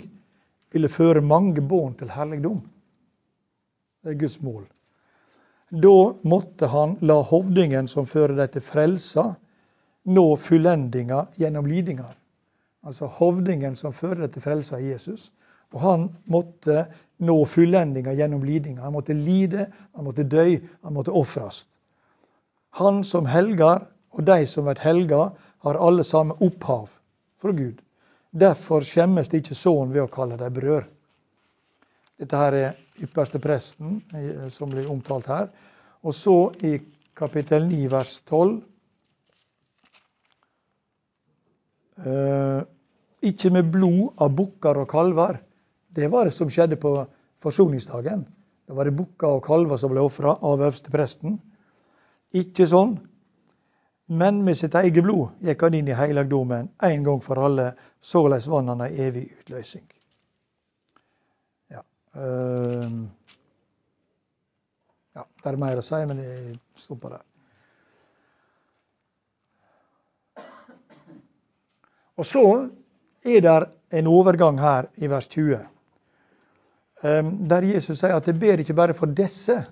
ville 0.71 0.91
føre 0.91 1.23
mange 1.23 1.63
barn 1.63 1.95
til 1.99 2.11
herligdom. 2.11 2.59
Det 4.03 4.13
er 4.13 4.19
Guds 4.19 4.41
mål. 4.43 4.65
Da 5.69 6.13
måtte 6.21 6.67
han 6.71 6.95
la 7.01 7.21
hovdingen 7.21 7.87
som 7.91 8.07
fører 8.07 8.37
deg 8.37 8.53
til 8.53 8.63
frelsa, 8.63 9.25
nå 10.07 10.23
fullendinga 10.39 11.25
gjennom 11.35 11.67
lidinger. 11.67 12.13
Altså 12.87 13.09
hovdingen 13.11 13.75
som 13.75 13.91
fører 13.91 14.23
deg 14.23 14.37
til 14.37 14.45
frelsa, 14.45 14.79
i 14.79 14.93
Jesus. 14.93 15.31
Og 15.75 15.81
han 15.83 16.05
måtte 16.31 16.85
nå 17.19 17.35
fullendinga 17.51 18.13
gjennom 18.15 18.45
lidinga. 18.47 18.85
Han 18.85 18.95
måtte 18.95 19.17
lide, 19.17 19.67
han 19.95 20.07
måtte 20.07 20.23
dø, 20.23 20.45
han 20.83 20.95
måtte 20.95 21.11
ofres. 21.11 21.65
Han 22.79 23.03
som 23.03 23.27
helger, 23.27 23.83
og 24.15 24.23
de 24.23 24.45
som 24.47 24.69
blir 24.69 24.79
helga, 24.79 25.31
har 25.65 25.81
alle 25.83 26.05
samme 26.07 26.37
opphav 26.39 26.87
fra 27.41 27.51
Gud. 27.51 27.81
Derfor 28.31 28.85
skjemmes 28.87 29.27
det 29.27 29.43
ikke 29.43 29.57
sønnen 29.57 29.91
ved 29.91 30.05
å 30.05 30.11
kalle 30.13 30.37
dem 30.39 30.53
brød. 30.55 30.87
Dette 32.21 32.39
her 32.39 32.55
er 32.55 32.77
ypperste 33.03 33.39
presten 33.41 34.01
eh, 34.15 34.47
som 34.53 34.71
blir 34.71 34.89
omtalt 34.91 35.27
her. 35.31 35.49
Og 36.03 36.15
så 36.15 36.37
i 36.65 36.77
kapittel 37.17 37.67
9 37.67 37.91
vers 37.91 38.13
12 38.29 38.55
eh, 42.05 42.61
Ikke 43.27 43.51
med 43.51 43.71
blod 43.73 44.21
av 44.21 44.33
bukker 44.37 44.77
og 44.83 44.89
kalver, 44.91 45.39
det 45.89 46.11
var 46.13 46.27
det 46.27 46.35
som 46.37 46.49
skjedde 46.53 46.77
på 46.77 46.93
forsoningsdagen. 47.41 48.27
Da 48.67 48.75
var 48.77 48.85
det 48.85 48.97
bukker 48.97 49.39
og 49.39 49.45
kalver 49.47 49.79
som 49.81 49.91
ble 49.93 50.03
ofra 50.05 50.35
av 50.35 50.61
øverstepresten. 50.61 51.39
Ikke 52.37 52.67
sånn. 52.69 52.97
Men 54.07 54.43
med 54.45 54.59
sitt 54.59 54.75
eget 54.77 55.03
blod 55.03 55.41
gikk 55.43 55.65
han 55.65 55.75
inn 55.75 55.89
i 55.89 55.97
helligdommen 55.97 56.69
en 56.83 57.03
gang 57.03 57.21
for 57.23 57.41
alle. 57.41 57.71
Såleis 58.03 58.47
vant 58.47 58.69
han 58.71 58.85
ei 58.85 58.93
evig 59.07 59.25
utløsning. 59.41 59.87
Ja. 62.17 62.23
Øh, 62.23 62.91
det 65.43 65.53
er 65.53 65.57
mer 65.61 65.79
å 65.79 65.85
si, 65.85 65.97
men 66.09 66.19
jeg 66.21 66.59
stopper 66.75 67.15
der. 67.15 67.23
Og 72.17 72.25
så 72.25 72.43
er 73.25 73.41
det 73.45 73.57
en 73.93 74.07
overgang 74.09 74.59
her 74.59 74.89
i 74.97 75.09
vers 75.09 75.27
20. 75.29 75.59
Der 77.49 77.61
Jesus 77.61 77.99
sier 77.99 78.15
at 78.15 78.27
'jeg 78.27 78.39
ber 78.39 78.59
ikke 78.59 78.73
bare 78.73 78.93
for 78.93 79.05
disse'. 79.05 79.65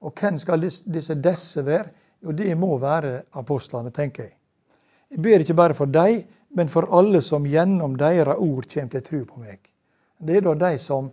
Og 0.00 0.12
hvem 0.20 0.36
skal 0.36 0.60
disse 0.60 1.14
disse 1.14 1.66
være? 1.66 1.88
Jo, 2.22 2.30
det 2.30 2.58
må 2.58 2.78
være 2.78 3.22
apostlene, 3.32 3.90
tenker 3.90 4.22
jeg. 4.22 4.32
Jeg 5.10 5.22
ber 5.22 5.38
ikke 5.38 5.54
bare 5.54 5.74
for 5.74 5.84
dem, 5.84 6.24
men 6.50 6.68
for 6.68 6.98
alle 6.98 7.22
som 7.22 7.44
gjennom 7.44 7.96
deres 7.98 8.36
ord 8.38 8.64
kommer 8.74 8.88
til 8.90 9.02
tro 9.02 9.24
på 9.24 9.40
meg. 9.40 9.58
Det 10.26 10.36
er 10.36 10.40
da 10.40 10.70
de 10.70 10.78
som 10.78 11.10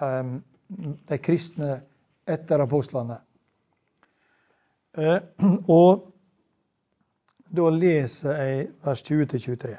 de 0.00 1.18
kristne 1.18 1.80
etter 2.30 2.62
apostlene. 2.62 3.18
Eh, 4.96 5.18
og 5.78 6.06
da 7.50 7.70
leser 7.74 8.36
jeg 8.38 8.66
vers 8.86 9.02
20-23. 9.06 9.76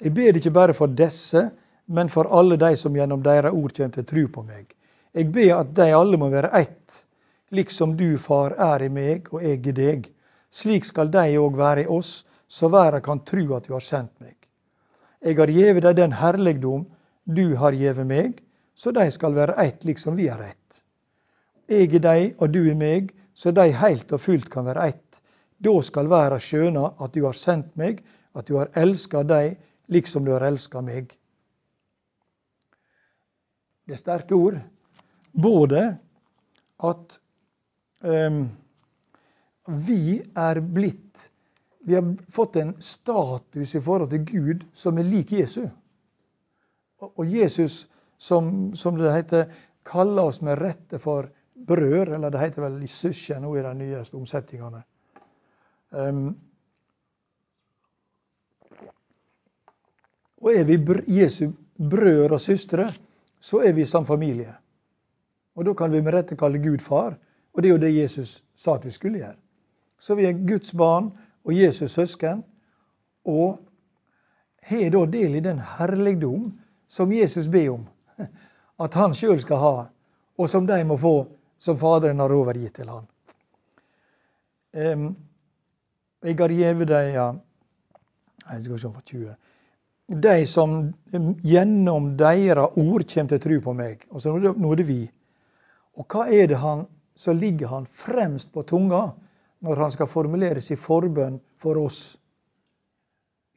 Jeg 0.00 0.14
ber 0.16 0.36
ikke 0.36 0.54
bare 0.56 0.76
for 0.76 0.92
disse, 0.96 1.50
men 1.92 2.08
for 2.08 2.30
alle 2.32 2.56
de 2.60 2.72
som 2.80 2.94
gjennom 2.96 3.22
deres 3.24 3.52
ord 3.52 3.74
kommer 3.76 3.96
til 3.96 4.06
tro 4.08 4.26
på 4.36 4.44
meg. 4.46 4.70
Jeg 5.12 5.28
ber 5.34 5.58
at 5.58 5.74
de 5.76 5.90
alle 5.92 6.16
må 6.20 6.30
være 6.32 6.52
ett, 6.56 7.04
liksom 7.50 7.96
du, 7.98 8.14
Far, 8.18 8.54
er 8.54 8.86
i 8.86 8.88
meg 8.88 9.28
og 9.34 9.42
jeg 9.44 9.66
i 9.66 9.74
deg. 9.76 10.06
Slik 10.50 10.86
skal 10.86 11.10
de 11.12 11.26
òg 11.38 11.58
være 11.58 11.84
i 11.84 11.90
oss, 11.90 12.24
så 12.48 12.70
verden 12.70 13.02
kan 13.02 13.20
tro 13.26 13.42
at 13.56 13.66
du 13.66 13.74
har 13.74 13.84
sendt 13.84 14.14
meg. 14.22 14.36
Jeg 15.20 15.36
har 15.36 15.52
gjeve 15.52 15.82
deg 15.84 15.98
den 15.98 16.14
herligdom 16.16 16.86
du 17.28 17.56
har 17.60 17.76
gjeve 17.76 18.06
meg, 18.08 18.40
så 18.80 18.94
de 18.96 19.10
skal 19.12 19.36
være 19.36 19.58
ett, 19.60 19.84
liksom 19.84 20.16
vi 20.16 20.30
er 20.32 20.40
ett. 20.46 20.82
Jeg 21.68 21.92
er 21.98 22.04
deg 22.06 22.40
og 22.40 22.54
du 22.54 22.62
er 22.64 22.78
meg, 22.78 23.12
så 23.36 23.52
de 23.52 23.68
heilt 23.76 24.12
og 24.16 24.22
fullt 24.24 24.48
kan 24.50 24.64
være 24.64 24.86
ett. 24.88 25.18
Da 25.60 25.74
skal 25.84 26.08
verda 26.08 26.38
skjøna 26.40 26.86
at 27.04 27.12
du 27.12 27.26
har 27.26 27.36
sendt 27.36 27.76
meg, 27.76 28.00
at 28.32 28.48
du 28.48 28.56
har 28.56 28.72
elska 28.80 29.22
deg 29.28 29.58
liksom 29.92 30.24
du 30.24 30.32
har 30.32 30.46
elska 30.48 30.80
meg. 30.80 31.12
Det 33.84 33.98
er 33.98 34.00
sterke 34.00 34.38
ord. 34.38 34.56
Både 35.32 35.82
at 36.88 37.18
um, 38.00 38.42
vi 39.86 40.22
er 40.36 40.60
blitt 40.60 41.06
Vi 41.80 41.94
har 41.94 42.04
fått 42.28 42.56
en 42.60 42.74
status 42.82 43.74
i 43.74 43.80
forhold 43.80 44.10
til 44.10 44.24
Gud 44.28 44.64
som 44.76 44.98
er 45.00 45.06
lik 45.08 45.30
Jesu. 45.32 45.62
Og 47.00 47.24
Jesus, 47.24 47.86
som, 48.20 48.74
som 48.76 48.98
det 48.98 49.12
heter, 49.12 49.52
kaller 49.82 50.28
oss 50.28 50.40
med 50.40 50.58
rette 50.60 50.98
for 50.98 51.30
brød, 51.66 52.08
eller 52.14 52.30
det 52.30 52.40
heter 52.40 52.62
vel 52.66 52.88
søsken 52.88 53.42
nå 53.42 53.54
i 53.56 53.64
de 53.64 53.72
nyeste 53.78 54.16
omsetningene. 54.16 54.82
Um, 55.90 56.34
og 60.40 60.52
er 60.52 60.64
vi 60.68 60.76
Jesu 61.20 61.50
brødre 61.90 62.36
og 62.36 62.40
søstre, 62.40 62.90
så 63.40 63.62
er 63.64 63.72
vi 63.72 63.86
som 63.88 64.06
familie. 64.06 64.54
Og 65.56 65.64
da 65.64 65.74
kan 65.74 65.92
vi 65.92 66.02
med 66.04 66.14
rette 66.14 66.36
kalle 66.36 66.60
Gud 66.60 66.84
far, 66.84 67.16
og 67.52 67.62
det 67.62 67.68
er 67.68 67.72
jo 67.72 67.82
det 67.82 67.94
Jesus 67.96 68.44
sa 68.56 68.76
at 68.76 68.84
vi 68.84 68.90
skulle 68.90 69.18
gjøre. 69.18 69.36
Så 69.98 70.14
vi 70.14 70.28
er 70.28 70.46
Guds 70.48 70.74
barn 70.76 71.10
og 71.44 71.56
Jesus 71.56 71.92
søsken, 71.96 72.44
og 73.24 73.60
har 74.62 74.90
da 74.92 75.06
del 75.06 75.34
i 75.34 75.44
den 75.44 75.58
herligdom 75.58 76.52
som 76.88 77.12
Jesus 77.12 77.48
ber 77.48 77.70
om 77.70 77.88
at 78.84 78.96
han 78.98 79.14
sjøl 79.16 79.40
skal 79.42 79.62
ha, 79.62 79.74
og 80.40 80.50
som 80.50 80.66
de 80.66 80.78
må 80.88 80.96
få 81.00 81.14
som 81.60 81.78
Faderen 81.78 82.20
har 82.22 82.32
overgitt 82.32 82.78
til 82.80 82.88
han. 82.88 83.06
Um, 84.72 85.08
jeg 86.24 86.36
har 86.38 86.52
gjeve 86.54 86.86
deg 86.88 87.14
ja, 87.14 87.26
jeg 88.50 88.64
skal 88.64 88.80
se 88.80 88.90
på 88.94 89.02
20. 89.12 89.34
De 90.24 90.36
som 90.50 90.76
gjennom 91.46 92.14
deres 92.18 92.78
ord 92.80 93.04
kommer 93.12 93.30
til 93.30 93.42
tro 93.44 93.58
på 93.66 93.74
meg. 93.76 94.06
Og 94.10 94.22
så 94.22 94.32
nå 94.34 94.72
er 94.72 94.80
det 94.80 94.86
vi. 94.88 95.02
Og 96.00 96.06
hva 96.10 96.26
er 96.32 96.48
det 96.50 96.58
han, 96.58 96.86
så 97.14 97.34
ligger 97.36 97.70
han 97.70 97.86
fremst 97.86 98.52
på 98.52 98.64
tunga 98.66 99.10
når 99.60 99.82
han 99.84 99.92
skal 99.92 100.08
formulere 100.08 100.62
sin 100.64 100.80
forbønn 100.80 101.38
for 101.60 101.78
oss? 101.78 102.00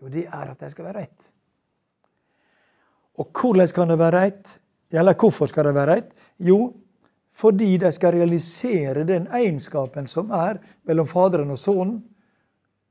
Jo, 0.01 0.11
det 0.11 0.27
er 0.27 0.51
at 0.51 0.59
de 0.59 0.69
skal 0.71 0.89
være 0.89 1.05
rett. 1.05 1.32
Og 3.17 3.29
hvordan 3.41 3.67
kan 3.75 3.91
det 3.91 3.99
være 3.99 4.21
rett? 4.21 4.47
Eller 4.91 5.17
hvorfor 5.17 5.49
skal 5.49 5.65
det 5.65 5.75
være 5.75 5.95
rett? 5.95 6.09
Jo, 6.37 6.73
fordi 7.33 7.77
de 7.77 7.91
skal 7.91 8.13
realisere 8.13 9.03
den 9.09 9.27
egenskapen 9.27 10.07
som 10.07 10.31
er 10.31 10.59
mellom 10.85 11.07
Faderen 11.07 11.53
og 11.53 11.59
Sønnen 11.59 12.01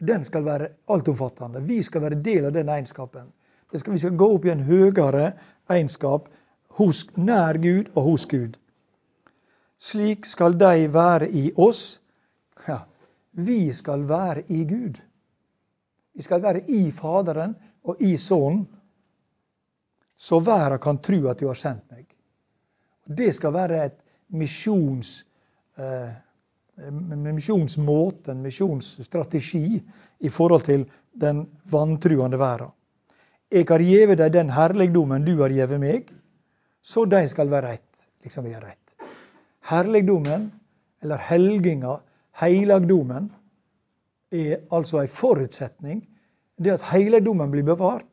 den 0.02 0.24
skal 0.24 0.44
være 0.44 0.68
altomfattende. 0.90 1.62
Vi 1.62 1.82
skal 1.82 2.02
være 2.02 2.22
del 2.22 2.48
av 2.48 2.52
den 2.52 2.68
egenskapen. 2.68 3.28
Vi 3.72 3.78
skal 3.78 4.16
gå 4.18 4.28
opp 4.34 4.44
i 4.44 4.50
en 4.50 4.64
høyere 4.66 5.32
egenskap 5.70 6.26
hos, 6.78 7.06
nær 7.16 7.58
Gud 7.62 7.92
og 7.94 8.02
hos 8.10 8.26
Gud. 8.26 8.58
Slik 9.78 10.26
skal 10.26 10.58
de 10.58 10.88
være 10.92 11.30
i 11.30 11.52
oss. 11.56 12.00
Ja, 12.68 12.82
vi 13.32 13.72
skal 13.72 14.08
være 14.08 14.42
i 14.48 14.64
Gud. 14.64 14.98
Vi 16.14 16.22
skal 16.22 16.42
være 16.42 16.64
i 16.68 16.90
Faderen 16.90 17.54
og 17.84 18.02
i 18.02 18.16
Sønnen, 18.16 18.66
så 20.22 20.38
verden 20.40 20.78
kan 20.78 21.00
tro 21.02 21.18
at 21.30 21.40
du 21.40 21.48
har 21.48 21.58
sendt 21.58 21.88
meg. 21.90 22.06
Det 23.04 23.32
skal 23.34 23.56
være 23.56 23.86
et 23.88 23.98
misjons... 24.38 25.22
Eh, 25.78 26.12
misjonsmåten, 26.82 28.38
misjonsstrategi, 28.42 29.82
i 30.24 30.30
forhold 30.32 30.64
til 30.64 30.86
den 31.12 31.44
vantruende 31.70 32.38
verden. 32.40 32.72
Jeg 33.52 33.66
har 33.68 33.84
gjeve 33.84 34.16
deg 34.16 34.32
den 34.32 34.50
herligdommen 34.50 35.26
du 35.26 35.34
har 35.42 35.52
gjeve 35.52 35.78
meg, 35.78 36.08
så 36.80 37.04
de 37.04 37.20
skal 37.28 37.50
være 37.52 37.74
rett, 37.74 37.90
liksom 38.24 38.48
er 38.48 38.64
rett. 38.64 39.10
Herligdommen, 39.68 40.48
eller 41.04 41.20
helginga, 41.28 41.98
heilagdommen, 42.40 43.28
er 44.32 44.62
altså 44.72 45.02
en 45.02 45.12
forutsetning. 45.12 46.00
Det 46.56 46.78
at 46.78 46.88
heilagdommen 46.88 47.52
blir 47.52 47.68
bevart, 47.68 48.11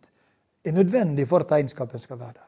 er 0.66 0.72
nødvendig 0.76 1.28
for 1.28 1.46
at 1.46 1.52
egenskapen 1.52 2.00
skal 2.00 2.20
være 2.20 2.34
der. 2.40 2.48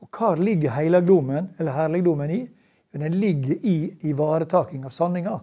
Og 0.00 0.08
hva 0.12 0.34
ligger 0.34 0.70
helligdommen 0.70 1.50
eller 1.58 1.72
herligdommen 1.72 2.30
i? 2.30 2.40
Den 2.92 3.14
ligger 3.14 3.56
i 3.62 3.76
ivaretaking 4.08 4.84
av 4.84 4.90
sanninga. 4.90 5.38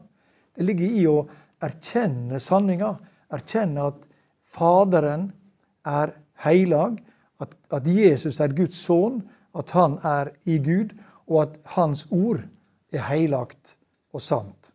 Det 0.56 0.66
ligger 0.66 0.86
i 0.86 1.06
å 1.08 1.18
erkjenne 1.62 2.40
sanninga. 2.40 2.96
Erkjenne 3.34 3.88
at 3.92 4.02
Faderen 4.54 5.32
er 5.86 6.14
heilag, 6.44 7.00
at, 7.42 7.56
at 7.74 7.88
Jesus 7.88 8.40
er 8.40 8.54
Guds 8.54 8.78
sønn, 8.78 9.24
at 9.58 9.72
han 9.74 9.98
er 10.06 10.30
i 10.46 10.60
Gud, 10.62 10.94
og 11.28 11.42
at 11.42 11.58
Hans 11.76 12.06
ord 12.12 12.44
er 12.94 13.06
heilagt 13.08 13.76
og 14.14 14.22
sant. 14.22 14.70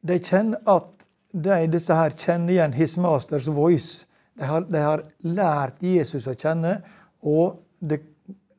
De 0.00 0.16
kjenner 0.16 0.62
at 0.68 1.04
de, 1.32 1.66
disse 1.72 1.94
her 1.94 2.14
kjenner 2.16 2.54
igjen 2.54 2.72
His 2.74 2.96
Masters 2.98 3.48
voice. 3.52 4.06
De 4.40 4.48
har, 4.48 4.64
de 4.64 4.80
har 4.80 5.04
lært 5.28 5.82
Jesus 5.84 6.24
å 6.30 6.36
kjenne, 6.38 6.78
og 7.20 7.60
det 7.80 8.00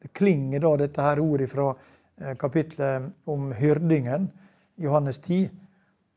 det 0.02 0.14
klinger 0.18 0.60
da 0.60 0.76
dette 0.82 1.04
her 1.06 1.20
ordet 1.22 1.50
fra 1.52 1.72
kapittelet 1.72 2.40
kapitlet 2.42 3.30
om 3.30 3.52
hyrdingen, 3.54 4.32
Johannes 4.78 5.20
10. 5.20 5.50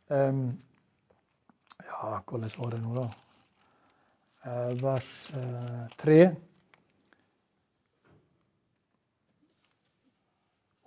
Um, 0.09 0.59
ja, 1.85 2.21
hvordan 2.25 2.51
var 2.59 2.71
det 2.73 2.81
nå, 2.81 2.95
da? 2.97 3.05
Uh, 4.45 4.73
vers 4.81 5.11
uh, 5.37 5.85
3. 6.01 6.19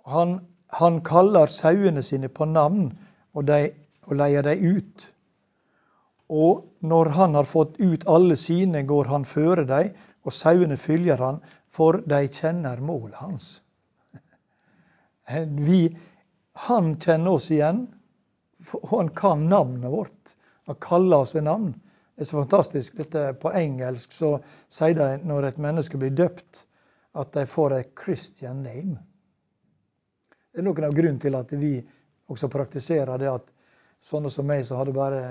Han, 0.06 0.38
han, 0.80 1.00
kaller 1.04 1.46
sauene 1.46 2.02
sine 2.02 2.28
på 2.28 2.46
navn 2.50 2.90
og, 3.34 3.44
de, 3.46 3.72
og 4.06 4.18
leier 4.18 4.46
dem 4.46 4.78
ut. 4.78 5.08
Og 6.28 6.66
når 6.84 7.12
han 7.16 7.34
har 7.34 7.48
fått 7.48 7.78
ut 7.80 8.04
alle 8.06 8.36
sine, 8.36 8.82
går 8.84 9.08
han 9.08 9.24
føre 9.24 9.64
dem, 9.68 9.94
og 10.26 10.34
sauene 10.34 10.76
følger 10.76 11.20
han, 11.22 11.40
for 11.72 12.02
de 12.04 12.20
kjenner 12.28 12.80
målet 12.84 13.16
hans. 13.22 13.50
Vi, 15.68 15.82
han 16.68 16.94
kjenner 17.00 17.38
oss 17.38 17.50
igjen, 17.54 17.86
og 18.82 18.88
han 18.92 19.12
kan 19.16 19.46
navnet 19.48 19.90
vårt. 19.90 20.34
Han 20.68 20.76
kaller 20.84 21.24
oss 21.24 21.34
ved 21.36 21.46
navn. 21.48 21.72
Det 22.18 22.26
er 22.26 22.28
så 22.32 22.40
fantastisk. 22.42 22.96
Dette 22.98 23.32
På 23.40 23.52
engelsk 23.54 24.12
så 24.12 24.34
sier 24.68 24.96
de 24.98 25.28
når 25.28 25.52
et 25.52 25.60
menneske 25.62 26.00
blir 26.00 26.10
døpt, 26.18 26.64
at 27.14 27.30
de 27.32 27.46
får 27.48 27.76
et 27.76 27.92
Christian 27.96 28.64
name. 28.66 28.98
Det 30.52 30.60
er 30.60 30.66
noen 30.66 30.88
av 30.88 30.96
grunnen 30.96 31.20
til 31.22 31.38
at 31.38 31.54
vi 31.54 31.76
også 32.28 32.50
praktiserer 32.52 33.20
det 33.22 33.30
at 33.30 33.46
sånne 34.04 34.30
som 34.30 34.46
meg, 34.46 34.64
så 34.66 34.78
hadde 34.78 34.94
bare 34.96 35.22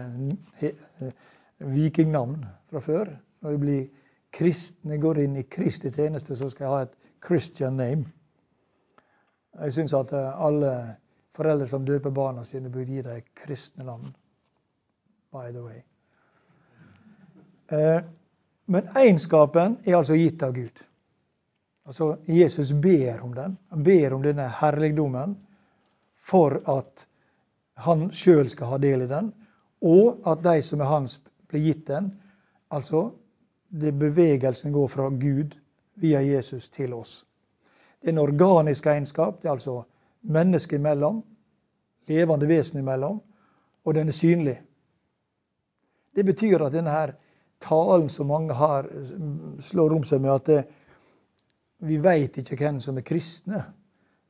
vikingnavn 1.58 2.46
fra 2.70 2.82
før. 2.84 3.12
Når 3.42 3.56
vi 3.56 3.58
blir 3.64 3.88
kristne 4.34 5.00
går 5.02 5.24
inn 5.24 5.38
i 5.38 5.48
Kristi 5.50 5.92
tjeneste, 5.92 6.36
så 6.36 6.50
skal 6.50 6.66
jeg 6.66 6.74
ha 6.74 6.82
et 6.86 6.98
Christian 7.28 7.78
name. 7.80 8.06
Jeg 9.58 9.74
syns 9.74 9.94
at 9.98 10.14
eh, 10.14 10.46
alle 10.46 10.74
foreldre 11.38 11.68
som 11.68 11.86
døper 11.86 12.14
barna 12.14 12.44
sine, 12.46 12.70
bør 12.70 12.86
gi 12.86 13.02
dem 13.06 13.24
kristne 13.38 13.86
navn. 13.88 14.14
By 15.34 15.52
the 15.52 15.64
way. 15.64 15.82
Eh, 17.72 18.02
Men 18.68 18.88
egenskapen 19.00 19.78
er 19.86 19.96
altså 19.96 20.16
gitt 20.20 20.44
av 20.44 20.52
Gud. 20.52 20.80
Altså 21.88 22.18
Jesus 22.28 22.74
ber 22.74 23.22
om 23.24 23.34
den. 23.36 23.58
Han 23.72 23.84
ber 23.84 24.14
om 24.14 24.24
denne 24.24 24.48
herligdommen 24.60 25.38
for 26.20 26.60
at 26.68 27.07
han 27.78 28.10
sjøl 28.12 28.50
skal 28.50 28.74
ha 28.74 28.78
del 28.82 29.06
i 29.06 29.10
den, 29.12 29.32
og 29.86 30.26
at 30.26 30.42
de 30.44 30.62
som 30.66 30.82
er 30.82 30.90
hans, 30.90 31.20
blir 31.48 31.62
gitt 31.62 31.86
den. 31.88 32.10
Altså 32.74 33.12
det 33.70 33.94
bevegelsen 34.00 34.74
går 34.74 34.88
fra 34.88 35.10
Gud 35.10 35.56
via 36.02 36.22
Jesus 36.22 36.70
til 36.70 36.94
oss. 36.94 37.26
Det 38.02 38.10
er 38.10 38.16
en 38.16 38.24
organisk 38.24 38.86
egenskap. 38.86 39.42
Det 39.42 39.48
er 39.48 39.52
altså 39.52 39.84
mennesket 40.22 40.80
imellom, 40.80 41.22
levende 42.08 42.48
vesen 42.48 42.80
imellom, 42.80 43.22
og 43.86 43.96
den 43.96 44.08
er 44.08 44.16
synlig. 44.16 44.58
Det 46.16 46.26
betyr 46.26 46.66
at 46.66 46.74
denne 46.74 46.92
her 46.92 47.14
talen 47.62 48.10
som 48.10 48.28
mange 48.28 48.54
har, 48.54 48.90
slår 49.60 49.96
om 49.96 50.04
seg 50.04 50.22
med 50.22 50.34
at 50.34 50.46
det, 50.46 50.64
vi 51.86 52.00
veit 52.02 52.38
ikke 52.38 52.58
hvem 52.58 52.80
som 52.82 52.98
er 52.98 53.06
kristne. 53.06 53.62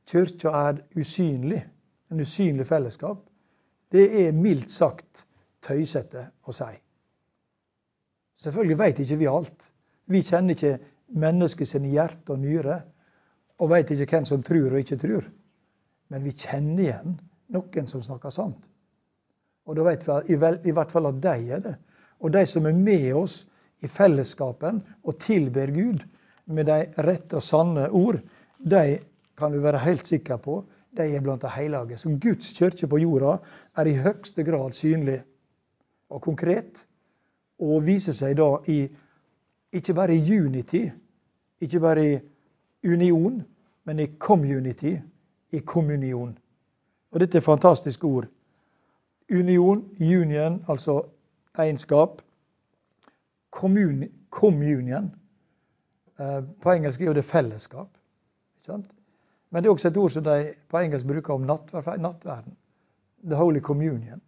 Kirka 0.08 0.52
er 0.68 0.82
usynlig. 0.96 1.62
En 2.10 2.20
usynlig 2.20 2.66
fellesskap. 2.66 3.27
Det 3.92 4.04
er 4.26 4.36
mildt 4.36 4.70
sagt 4.70 5.24
tøysete 5.64 6.28
å 6.44 6.54
si. 6.54 6.70
Selvfølgelig 8.38 8.78
veit 8.78 9.00
ikke 9.02 9.18
vi 9.18 9.28
alt. 9.30 9.64
Vi 10.08 10.22
kjenner 10.24 10.54
ikke 10.54 10.78
mennesket 11.18 11.68
sine 11.68 11.90
hjerte 11.92 12.34
og 12.34 12.42
nyre, 12.42 12.78
og 13.58 13.72
veit 13.72 13.90
ikke 13.90 14.06
hvem 14.12 14.26
som 14.28 14.44
tror 14.46 14.70
og 14.70 14.80
ikke 14.82 15.00
tror. 15.00 15.24
Men 16.08 16.24
vi 16.24 16.36
kjenner 16.36 16.84
igjen 16.84 17.16
noen 17.54 17.88
som 17.90 18.04
snakker 18.04 18.32
sant. 18.32 18.68
Og 19.68 19.76
da 19.76 19.84
vet 19.84 20.06
vi 20.06 20.36
i 20.36 20.74
hvert 20.74 20.92
fall 20.92 21.10
at 21.10 21.20
de 21.24 21.34
er 21.52 21.64
det. 21.64 21.74
Og 22.24 22.32
de 22.32 22.44
som 22.48 22.66
er 22.66 22.76
med 22.76 23.10
oss 23.18 23.42
i 23.84 23.90
fellesskapen 23.90 24.80
og 25.04 25.18
tilber 25.22 25.70
Gud 25.74 26.04
med 26.46 26.68
de 26.70 26.78
rette 27.04 27.38
og 27.38 27.44
sanne 27.44 27.88
ord, 27.94 28.20
de 28.58 28.98
kan 29.38 29.52
du 29.52 29.60
være 29.62 29.84
helt 29.84 30.06
sikker 30.08 30.40
på 30.42 30.62
de 30.96 31.02
er 31.16 31.20
blant 31.20 31.42
de 31.42 31.50
hellige. 31.50 31.98
Så 31.98 32.18
Guds 32.22 32.52
kirke 32.52 32.86
på 32.86 32.98
jorda 32.98 33.36
er 33.76 33.86
i 33.86 33.96
høyeste 33.96 34.44
grad 34.44 34.72
synlig 34.72 35.22
og 36.10 36.22
konkret, 36.22 36.78
og 37.58 37.86
viser 37.86 38.12
seg 38.12 38.36
da 38.38 38.56
i 38.66 38.88
ikke 39.72 39.94
bare 39.94 40.16
i 40.16 40.38
unity, 40.40 40.88
ikke 41.60 41.80
bare 41.80 42.04
i 42.12 42.18
union, 42.88 43.42
men 43.84 43.98
i 43.98 44.06
community, 44.18 44.96
i 45.52 45.58
kommunion. 45.58 46.38
Og 47.10 47.20
dette 47.20 47.38
er 47.38 47.42
fantastiske 47.42 48.06
ord. 48.06 48.26
Union, 49.30 49.84
union, 50.00 50.64
altså 50.68 51.02
egenskap. 51.58 52.22
Communion. 54.30 55.14
Eh, 56.20 56.42
på 56.62 56.72
engelsk 56.72 57.00
er 57.00 57.06
jo 57.06 57.12
det 57.12 57.24
fellesskap. 57.24 57.88
Men 59.50 59.62
det 59.62 59.68
er 59.68 59.72
også 59.72 59.88
et 59.88 59.96
ord 59.96 60.10
som 60.10 60.24
de 60.24 60.54
på 60.68 60.78
engelsk 60.78 61.06
bruker 61.06 61.34
om 61.34 61.46
nattverden. 61.48 62.56
The 63.24 63.34
Holy 63.34 63.60
Communion. 63.60 64.20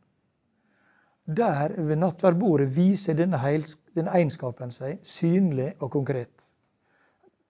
Der 1.36 1.82
ved 1.82 1.96
nattverdbordet 1.96 2.76
viser 2.76 3.14
denne, 3.14 3.38
denne 3.94 4.14
egenskapen 4.16 4.72
seg 4.74 4.98
synlig 5.02 5.74
og 5.78 5.90
konkret. 5.90 6.32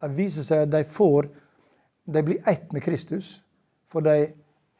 Det 0.02 0.16
viser 0.16 0.44
seg 0.44 0.66
at 0.66 0.72
de 0.72 0.84
får 0.84 1.30
de 2.14 2.22
blir 2.22 2.48
ett 2.48 2.72
med 2.72 2.82
Kristus. 2.82 3.42
For 3.88 4.00
de 4.00 4.32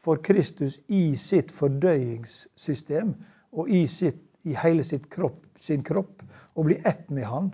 får 0.05 0.23
Kristus 0.23 0.79
i 0.89 1.17
sitt 1.17 1.53
fordøyingssystem 1.53 3.15
og 3.53 3.71
i, 3.71 3.87
sitt, 3.87 4.23
i 4.45 4.55
hele 4.55 4.85
kropp, 5.11 5.47
sin 5.59 5.83
kropp, 5.85 6.23
og 6.55 6.65
blir 6.65 6.87
ett 6.87 7.11
med 7.11 7.25
Han. 7.25 7.53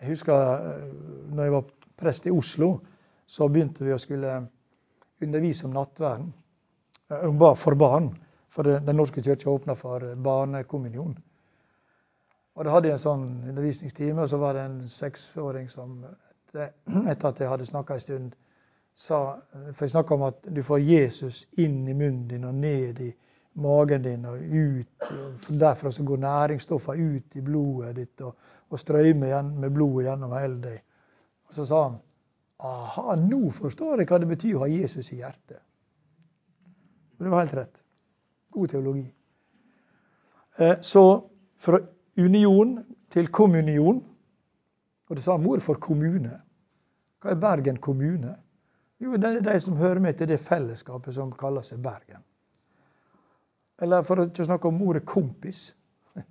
Jeg 0.00 0.08
husker 0.08 0.34
eh, 0.34 0.88
når 1.34 1.42
jeg 1.44 1.52
var 1.52 1.68
prest 1.96 2.26
i 2.26 2.30
Oslo, 2.30 2.78
så 3.26 3.48
begynte 3.48 3.84
vi 3.84 3.94
å 3.94 4.00
skulle 4.00 4.34
undervise 5.22 5.66
om 5.66 5.76
nattverden 5.76 6.32
eh, 7.10 7.54
for 7.54 7.74
barn. 7.74 8.12
For 8.52 8.68
Den 8.68 8.96
norske 8.96 9.22
kirke 9.24 9.48
åpna 9.48 9.74
for 9.74 10.14
barnekommunion. 10.14 11.16
Og 12.54 12.64
Da 12.64 12.70
hadde 12.70 12.90
jeg 12.90 12.98
en 12.98 13.06
sånn 13.06 13.28
undervisningstime, 13.48 14.20
og 14.20 14.28
så 14.28 14.36
var 14.36 14.54
det 14.54 14.66
en 14.66 14.80
seksåring 14.88 15.70
som 15.72 16.02
etter 16.52 17.28
at 17.28 17.40
jeg 17.40 17.48
hadde 17.48 17.66
snakka 17.66 17.94
en 17.96 18.00
stund, 18.00 18.34
sa 18.92 19.38
For 19.72 19.86
jeg 19.86 19.90
snakka 19.94 20.14
om 20.14 20.22
at 20.26 20.42
du 20.52 20.60
får 20.62 20.82
Jesus 20.84 21.46
inn 21.56 21.88
i 21.88 21.94
munnen 21.96 22.26
din 22.28 22.44
og 22.44 22.54
ned 22.54 23.00
i 23.00 23.08
magen 23.54 24.02
din 24.02 24.26
og 24.28 24.36
ut. 24.36 25.06
Og 25.48 25.60
derfra 25.60 25.92
så 25.92 26.04
går 26.04 26.20
næringsstoffene 26.20 27.16
ut 27.16 27.36
i 27.36 27.40
blodet 27.40 27.96
ditt 27.96 28.20
og, 28.20 28.36
og 28.68 28.78
strømmer 28.78 29.42
med 29.42 29.72
blodet 29.72 30.10
gjennom 30.10 30.36
hele 30.36 30.60
deg. 30.60 30.82
Og 31.48 31.56
så 31.56 31.64
sa 31.64 31.82
han 31.86 31.96
Aha, 32.62 33.16
nå 33.18 33.50
forstår 33.50 34.02
jeg 34.02 34.08
hva 34.10 34.20
det 34.22 34.30
betyr 34.30 34.56
å 34.56 34.64
ha 34.64 34.70
Jesus 34.70 35.10
i 35.10 35.18
hjertet. 35.18 35.58
Og 37.18 37.26
det 37.26 37.32
var 37.32 37.44
helt 37.44 37.58
rett. 37.58 37.82
God 38.54 38.70
teologi. 38.70 39.06
Eh, 40.56 40.80
så 40.80 41.04
fra 41.58 41.80
union 42.16 42.76
til 43.12 43.28
kommunion. 43.28 44.02
Og 45.08 45.16
det 45.16 45.24
samme 45.24 45.48
ord 45.50 45.60
for 45.60 45.80
kommune. 45.82 46.38
Hva 47.22 47.34
er 47.34 47.40
Bergen 47.40 47.78
kommune? 47.82 48.36
Jo, 49.02 49.16
det 49.18 49.28
er 49.28 49.40
de 49.44 49.60
som 49.60 49.76
hører 49.76 50.00
med 50.00 50.18
til 50.18 50.30
det 50.30 50.38
fellesskapet 50.40 51.14
som 51.14 51.32
kaller 51.38 51.66
seg 51.66 51.82
Bergen. 51.82 52.22
Eller 53.82 54.06
for 54.06 54.22
å 54.22 54.28
ikke 54.28 54.46
snakke 54.46 54.70
om 54.70 54.82
ordet 54.86 55.06
kompis. 55.06 55.72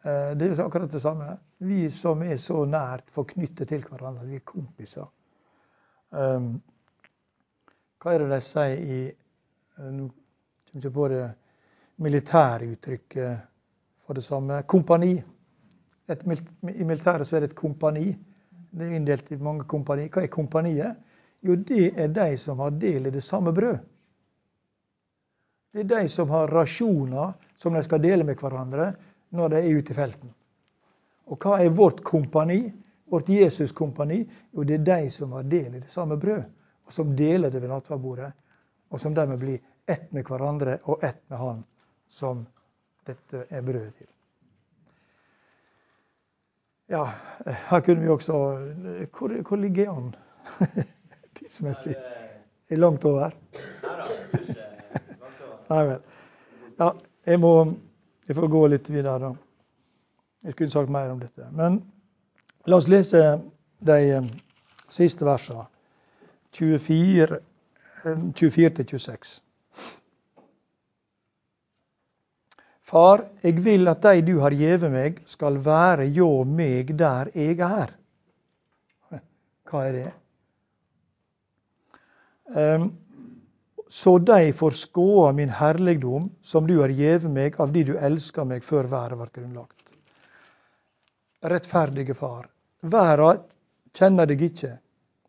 Eh, 0.00 0.30
det 0.32 0.46
er 0.46 0.60
akkurat 0.64 0.88
det 0.88 1.02
samme. 1.04 1.26
Vi 1.60 1.90
som 1.92 2.22
er 2.24 2.38
så 2.40 2.62
nært 2.64 3.10
forknyttet 3.12 3.68
til 3.68 3.82
hverandre, 3.84 4.22
vi 4.24 4.38
er 4.38 4.46
kompiser. 4.48 5.10
Um, 6.10 6.56
hva 8.00 8.14
er 8.14 8.24
det 8.24 8.30
de 8.32 8.40
sier 8.42 8.80
i 8.80 9.00
eh, 9.06 9.90
Nå 9.94 10.08
kommer 10.08 10.80
ikke 10.80 10.94
på 10.94 11.06
det 11.10 11.26
militære 12.00 12.70
uttrykket 12.72 13.44
for 14.06 14.18
det 14.18 14.24
samme. 14.24 14.62
Kompani. 14.70 15.12
Et, 16.10 16.22
I 16.26 16.84
militæret 16.86 17.26
så 17.26 17.36
er 17.36 17.44
det 17.44 17.50
et 17.50 17.58
kompani. 17.58 18.08
Det 18.70 18.86
er 18.86 18.96
inndelt 18.96 19.32
i 19.32 19.38
mange 19.38 19.66
kompani. 19.68 20.08
Hva 20.08 20.24
er 20.24 20.32
kompaniet? 20.32 20.98
Jo, 21.42 21.56
det 21.56 21.92
er 21.98 22.12
de 22.14 22.36
som 22.38 22.58
har 22.62 22.74
del 22.78 23.06
i 23.06 23.14
det 23.14 23.24
samme 23.24 23.52
brød. 23.54 23.78
Det 25.72 25.84
er 25.84 25.90
de 25.90 26.08
som 26.08 26.30
har 26.30 26.50
rasjoner 26.50 27.34
som 27.56 27.74
de 27.74 27.82
skal 27.86 28.02
dele 28.02 28.24
med 28.26 28.38
hverandre 28.40 28.92
når 29.36 29.52
de 29.52 29.60
er 29.60 29.78
ute 29.78 29.92
i 29.92 29.96
felten. 29.96 30.32
Og 31.30 31.38
hva 31.38 31.60
er 31.62 31.74
vårt 31.74 32.02
kompani? 32.06 32.64
Vårt 33.10 33.28
Jesus-kompani, 33.28 34.20
jo 34.54 34.62
det 34.62 34.78
er 34.78 34.84
de 34.86 35.10
som 35.10 35.32
har 35.32 35.42
del 35.42 35.74
i 35.74 35.80
det 35.80 35.90
samme 35.90 36.16
brød, 36.20 36.42
og 36.86 36.92
som 36.94 37.16
deler 37.16 37.50
det 37.50 37.62
ved 37.62 37.68
nattverdbordet, 37.68 38.30
og 38.90 39.00
som 39.00 39.14
dermed 39.14 39.38
blir 39.38 39.58
ett 39.86 40.12
med 40.12 40.26
hverandre 40.26 40.78
og 40.84 41.04
ett 41.04 41.22
med 41.28 41.38
Han 41.38 41.64
som 42.08 42.46
dette 43.06 43.44
er 43.50 43.62
brødet 43.62 43.94
til. 43.98 44.06
Ja, 46.90 47.04
her 47.46 47.80
kunne 47.80 48.02
vi 48.02 48.08
også 48.08 48.32
Hvor, 49.18 49.42
hvor 49.48 49.56
ligger 49.56 49.92
han 49.92 50.14
tidsmessig? 51.38 51.94
Er 52.70 52.76
langt 52.76 53.04
over? 53.04 53.30
Nei 55.70 55.84
vel. 55.86 56.00
Ja, 56.78 56.90
jeg 57.26 57.40
må 57.40 57.52
jeg 58.30 58.36
får 58.36 58.46
gå 58.46 58.66
litt 58.70 58.88
videre, 58.90 59.18
da. 59.18 59.28
Jeg 60.46 60.52
skulle 60.54 60.70
sagt 60.70 60.90
mer 60.94 61.08
om 61.10 61.18
dette. 61.18 61.48
Men 61.50 61.80
La 62.68 62.76
oss 62.76 62.88
lese 62.88 63.20
de 63.80 64.00
eh, 64.16 64.26
siste 64.92 65.24
versene. 65.24 65.64
24, 66.52 67.38
24-26. 68.36 69.38
Eh, 69.38 69.46
Far, 72.90 73.22
jeg 73.40 73.62
vil 73.64 73.88
at 73.88 74.02
de 74.02 74.24
du 74.26 74.40
har 74.42 74.52
gjeve 74.52 74.90
meg, 74.90 75.20
skal 75.30 75.60
være 75.64 76.08
hjå 76.10 76.30
meg 76.44 76.90
der 76.98 77.30
jeg 77.38 77.60
er. 77.64 77.94
Hva 79.70 79.84
er 79.86 79.96
det? 79.96 80.08
Um, 82.50 82.88
så 83.90 84.16
de 84.18 84.50
får 84.58 84.74
skåa 84.74 85.30
min 85.38 85.54
herligdom, 85.54 86.32
som 86.42 86.66
du 86.66 86.80
har 86.80 86.90
gjeve 86.90 87.30
meg 87.30 87.60
av 87.62 87.70
de 87.72 87.86
du 87.92 87.94
elska 87.94 88.44
meg 88.44 88.66
før 88.66 88.90
været 88.90 89.18
var 89.22 89.30
grunnlagt 89.38 89.89
rettferdige 91.42 92.14
Far. 92.14 92.48
Verda 92.80 93.34
kjenner 93.96 94.28
deg 94.28 94.42
ikke, 94.42 94.76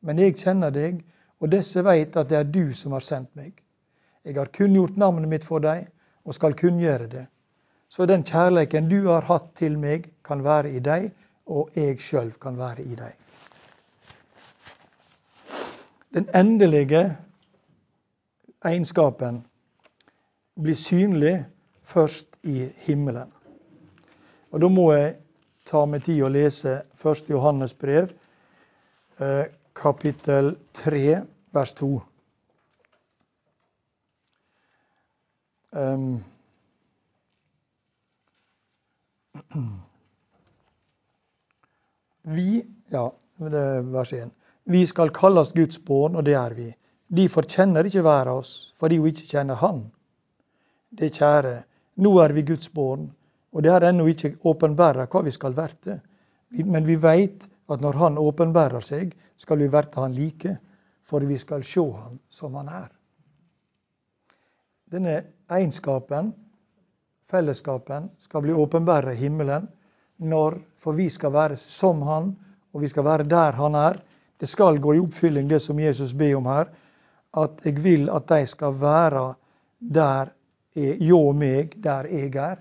men 0.01 0.19
jeg 0.19 0.37
kjenner 0.39 0.71
deg, 0.75 1.01
og 1.41 1.51
disse 1.51 1.81
veit 1.83 2.15
at 2.17 2.29
det 2.29 2.37
er 2.37 2.49
du 2.49 2.73
som 2.77 2.93
har 2.95 3.05
sendt 3.05 3.31
meg. 3.35 3.53
Jeg 4.23 4.37
har 4.37 4.51
kunngjort 4.53 4.97
navnet 5.01 5.29
mitt 5.29 5.45
for 5.47 5.63
deg, 5.63 5.87
og 6.25 6.37
skal 6.37 6.53
kunngjøre 6.57 7.07
det. 7.09 7.25
Så 7.89 8.05
den 8.05 8.23
kjærleiken 8.23 8.89
du 8.89 9.07
har 9.07 9.25
hatt 9.27 9.49
til 9.59 9.77
meg, 9.79 10.11
kan 10.23 10.43
være 10.43 10.71
i 10.71 10.79
deg, 10.79 11.09
og 11.49 11.71
jeg 11.75 11.99
sjøl 11.99 12.31
kan 12.39 12.59
være 12.59 12.85
i 12.85 12.95
deg. 12.95 13.17
Den 16.13 16.27
endelige 16.35 17.01
egenskapen 18.65 19.41
blir 20.61 20.75
synlig 20.75 21.45
først 21.83 22.27
i 22.43 22.69
himmelen. 22.85 23.31
Og 24.51 24.61
da 24.61 24.69
må 24.69 24.91
jeg 24.93 25.15
ta 25.71 25.85
med 25.87 26.03
tid 26.03 26.23
å 26.25 26.29
lese 26.31 26.81
1. 26.99 27.29
Johannes 27.31 27.73
brev, 27.79 28.11
eh, 29.23 29.45
kapittel 29.73 30.55
3, 30.83 31.21
vers 31.55 31.73
2. 31.79 32.01
Um, 35.71 36.23
vi, 42.35 42.65
ja, 42.91 43.05
det 43.39 43.63
er 43.63 43.81
vers 43.95 44.13
1. 44.13 44.31
Vi 44.71 44.83
skal 44.87 45.09
kalles 45.15 45.55
Guds 45.55 45.79
barn, 45.87 46.15
og 46.19 46.27
det 46.27 46.35
er 46.35 46.53
vi. 46.57 46.67
Derfor 47.11 47.47
kjenner 47.47 47.87
ikke 47.87 48.03
verden 48.03 48.33
oss, 48.43 48.73
fordi 48.79 48.97
hun 48.99 49.07
ikke 49.07 49.31
kjenner 49.31 49.55
Han. 49.63 49.91
Det 50.91 51.15
kjære, 51.15 51.63
nå 52.03 52.11
er 52.19 52.35
vi 52.35 52.41
Guds 52.51 52.69
barn, 52.75 53.07
og 53.51 53.63
det 53.63 53.71
er 53.71 53.87
ennå 53.89 54.07
ikke 54.07 54.37
åpenbæra 54.47 55.07
hva 55.11 55.21
vi 55.25 55.31
skal 55.35 55.55
verte. 55.55 55.99
Men 56.51 56.85
vi 56.87 56.95
veit 56.95 57.43
at 57.71 57.81
når 57.83 57.97
Han 57.99 58.17
åpenbærer 58.19 58.83
seg, 58.83 59.11
skal 59.37 59.59
vi 59.59 59.71
verte 59.71 59.99
Han 59.99 60.15
like, 60.15 60.57
for 61.03 61.23
vi 61.27 61.37
skal 61.37 61.63
sjå 61.63 61.85
Han 61.91 62.19
som 62.29 62.55
Han 62.55 62.69
er. 62.69 62.89
Denne 64.91 65.17
egenskapen, 65.51 66.33
fellesskapen, 67.31 68.09
skal 68.19 68.43
bli 68.43 68.53
åpenbæra 68.53 69.13
i 69.13 69.21
himmelen 69.23 69.67
når, 70.17 70.59
for 70.77 70.95
vi 70.95 71.09
skal 71.09 71.33
være 71.33 71.57
som 71.57 72.01
Han, 72.07 72.33
og 72.73 72.81
vi 72.81 72.87
skal 72.87 73.07
være 73.07 73.27
der 73.27 73.59
Han 73.59 73.75
er. 73.75 73.99
Det 74.39 74.49
skal 74.49 74.79
gå 74.81 74.95
i 74.95 74.99
oppfylling, 74.99 75.49
det 75.49 75.61
som 75.61 75.79
Jesus 75.79 76.13
ber 76.13 76.35
om 76.35 76.45
her. 76.45 76.71
At 77.37 77.61
jeg 77.65 77.83
vil 77.83 78.09
at 78.09 78.27
de 78.29 78.45
skal 78.47 78.79
være 78.79 79.33
der 79.79 80.31
jeg 80.75 81.35
meg, 81.35 81.75
der 81.83 82.07
jeg 82.07 82.35
er. 82.35 82.59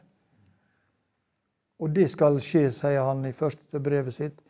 Og 1.81 1.91
det 1.91 2.11
skal 2.13 2.37
skje, 2.45 2.69
sier 2.77 3.05
han 3.09 3.25
i 3.25 3.33
første 3.33 3.81
brevet 3.81 4.15
sitt, 4.15 4.41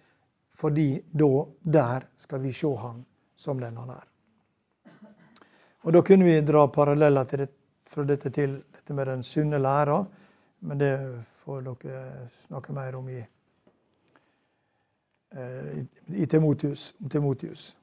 fordi 0.59 1.01
da, 1.13 1.47
der 1.63 2.07
skal 2.19 2.43
vi 2.43 2.53
se 2.53 2.71
han 2.77 3.05
som 3.39 3.61
den 3.61 3.77
han 3.77 3.91
er. 3.95 4.07
Og 5.83 5.93
Da 5.93 6.03
kunne 6.03 6.25
vi 6.25 6.41
dra 6.41 6.67
paralleller 6.69 7.25
det, 7.25 7.49
fra 7.89 8.05
dette 8.05 8.31
til 8.31 8.59
dette 8.75 8.95
med 8.95 9.07
den 9.07 9.23
sunne 9.23 9.59
læra, 9.59 10.05
men 10.61 10.79
det 10.79 10.93
får 11.45 11.63
dere 11.63 12.29
snakke 12.31 12.73
mer 12.73 12.97
om 12.97 13.09
i, 13.09 13.21
eh, 15.33 15.79
i 16.09 16.27
Timotius. 16.27 16.95
Timotius. 17.11 17.77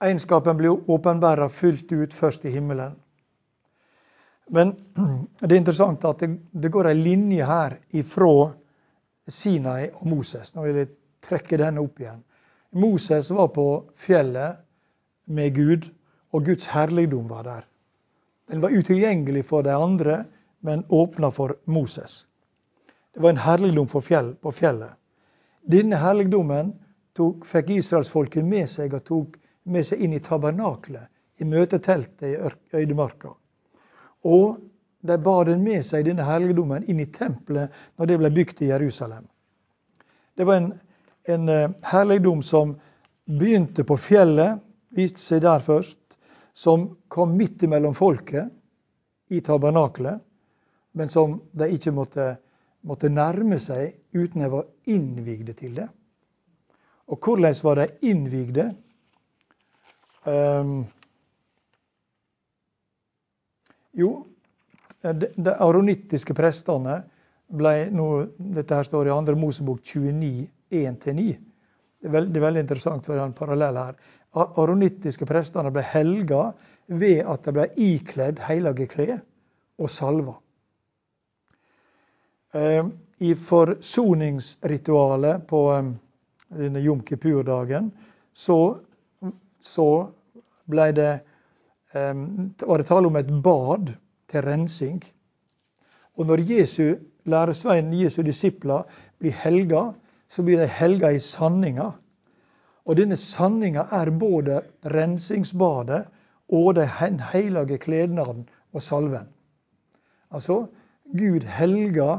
Egenskapen 0.00 0.56
blir 0.56 0.90
åpenbæra 0.90 1.48
fullt 1.48 1.92
ut 1.92 2.14
først 2.14 2.44
i 2.44 2.50
himmelen. 2.50 2.96
Men 4.48 4.72
det 5.40 5.52
er 5.52 5.60
interessant 5.60 6.04
at 6.04 6.20
det, 6.20 6.30
det 6.52 6.72
går 6.72 6.88
ei 6.88 6.94
linje 6.94 7.44
her 7.44 7.76
ifra 7.90 8.52
Sinai 9.28 9.90
og 9.92 10.06
Moses. 10.08 10.54
Nå 10.54 10.64
vil 10.66 10.82
jeg 10.82 10.90
trekke 11.24 11.58
denne 11.60 11.82
opp 11.84 12.00
igjen. 12.00 12.22
Moses 12.78 13.30
var 13.32 13.48
på 13.54 13.66
fjellet 13.96 14.60
med 15.28 15.54
Gud, 15.56 15.88
og 16.32 16.44
Guds 16.44 16.68
herligdom 16.68 17.28
var 17.28 17.44
der. 17.44 17.66
Den 18.48 18.62
var 18.62 18.72
utilgjengelig 18.72 19.44
for 19.48 19.62
de 19.62 19.72
andre, 19.72 20.24
men 20.60 20.84
åpna 20.88 21.30
for 21.30 21.56
Moses. 21.64 22.26
Det 23.14 23.22
var 23.22 23.30
en 23.30 23.44
herligdom 23.44 23.88
fjell, 23.88 24.34
på 24.34 24.52
fjellet. 24.52 24.92
Denne 25.68 25.96
herligdommen 25.96 26.72
tok, 27.16 27.44
fikk 27.46 27.70
israelsfolket 27.76 28.44
med 28.44 28.68
seg 28.70 28.94
og 28.94 29.04
tok 29.04 29.38
med 29.64 29.86
seg 29.86 30.00
inn 30.04 30.14
i 30.16 30.20
tabernaklet, 30.24 31.08
i 31.38 31.44
møteteltet 31.44 32.28
i 32.28 32.36
øydemarka. 32.76 33.34
Og 34.24 34.58
de 35.00 35.18
bar 35.18 35.44
den 35.44 35.62
med 35.62 35.86
seg, 35.86 36.04
denne 36.08 36.26
helligdommen, 36.26 36.84
inn 36.90 37.00
i 37.00 37.08
tempelet 37.14 37.74
når 37.98 38.10
det 38.10 38.18
ble 38.20 38.30
bygd 38.34 38.62
i 38.64 38.70
Jerusalem. 38.72 39.26
Det 40.34 40.46
var 40.46 40.60
en, 40.60 40.72
en 41.30 41.48
eh, 41.52 41.70
helligdom 41.92 42.42
som 42.42 42.74
begynte 43.28 43.84
på 43.86 43.98
fjellet, 44.00 44.58
viste 44.94 45.20
seg 45.22 45.42
der 45.44 45.62
først, 45.62 45.98
som 46.58 46.88
kom 47.12 47.36
midt 47.38 47.62
imellom 47.62 47.94
folket 47.94 48.50
i 49.30 49.40
tabernaklet, 49.44 50.18
men 50.98 51.10
som 51.12 51.36
de 51.52 51.68
ikke 51.74 51.92
måtte, 51.94 52.32
måtte 52.82 53.10
nærme 53.12 53.60
seg 53.62 53.94
uten 54.16 54.42
de 54.42 54.50
var 54.50 54.66
innvigde 54.90 55.54
til 55.58 55.76
det. 55.78 55.86
Og 57.08 57.20
hvordan 57.22 57.54
var 57.62 57.78
de 57.78 57.86
innvigde? 58.10 58.66
Um, 60.26 60.82
jo, 63.96 64.26
de 65.02 65.54
aronittiske 65.54 66.34
prestene 66.34 67.02
ble 67.48 67.88
nå, 67.94 68.26
Dette 68.38 68.74
her 68.76 68.84
står 68.84 69.06
i 69.08 69.10
2. 69.14 69.36
Mosebok 69.38 69.80
29, 69.84 70.48
1-9. 70.70 71.36
Det 71.98 72.08
er 72.08 72.12
veldig, 72.14 72.40
veldig 72.42 72.60
interessant 72.64 73.06
for 73.06 73.18
en 73.18 73.32
parallell 73.36 73.76
her. 73.78 73.94
Aronittiske 74.38 75.26
prestene 75.26 75.70
ble 75.74 75.82
helga 75.86 76.52
ved 76.86 77.26
at 77.26 77.44
de 77.46 77.52
ble 77.56 77.66
ikledd 77.88 78.38
hellige 78.44 78.86
klær 78.92 79.20
og 79.78 79.90
salva. 79.90 80.34
Eh, 82.54 82.84
I 83.18 83.34
forsoningsritualet 83.34 85.46
på 85.48 85.72
eh, 85.74 85.84
denne 86.58 86.80
jom 86.84 87.00
kippur-dagen 87.06 87.90
så, 88.32 88.78
så 89.60 90.10
ble 90.68 90.92
det, 90.96 91.20
var 91.92 92.78
det 92.78 92.86
tale 92.88 93.06
om 93.08 93.16
et 93.16 93.30
bad 93.42 93.92
til 94.30 94.42
rensing. 94.42 95.02
Og 96.16 96.26
når 96.26 96.42
Jesu 96.50 96.96
læresvein, 97.24 97.92
Jesu 97.94 98.22
disipler, 98.22 98.82
blir 99.18 99.32
helga, 99.32 99.92
så 100.28 100.42
blir 100.42 100.60
de 100.60 100.66
helga 100.66 101.10
i 101.14 101.22
sanninga. 101.22 101.90
Og 102.84 102.96
denne 102.96 103.16
sanninga 103.16 103.86
er 103.92 104.10
både 104.10 104.62
rensingsbadet 104.84 106.04
og 106.48 106.74
den 106.74 107.20
hellige 107.20 107.78
klednaden 107.78 108.48
og 108.72 108.82
salven. 108.82 109.28
Altså, 110.30 110.66
Gud 111.12 111.44
helga 111.44 112.18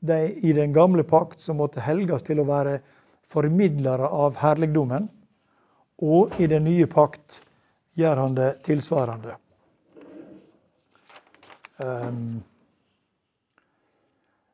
de 0.00 0.34
i 0.42 0.52
den 0.52 0.72
gamle 0.74 1.04
pakt 1.06 1.40
som 1.40 1.60
måtte 1.62 1.82
helges 1.82 2.24
til 2.26 2.42
å 2.42 2.46
være 2.48 2.80
formidlere 3.30 4.08
av 4.08 4.38
herligdommen. 4.40 5.08
Og 6.02 6.34
i 6.42 6.48
den 6.50 6.66
nye 6.66 6.88
pakt 6.90 7.38
gjør 7.98 8.24
han 8.24 8.34
det 8.34 8.50
tilsvarende. 8.66 9.36
Um, 11.82 12.42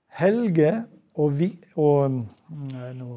Helge 0.09 0.85
og, 1.14 1.39
vi, 1.39 1.49
og 1.76 2.11
Nei, 2.11 2.93
nå 2.97 3.09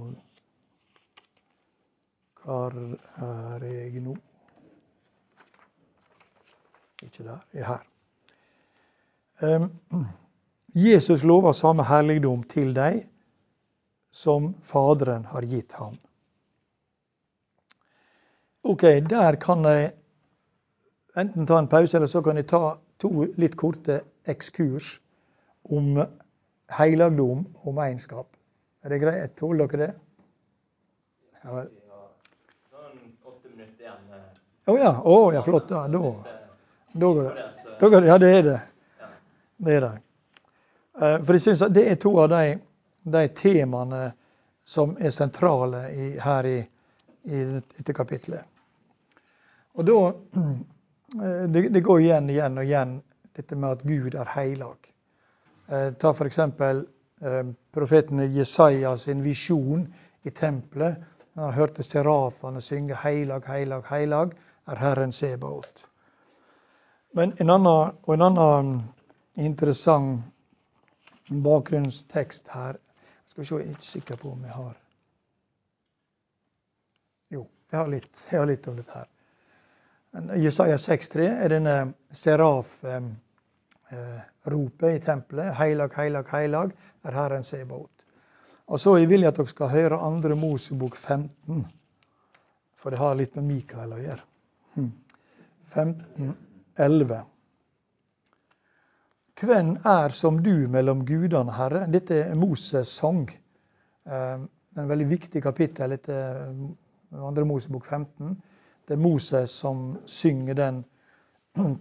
Hvor 2.41 2.76
er 3.22 3.64
jeg 3.64 4.01
nå? 4.03 4.16
Ikke 7.01 7.24
der. 7.24 7.39
Jeg 7.53 7.62
er 7.62 7.70
her. 7.70 7.86
Um, 9.41 10.05
Jesus 10.76 11.24
lover 11.24 11.51
samme 11.51 11.84
herligdom 11.84 12.43
til 12.43 12.76
deg 12.76 13.05
som 14.12 14.53
Faderen 14.64 15.26
har 15.26 15.47
gitt 15.47 15.72
ham. 15.80 15.97
Ok, 18.64 18.82
der 19.09 19.36
kan 19.41 19.66
jeg 19.66 19.93
enten 21.18 21.47
ta 21.47 21.57
en 21.59 21.68
pause, 21.68 21.97
eller 21.97 22.07
så 22.07 22.22
kan 22.22 22.38
jeg 22.38 22.47
ta 22.47 22.76
to 23.02 23.28
litt 23.41 23.58
korte 23.60 24.02
ekskurs 24.30 24.93
om 25.70 25.97
helligdom 26.72 27.45
og 27.66 27.82
egenskap. 27.84 28.30
Er 28.86 28.93
det 28.93 29.02
greit? 29.04 29.36
Tåler 29.38 29.70
dere 29.70 29.88
det? 29.88 29.93
Ja. 31.43 31.64
Å 34.66 34.74
oh, 34.74 34.78
ja. 34.80 34.91
Oh, 35.04 35.34
ja, 35.34 35.41
flott. 35.43 35.72
Ja, 35.74 35.88
da, 35.89 35.99
da 36.93 37.08
går 37.14 37.24
det. 37.24 37.45
Da 37.80 37.89
går 37.89 38.02
det. 38.02 38.08
Ja, 38.08 38.18
det 38.22 38.30
er 38.38 38.43
det. 38.43 38.60
Det 39.58 39.74
er 39.76 39.82
det. 39.82 39.93
Eh, 41.02 41.18
for 41.26 41.34
jeg 41.34 41.41
synes 41.41 41.64
det 41.74 41.86
er 41.89 41.97
to 42.02 42.14
av 42.22 42.30
de, 42.30 42.60
de 43.18 43.24
temaene 43.38 44.04
som 44.66 44.93
er 45.02 45.14
sentrale 45.14 45.88
i, 45.91 46.12
her 46.22 46.47
i, 46.49 46.60
i 47.26 47.41
dette 47.58 47.95
kapitlet. 47.97 48.45
Og 49.78 49.88
da 49.88 49.97
det, 51.47 51.70
det, 51.70 51.82
går 51.82 52.01
igjen 52.01 52.30
igjen 52.30 52.57
og 52.57 52.64
igjen, 52.64 52.95
dette 53.36 53.55
med 53.55 53.78
at 53.78 53.84
Gud 53.84 54.16
er 54.16 54.32
heilag. 54.36 54.91
Eh, 55.68 55.93
ta 55.99 56.14
f.eks. 56.14 56.39
Eh, 56.39 57.43
profeten 57.72 58.24
Jesaja 58.34 58.97
sin 58.97 59.24
visjon 59.24 59.86
i 60.24 60.32
tempelet. 60.32 60.97
Han 61.36 61.53
hørte 61.53 61.84
serafene 61.84 62.62
synge 62.62 62.95
'Heilag, 62.95 63.45
heilag, 63.47 63.86
heilag 63.88 64.34
er 64.68 64.76
Herren 64.76 65.12
Sebaot'. 65.12 65.86
Men 67.14 67.34
en 67.39 67.49
annen, 67.49 67.95
og 68.03 68.14
en 68.14 68.22
annen 68.22 68.82
interessant 69.36 70.24
bakgrunnstekst 71.43 72.47
her 72.51 72.76
Skal 73.30 73.41
vi 73.41 73.45
se, 73.47 73.55
jeg 73.55 73.66
er 73.66 73.70
ikke 73.70 73.86
sikker 73.86 74.16
på 74.16 74.32
om 74.32 74.43
jeg 74.43 74.51
har 74.51 74.78
Jo, 77.32 77.47
jeg 77.72 77.80
har 77.80 77.88
litt, 77.88 78.09
jeg 78.32 78.39
har 78.39 78.47
litt 78.47 78.68
om 78.68 78.76
dette 78.76 78.91
her. 78.91 79.11
Jesaja 80.12 80.76
6,3 80.76 81.24
er 81.45 81.53
denne 81.53 81.76
seraf-ropet 82.12 84.88
eh, 84.89 84.95
i 84.95 84.99
tempelet. 84.99 85.53
Heilag, 85.55 85.93
heilag, 85.95 86.28
heilag 86.34 86.74
er 87.07 87.16
Herren 87.16 87.43
Sebaot. 87.47 87.91
Og 88.68 88.80
så 88.80 88.93
vil 88.99 89.24
jeg 89.24 89.32
at 89.32 89.39
dere 89.39 89.51
skal 89.51 89.72
høre 89.72 90.01
andre 90.03 90.36
Mosebok 90.36 90.97
15, 90.99 91.64
for 92.76 92.91
det 92.91 92.99
har 92.99 93.16
litt 93.20 93.36
med 93.39 93.47
Mikael 93.47 93.95
å 93.95 94.01
gjøre. 94.01 94.24
15, 95.72 96.36
11. 96.76 97.24
Hvem 99.41 99.78
er 99.88 100.09
som 100.14 100.43
du 100.43 100.68
mellom 100.70 101.05
gudene, 101.07 101.55
Herre? 101.55 101.88
Dette 101.91 102.16
er 102.28 102.36
Moses' 102.38 102.97
sang. 102.99 103.32
er 104.05 104.43
en 104.78 104.91
veldig 104.91 105.09
viktig 105.09 105.43
kapittel 105.43 105.91
etter 105.95 106.51
andre 107.16 107.45
Mosebok 107.47 107.88
15. 107.88 108.36
Det 108.88 108.94
er 108.94 109.02
Moses 109.02 109.52
som 109.52 109.98
synger 110.06 110.54
den 110.54 110.84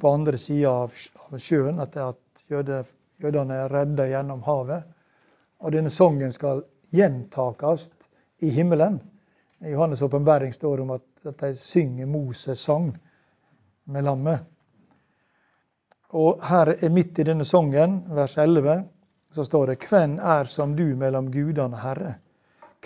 på 0.00 0.10
andre 0.10 0.38
sida 0.38 0.70
av 0.70 0.94
sjøen, 1.38 1.80
at 1.80 1.96
jødene 2.50 3.56
er 3.56 3.72
redda 3.72 4.08
gjennom 4.10 4.42
havet. 4.46 4.84
Og 5.60 5.72
denne 5.72 5.90
sangen 5.92 6.32
skal 6.32 6.64
gjentakes 6.94 7.90
i 8.40 8.50
himmelen. 8.50 9.00
I 9.60 9.74
Johannes' 9.74 10.02
åpenbaring 10.02 10.52
står 10.52 10.76
det 10.76 10.82
om 10.82 10.94
at, 10.96 11.04
at 11.24 11.38
de 11.38 11.54
synger 11.54 12.06
Moses' 12.06 12.54
sang 12.54 12.94
med 13.84 14.04
lammet. 14.04 14.40
Og 16.10 16.40
her 16.42 16.74
er 16.80 16.90
midt 16.90 17.18
i 17.18 17.26
denne 17.28 17.44
sangen, 17.44 18.00
vers 18.10 18.38
11, 18.38 18.84
så 19.30 19.44
står 19.44 19.66
det 19.66 19.82
Hvem 19.88 20.18
er 20.18 20.44
som 20.44 20.74
du 20.76 20.96
mellom 20.96 21.30
gudene, 21.30 21.76
Herre? 21.78 22.14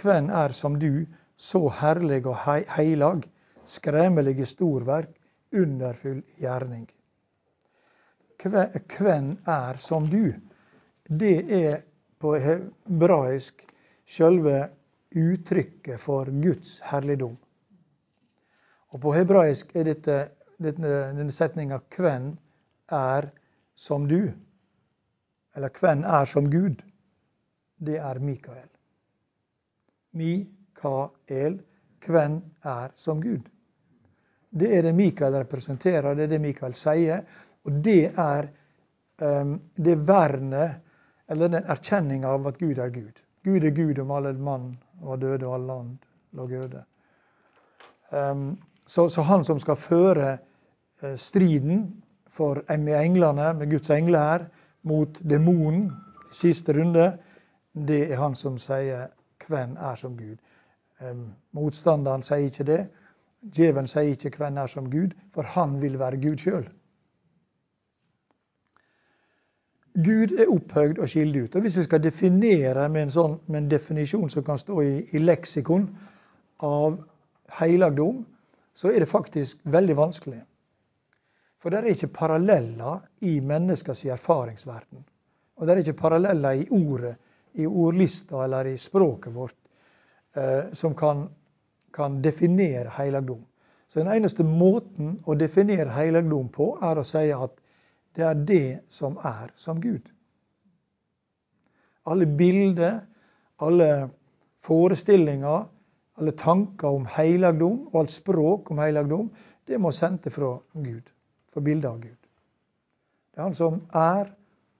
Hvem 0.02 0.28
er 0.30 0.52
som 0.52 0.78
du, 0.78 1.06
så 1.36 1.68
herlig 1.68 2.26
og 2.26 2.36
heilag, 2.76 3.24
skremmelige 3.66 4.46
storverk, 4.46 5.10
underfull 5.52 6.22
gjerning? 6.40 6.86
Hvem 8.42 9.36
er 9.46 9.76
som 9.80 10.08
du? 10.10 10.34
Det 11.08 11.36
er 11.52 11.82
på 12.20 12.34
hebraisk 12.40 13.62
selve 14.06 14.68
uttrykket 15.14 16.00
for 16.00 16.28
Guds 16.42 16.78
herligdom. 16.84 17.36
Og 18.88 19.00
På 19.00 19.12
hebraisk 19.12 19.76
er 19.76 19.84
dette, 19.84 20.28
denne 20.58 21.32
setninga 21.32 21.78
'Hvem 21.78 22.36
er 22.88 23.30
som 23.74 24.08
du, 24.08 24.32
eller 25.56 25.68
hvem 25.80 26.04
er 26.04 26.24
som 26.24 26.50
Gud, 26.50 26.82
det 27.86 27.96
er 27.96 28.18
Mikael. 28.18 28.68
Mikael, 30.12 31.60
hvem 32.06 32.42
er 32.62 32.88
som 32.94 33.22
Gud? 33.22 33.53
Det 34.54 34.70
er 34.78 34.82
det 34.86 34.94
Mikael 34.94 35.34
representerer, 35.34 36.14
det 36.14 36.28
er 36.28 36.32
det 36.34 36.40
Mikael 36.40 36.74
sier. 36.78 37.24
Og 37.64 37.78
det 37.84 38.12
er 38.14 38.48
um, 39.22 39.56
det 39.76 39.96
vernet, 40.06 40.80
eller 41.28 41.50
den 41.50 41.70
erkjenninga 41.74 42.30
av 42.36 42.46
at 42.46 42.58
Gud 42.60 42.78
er 42.78 42.92
Gud. 42.94 43.18
Gud 43.44 43.64
er 43.64 43.74
Gud 43.74 43.98
om 43.98 44.12
alle 44.14 44.32
mann 44.38 44.76
var 45.02 45.18
døde 45.18 45.46
og 45.46 45.54
alle 45.56 45.66
land 45.66 45.96
lå 46.38 46.48
øde. 46.60 46.84
Um, 48.10 48.58
så, 48.86 49.08
så, 49.08 49.22
han 49.22 49.44
som 49.44 49.58
skal 49.58 49.76
føre 49.76 50.38
uh, 51.02 51.16
striden 51.16 52.02
for 52.30 52.62
med 52.78 52.94
englene, 53.00 53.54
med 53.54 53.70
Guds 53.70 53.90
engler 53.90 54.18
her, 54.18 54.46
mot 54.82 55.18
demonen 55.30 55.86
i 56.30 56.34
siste 56.34 56.72
runde, 56.76 57.12
det 57.74 58.12
er 58.12 58.16
han 58.20 58.34
som 58.34 58.58
sier 58.58 59.08
'Hvem 59.48 59.76
er 59.76 59.94
som 59.94 60.18
Gud'? 60.18 60.38
Motstanderen 61.52 62.22
sier 62.22 62.48
ikke 62.48 62.64
det. 62.64 62.86
Djevelen 63.44 63.86
sier 63.86 64.14
ikke 64.14 64.36
'Hvem 64.36 64.56
er 64.56 64.66
som 64.66 64.90
Gud', 64.90 65.14
for 65.34 65.42
han 65.42 65.80
vil 65.82 65.98
være 65.98 66.20
Gud 66.20 66.36
sjøl. 66.36 66.68
Gud 69.94 70.32
er 70.38 70.50
opphøyd 70.50 70.98
og 70.98 71.08
skilt 71.08 71.36
ut. 71.36 71.54
Og 71.54 71.60
Hvis 71.60 71.78
vi 71.78 71.82
skal 71.82 72.02
definere 72.02 72.88
med 72.88 73.02
en, 73.02 73.10
sånn, 73.10 73.36
med 73.46 73.62
en 73.62 73.70
definisjon 73.70 74.30
som 74.30 74.44
kan 74.44 74.58
stå 74.58 74.80
i, 74.82 74.94
i 75.12 75.18
leksikon 75.18 75.86
av 76.58 76.98
helligdom, 77.60 78.24
så 78.74 78.90
er 78.90 79.04
det 79.04 79.08
faktisk 79.08 79.60
veldig 79.64 79.96
vanskelig. 79.96 80.40
For 81.62 81.70
det 81.70 81.78
er 81.78 81.94
ikke 81.94 82.10
paralleller 82.16 83.04
i 83.20 83.38
menneskers 83.40 84.04
erfaringsverden. 84.04 85.04
Og 85.56 85.66
det 85.66 85.72
er 85.72 85.84
ikke 85.84 86.00
paralleller 86.00 86.58
i 86.58 86.66
ordet, 86.74 87.14
i 87.54 87.66
ordlista 87.66 88.42
eller 88.44 88.66
i 88.66 88.78
språket 88.78 89.34
vårt 89.34 89.54
eh, 90.34 90.72
som 90.74 90.96
kan, 90.98 91.28
kan 91.94 92.22
definere 92.22 92.90
helligdom. 92.96 93.44
Så 93.88 94.02
den 94.02 94.10
eneste 94.10 94.44
måten 94.44 95.20
å 95.26 95.36
definere 95.38 95.92
helligdom 95.94 96.48
på, 96.50 96.72
er 96.82 96.98
å 96.98 97.06
si 97.06 97.28
at 97.32 97.54
det 98.14 98.24
er 98.26 98.40
det 98.46 98.66
som 98.90 99.18
er 99.22 99.52
som 99.58 99.80
Gud. 99.82 100.08
Alle 102.06 102.26
bilder, 102.26 103.00
alle 103.62 104.08
forestillinger, 104.66 105.64
alle 106.18 106.34
tanker 106.38 106.88
om 106.94 107.06
helligdom 107.10 107.86
og 107.92 108.00
alt 108.02 108.14
språk 108.14 108.70
om 108.70 108.82
helligdom, 108.82 109.30
det 109.66 109.80
må 109.80 109.90
sende 109.94 110.30
fra 110.30 110.56
Gud 110.74 111.08
for 111.54 111.64
bildet 111.64 111.90
av 111.90 112.00
Gud. 112.02 112.18
Det 113.34 113.40
er 113.40 113.42
Han 113.42 113.54
som 113.54 113.80
er, 113.94 114.30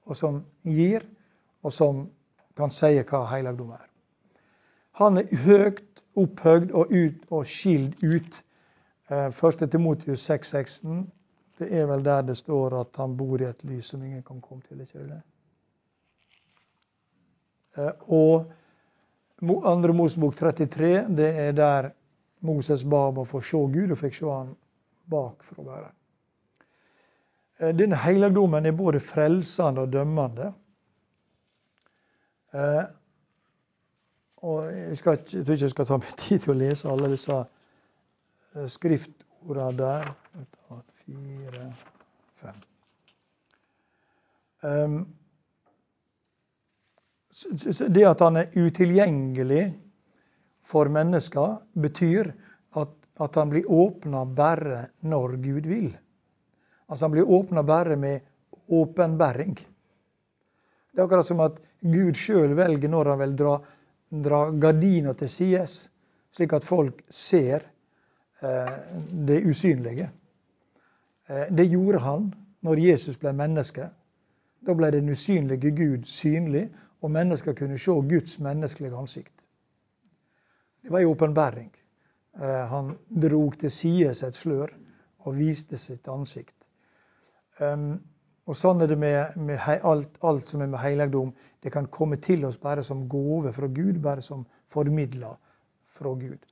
og 0.06 0.16
som 0.16 0.44
gir, 0.62 1.06
og 1.62 1.72
som 1.72 2.08
kan 2.56 2.70
si 2.70 3.00
hva 3.00 3.24
helligdom 3.30 3.72
er. 3.74 3.86
Han 5.00 5.18
er 5.18 5.36
høyt 5.46 6.02
opphøgd 6.16 6.72
og, 6.72 6.92
ut, 6.92 7.26
og 7.30 7.46
skild 7.46 8.04
ut. 8.04 8.40
1. 9.10 9.62
Eh, 9.62 9.68
Timotius 9.68 10.30
6,16. 10.30 11.04
Det 11.58 11.68
er 11.80 11.86
vel 11.86 12.04
der 12.04 12.22
det 12.22 12.36
står 12.36 12.80
at 12.80 12.96
han 12.96 13.16
bor 13.16 13.40
i 13.40 13.44
et 13.48 13.64
lys 13.64 13.92
som 13.92 14.02
ingen 14.02 14.22
kan 14.22 14.40
komme 14.40 14.62
til. 14.68 14.80
ikke 14.80 14.98
det? 14.98 15.22
Eh, 17.76 17.92
og 18.08 18.52
2. 19.40 19.92
Mosebok 19.92 20.36
33, 20.36 21.06
det 21.16 21.30
er 21.38 21.52
der 21.52 21.90
Moses 22.40 22.84
ba 22.84 23.08
om 23.08 23.18
å 23.18 23.24
få 23.24 23.40
se 23.40 23.56
Gud, 23.56 23.90
og 23.90 23.98
fikk 23.98 24.14
se 24.14 24.26
han 24.30 24.54
bakfra 25.10 25.62
bare. 25.64 25.90
være. 27.60 27.72
denne 27.72 27.96
helligdommen 27.96 28.66
er 28.66 28.72
både 28.72 29.00
frelsende 29.00 29.80
og 29.80 29.92
dømmende. 29.92 30.52
Og 34.45 34.66
jeg, 34.68 34.97
skal, 35.01 35.18
jeg, 35.24 35.45
tror 35.45 35.57
ikke 35.57 35.64
jeg 35.64 35.72
skal 35.72 35.88
ta 35.88 35.99
meg 36.01 36.16
tid 36.20 36.42
til 36.45 36.53
å 36.53 36.59
lese 36.61 36.90
alle 36.92 37.09
disse 37.14 37.36
eh, 37.40 38.66
skriftordene 38.76 39.76
der. 39.78 40.11
Fire, 41.05 41.64
fem. 42.40 42.61
Det 47.92 48.05
at 48.09 48.22
han 48.24 48.38
er 48.40 48.55
utilgjengelig 48.57 49.64
for 50.64 50.88
mennesker, 50.88 51.59
betyr 51.76 52.30
at, 52.80 52.95
at 53.20 53.36
han 53.36 53.53
blir 53.53 53.68
åpna 53.68 54.24
bare 54.24 54.86
når 55.05 55.36
Gud 55.45 55.68
vil. 55.68 55.90
Altså 56.88 57.05
Han 57.05 57.14
blir 57.16 57.30
åpna 57.30 57.62
bare 57.62 57.97
med 57.97 58.20
åpenbæring. 58.68 59.55
Det 60.92 61.01
er 61.01 61.05
akkurat 61.05 61.26
som 61.26 61.40
at 61.45 61.61
Gud 61.80 62.16
sjøl 62.16 62.55
velger 62.57 62.88
når 62.88 63.12
han 63.12 63.20
vil 63.24 63.36
dra, 63.36 63.55
dra 64.11 64.50
gardina 64.50 65.12
til 65.12 65.30
sides, 65.30 65.90
slik 66.34 66.52
at 66.52 66.64
folk 66.64 67.02
ser 67.11 67.64
eh, 68.42 68.72
det 69.28 69.42
usynlige. 69.46 70.11
Eh, 71.28 71.46
det 71.50 71.68
gjorde 71.70 71.98
han 71.98 72.32
når 72.62 72.80
Jesus 72.88 73.16
ble 73.20 73.32
menneske. 73.32 73.88
Da 74.66 74.74
ble 74.74 74.90
den 74.90 75.11
usynlige 75.12 75.70
Gud 75.76 76.05
synlig, 76.09 76.68
og 77.05 77.11
mennesker 77.11 77.52
kunne 77.52 77.78
se 77.78 77.92
Guds 77.92 78.38
menneskelige 78.40 78.96
ansikt. 78.96 79.32
Det 80.82 80.92
var 80.92 80.98
en 80.98 81.07
åpenbæring. 81.07 81.72
Eh, 82.36 82.64
han 82.68 82.96
drog 83.22 83.59
til 83.59 83.70
sides 83.70 84.22
et 84.22 84.34
slør 84.34 84.72
og 85.18 85.38
viste 85.38 85.78
sitt 85.78 86.09
ansikt. 86.09 86.55
Og 88.45 88.57
sånn 88.61 88.82
er 88.84 88.90
det 88.90 88.99
med, 89.01 89.36
med 89.40 89.61
alt, 89.88 90.18
alt, 90.20 90.51
som 90.51 90.61
er 90.61 90.68
med 90.68 90.82
helligdom. 90.82 91.30
Det 91.64 91.72
kan 91.72 91.86
komme 91.88 92.18
til 92.20 92.45
oss 92.45 92.59
bare 92.61 92.84
som 92.84 93.07
gave 93.09 93.55
fra 93.57 93.70
Gud, 93.72 94.03
bare 94.05 94.22
som 94.22 94.45
formidla 94.72 95.32
fra 95.97 96.12
Gud. 96.18 96.42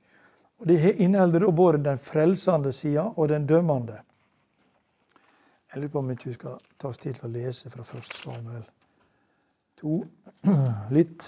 Og 0.59 0.67
Det 0.67 0.95
inneholder 0.95 1.51
både 1.51 1.83
den 1.83 2.01
frelsende 2.01 2.73
sida 2.73 3.11
og 3.15 3.29
den 3.29 3.45
dømmende. 3.45 3.99
Jeg 5.73 5.81
lurer 5.81 5.91
på 5.91 5.99
om 5.99 6.09
vi 6.09 6.33
skal 6.33 6.57
ta 6.79 6.89
oss 6.89 7.01
tid 7.01 7.17
til 7.17 7.29
å 7.29 7.33
lese 7.33 7.69
fra 7.73 7.83
1. 7.83 8.09
Samuel 8.13 8.65
2 9.81 9.95
litt. 10.97 11.23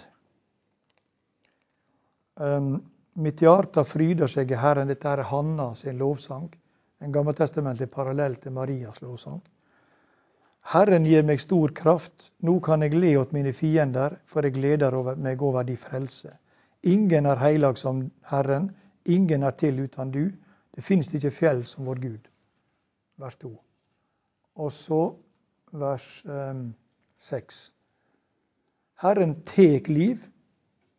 Um, 2.35 2.77
mitt 3.13 3.41
hjerte 3.41 3.83
fryder 3.87 4.29
seg 4.31 4.51
i 4.51 4.59
Herren. 4.59 4.89
Dette 4.89 5.09
er 5.09 5.25
Hanna 5.29 5.73
sin 5.75 5.97
lovsang. 5.97 6.49
En 7.01 7.11
gammeltestamentlig 7.11 7.89
parallell 7.91 8.37
til 8.41 8.53
Marias 8.55 9.01
lovsang. 9.01 9.41
Herren 10.65 11.05
gir 11.05 11.23
meg 11.23 11.41
stor 11.41 11.69
kraft, 11.77 12.31
nå 12.41 12.57
kan 12.65 12.81
jeg 12.81 12.95
le 12.97 13.11
åt 13.21 13.33
mine 13.35 13.53
fiender, 13.53 14.17
for 14.25 14.41
jeg 14.41 14.55
gleder 14.55 15.15
meg 15.15 15.41
over 15.41 15.63
de 15.63 15.75
frelse. 15.77 16.31
Ingen 16.83 17.25
er 17.25 17.37
heilag 17.41 17.77
som 17.77 18.01
Herren, 18.29 18.71
ingen 19.05 19.43
er 19.43 19.51
til 19.51 19.83
uten 19.83 20.11
du. 20.11 20.31
Det 20.75 20.83
fins 20.83 21.13
ikke 21.13 21.31
fjell 21.31 21.63
som 21.65 21.85
vår 21.85 22.01
Gud. 22.01 22.27
Vers 23.21 23.37
2. 23.37 23.51
Og 24.55 24.71
så 24.73 25.01
vers 25.71 26.09
6. 27.17 27.61
Um, 27.69 27.73
Herren 29.01 29.35
tek 29.45 29.87
liv 29.87 30.25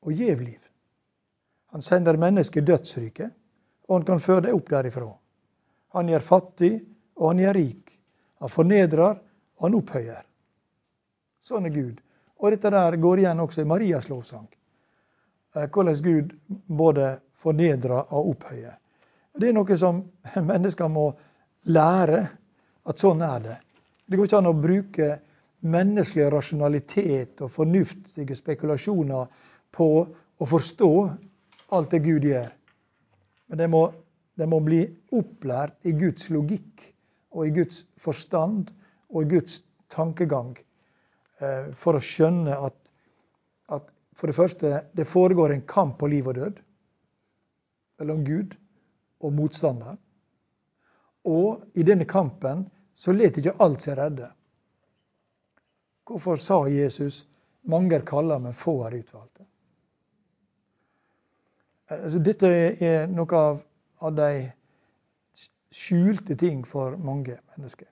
og 0.03 0.13
gjev 0.13 0.41
liv. 0.41 0.63
Han 1.75 1.83
sender 1.83 2.17
mennesket 2.17 2.67
dødsriket, 2.67 3.31
og 3.89 3.99
han 3.99 4.07
kan 4.07 4.21
føre 4.21 4.47
det 4.47 4.55
opp 4.55 4.71
derifra. 4.71 5.11
Han 5.97 6.09
gjør 6.09 6.25
fattig, 6.25 6.73
og 7.17 7.33
han 7.33 7.43
gjør 7.43 7.59
rik. 7.59 7.93
Han 8.41 8.53
fornedrer, 8.53 9.19
han 9.63 9.77
opphøyer. 9.79 10.23
Sånn 11.41 11.69
er 11.69 11.75
Gud. 11.75 12.01
Og 12.43 12.53
dette 12.53 12.73
der 12.73 12.97
går 13.01 13.23
igjen 13.23 13.41
også 13.41 13.63
i 13.63 13.69
Marias 13.69 14.09
lovsang. 14.11 14.49
Eh, 15.57 15.69
hvordan 15.73 16.03
Gud 16.05 16.35
både 16.67 17.17
fornedrer 17.41 18.13
og 18.13 18.33
opphøyer. 18.35 18.75
Det 19.37 19.49
er 19.49 19.57
noe 19.57 19.79
som 19.79 20.03
mennesker 20.53 20.91
må 20.93 21.11
lære, 21.73 22.27
at 22.87 23.03
sånn 23.03 23.23
er 23.27 23.41
det. 23.43 23.57
Det 24.07 24.19
går 24.19 24.29
ikke 24.29 24.41
an 24.43 24.53
å 24.53 24.59
bruke 24.61 25.09
menneskelig 25.67 26.29
rasjonalitet 26.31 27.41
og 27.43 27.51
fornuftige 27.51 28.37
spekulasjoner 28.39 29.27
på 29.75 29.89
å 30.07 30.47
forstå 30.47 30.91
alt 31.75 31.91
det 31.91 32.03
Gud 32.05 32.27
gjør. 32.29 32.53
Men 33.51 33.63
det 33.63 33.69
må, 33.73 33.83
det 34.39 34.47
må 34.51 34.61
bli 34.63 34.85
opplært 35.17 35.89
i 35.89 35.95
Guds 35.97 36.29
logikk 36.31 36.85
og 37.35 37.49
i 37.49 37.55
Guds 37.57 37.83
forstand 38.01 38.71
og 39.09 39.31
Guds 39.31 39.61
tankegang 39.93 40.57
eh, 41.41 41.73
for 41.79 41.99
å 41.99 42.03
skjønne 42.03 42.57
at, 42.69 42.77
at 43.73 43.91
for 44.17 44.31
det 44.31 44.37
første 44.37 44.81
det 44.97 45.09
foregår 45.09 45.55
en 45.55 45.67
kamp 45.69 45.99
på 46.01 46.11
liv 46.11 46.29
og 46.29 46.39
død 46.41 46.63
mellom 48.01 48.25
Gud 48.27 48.57
og 49.25 49.33
motstanderen. 49.33 49.99
Og 51.27 51.63
i 51.75 51.83
denne 51.87 52.07
kampen 52.07 52.67
så 52.97 53.13
let 53.13 53.39
ikke 53.39 53.57
alt 53.63 53.83
seg 53.83 53.99
redde. 53.99 54.31
Hvorfor 56.07 56.37
sa 56.37 56.67
Jesus 56.71 57.27
'mange 57.67 57.97
er 57.97 58.05
kalla, 58.07 58.39
men 58.39 58.53
få 58.55 58.87
er 58.87 59.03
utvalgte'? 59.03 59.47
Altså, 61.91 62.19
dette 62.19 62.47
er 62.83 63.07
noe 63.07 63.37
av, 63.37 63.59
av 64.01 64.15
de 64.15 64.53
skjulte 65.71 66.37
ting 66.37 66.67
for 66.67 66.97
mange 66.97 67.39
mennesker. 67.57 67.89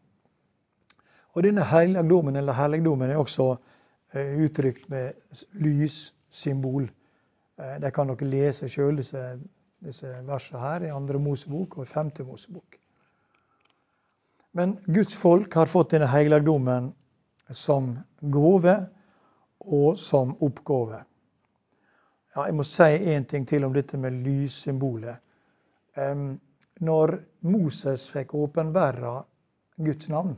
Og 1.34 1.42
denne 1.42 1.64
helligdommen 1.66 2.36
eller 2.36 2.56
helligdommen 2.56 3.10
er 3.10 3.18
også 3.18 3.48
uh, 3.54 4.34
uttrykt 4.44 4.88
med 4.90 5.12
lyssymbol. 5.58 6.88
Uh, 7.58 7.76
de 7.82 7.90
kan 7.94 8.10
dere 8.10 8.30
lese 8.30 8.70
sjøl, 8.70 8.96
disse, 9.02 9.22
disse 9.84 10.14
versene 10.26 10.62
her, 10.62 10.86
i 10.86 10.94
andre 10.94 11.18
Mosebok 11.18 11.78
og 11.78 11.86
i 11.86 11.90
femte 11.90 12.26
Mosebok. 12.26 12.78
Men 14.54 14.76
Guds 14.86 15.16
folk 15.18 15.54
har 15.58 15.66
fått 15.66 15.96
denne 15.96 16.06
helligdommen 16.06 16.92
som 17.50 17.96
gave 18.30 18.76
og 19.64 19.98
som 19.98 20.36
oppgave. 20.44 21.02
Ja, 22.34 22.46
jeg 22.46 22.54
må 22.58 22.66
si 22.66 22.86
en 23.14 23.26
ting 23.30 23.46
til 23.46 23.66
om 23.66 23.74
dette 23.74 23.98
med 23.98 24.22
lyssymbolet. 24.24 25.18
Når 26.86 27.12
Moses 27.46 28.08
fikk 28.10 28.34
åpenbæra 28.34 29.14
Guds 29.76 30.08
navn, 30.10 30.34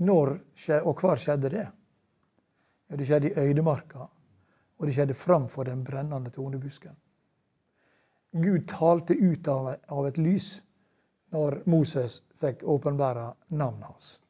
når 0.00 0.32
og 0.82 1.00
hvor 1.00 1.20
skjedde 1.20 1.50
det? 1.52 1.66
Det 2.90 3.06
skjedde 3.06 3.30
i 3.30 3.38
øydemarka, 3.38 4.06
og 4.78 4.86
det 4.86 4.94
skjedde 4.96 5.14
framfor 5.14 5.64
den 5.68 5.84
brennende 5.84 6.30
tornebusken. 6.34 6.96
Gud 8.32 8.66
talte 8.68 9.14
ut 9.14 9.48
av, 9.48 10.06
et 10.06 10.18
lys 10.18 10.62
når 11.30 11.60
Moses 11.66 12.20
fikk 12.42 12.64
åpenbæra 12.66 13.28
navnet 13.48 13.86
hans. 13.86 14.20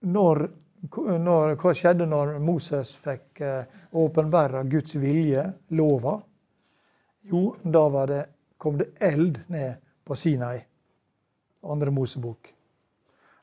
Når 0.00 0.48
når, 0.80 1.56
hva 1.60 1.72
skjedde 1.76 2.06
når 2.08 2.38
Moses 2.40 2.94
fikk 3.04 3.40
eh, 3.44 3.64
åpenbæra 3.92 4.62
Guds 4.64 4.94
vilje, 4.96 5.44
lova? 5.76 6.14
Jo, 7.28 7.42
da 7.62 8.06
det, 8.08 8.22
kom 8.56 8.78
det 8.78 8.94
eld 8.96 9.42
ned 9.52 9.74
på 10.04 10.16
Sinai, 10.16 10.62
andre 11.64 11.90
Mosebok. 11.90 12.50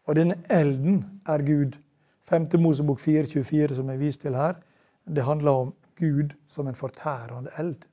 Og 0.08 0.16
denne 0.16 0.38
elden 0.50 1.04
er 1.28 1.44
Gud. 1.46 1.78
5. 2.30 2.50
Mosebok 2.60 3.00
4.24, 3.00 3.74
som 3.76 3.90
jeg 3.90 4.00
viste 4.00 4.28
til 4.28 4.36
her, 4.36 4.58
det 5.08 5.24
handler 5.24 5.52
om 5.52 5.74
Gud 6.00 6.34
som 6.48 6.68
en 6.68 6.76
fortærende 6.76 7.52
eld. 7.60 7.86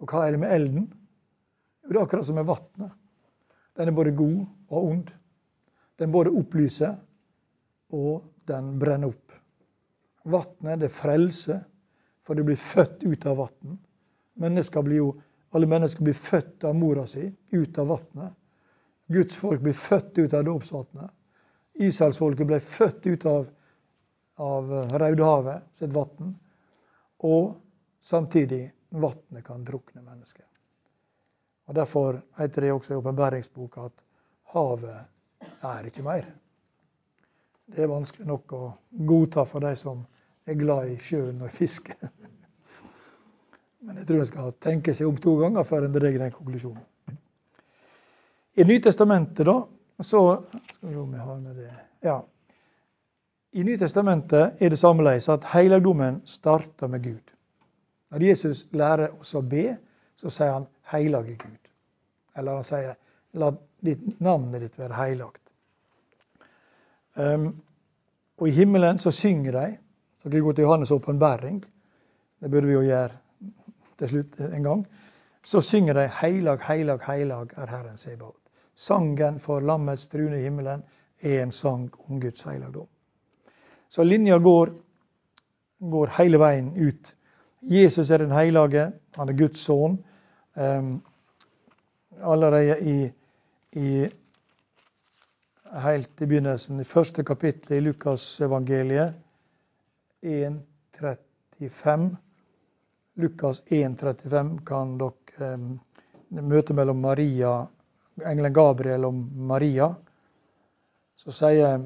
Og 0.00 0.10
hva 0.10 0.24
er 0.26 0.34
det 0.34 0.40
med 0.40 0.54
elden? 0.54 0.86
Jo, 1.84 1.88
det 1.88 1.96
er 1.96 2.02
akkurat 2.02 2.26
som 2.26 2.38
med 2.38 2.48
vannet. 2.48 2.92
Den 3.76 3.88
er 3.88 3.96
både 3.96 4.16
god 4.16 4.38
og 4.68 4.84
ond. 4.84 5.10
Den 5.98 6.12
både 6.12 6.30
opplyser 6.30 6.94
og 7.92 8.24
den 8.48 8.78
brenner 8.78 9.10
opp. 9.10 9.34
Vannet, 10.24 10.80
det 10.80 10.92
frelser, 10.92 11.60
for 12.22 12.36
det 12.36 12.44
blir 12.46 12.60
født 12.60 13.02
ut 13.04 13.26
av 13.26 13.40
vann. 13.40 13.78
Alle 14.40 15.66
mennesker 15.66 16.04
blir 16.04 16.14
født 16.14 16.64
av 16.64 16.76
mora 16.78 17.06
si 17.10 17.26
ut 17.50 17.78
av 17.78 17.90
vannet. 17.96 18.36
Guds 19.10 19.36
folk 19.36 19.62
blir 19.64 19.74
født 19.76 20.18
ut 20.18 20.34
av 20.38 20.44
dåpsvannet. 20.46 21.10
Israelsfolket 21.80 22.46
ble 22.46 22.60
født 22.62 23.06
ut 23.06 23.26
av, 23.26 23.48
av 24.38 24.74
Raudehavet 25.02 25.70
sitt 25.76 25.94
vann. 25.94 26.34
Og 27.26 27.56
samtidig 28.02 28.62
vannet 28.90 29.46
kan 29.46 29.64
drukne 29.66 30.04
mennesker. 30.04 30.46
Og 31.70 31.74
Derfor 31.78 32.20
heter 32.38 32.66
det 32.66 32.72
også 32.74 32.94
i 32.94 33.00
åpenbæringsboka 33.00 33.88
at 33.90 34.06
havet 34.54 35.66
er 35.66 35.90
ikke 35.90 36.06
mer 36.06 36.30
det 37.70 37.84
er 37.84 37.90
vanskelig 37.90 38.26
nok 38.26 38.52
å 38.56 38.62
godta 39.06 39.44
for 39.46 39.62
de 39.62 39.74
som 39.78 40.02
er 40.48 40.58
glad 40.58 40.90
i 40.90 40.96
sjøen 41.02 41.42
og 41.44 41.52
fiske. 41.54 41.94
Men 43.86 44.00
jeg 44.00 44.08
tror 44.08 44.22
en 44.22 44.30
skal 44.30 44.56
tenke 44.62 44.94
seg 44.96 45.08
om 45.08 45.20
to 45.22 45.36
ganger 45.40 45.66
før 45.68 45.86
en 45.86 45.94
drar 45.94 46.18
den 46.22 46.34
konklusjonen. 46.34 46.82
I 48.54 48.64
Nytestamentet, 48.64 49.46
da, 49.46 49.66
så. 50.00 50.44
Ja. 52.00 52.24
I 53.52 53.64
Nytestamentet 53.64 54.62
er 54.62 54.70
det 54.70 54.78
sammeleis 54.78 55.28
at 55.28 55.44
helligdommen 55.52 56.20
starter 56.24 56.88
med 56.88 57.02
Gud. 57.04 57.32
Når 58.10 58.22
Jesus 58.22 58.64
lærer 58.72 59.12
oss 59.20 59.34
å 59.38 59.42
be, 59.42 59.76
så 60.16 60.30
sier 60.30 60.52
han 60.52 60.66
'Hellige 60.90 61.36
Gud'. 61.38 61.70
Eller 62.36 62.54
han 62.54 62.64
sier 62.64 62.94
'La 63.32 63.52
ditt 63.80 64.20
navnet 64.20 64.60
ditt 64.60 64.78
være 64.78 64.94
heilagt'. 64.94 65.50
Um, 67.14 67.62
og 68.38 68.48
i 68.48 68.50
himmelen 68.50 68.98
så 68.98 69.10
synger 69.10 69.52
de. 69.52 69.78
Så 70.14 70.22
kan 70.22 70.32
vi 70.32 70.40
gå 70.40 70.52
til 70.52 70.64
Johannes' 70.64 70.92
åpenbaring. 70.92 71.64
Det 72.40 72.50
burde 72.50 72.66
vi 72.66 72.72
jo 72.72 72.82
gjøre 72.82 73.10
til 73.98 74.08
slutt 74.08 74.40
en 74.40 74.62
gang. 74.62 74.86
Så 75.44 75.60
synger 75.60 75.94
de 75.94 76.08
'Heilag, 76.08 76.60
heilag, 76.60 77.00
heilag 77.02 77.50
er 77.56 77.66
Herren 77.66 77.96
Sebaot'. 77.96 78.39
Sangen 78.80 79.40
for 79.44 79.60
lammets 79.60 80.06
trune 80.08 80.38
i 80.38 80.44
himmelen 80.46 80.82
er 81.20 81.42
en 81.42 81.52
sang 81.52 81.88
om 82.06 82.20
Guds 82.20 82.42
heilagdom. 82.48 82.86
Så 83.88 84.04
linja 84.04 84.38
går, 84.38 84.70
går 85.78 86.12
hele 86.16 86.38
veien 86.40 86.70
ut. 86.76 87.16
Jesus 87.60 88.10
er 88.10 88.18
den 88.22 88.32
hellige. 88.32 88.92
Han 89.16 89.28
er 89.28 89.36
Guds 89.36 89.60
sønn. 89.66 89.98
Um, 90.56 91.02
allerede 92.22 92.78
i, 92.80 93.12
i 93.72 94.08
helt 95.84 96.22
i 96.22 96.26
begynnelsen, 96.26 96.80
i 96.80 96.84
første 96.84 97.24
kapittel 97.24 97.76
i 97.76 97.80
Lukasevangeliet 97.80 99.14
1.35. 100.26 102.16
Lukas 103.20 103.62
1.35 103.68 104.64
kan 104.66 104.96
dere 105.00 105.54
um, 105.54 105.80
møte 106.30 106.74
mellom 106.74 106.96
Maria, 107.04 107.66
engelen 108.26 108.54
Gabriel 108.56 109.04
og 109.08 109.16
Maria. 109.50 109.90
Så 111.20 111.34
sier, 111.36 111.84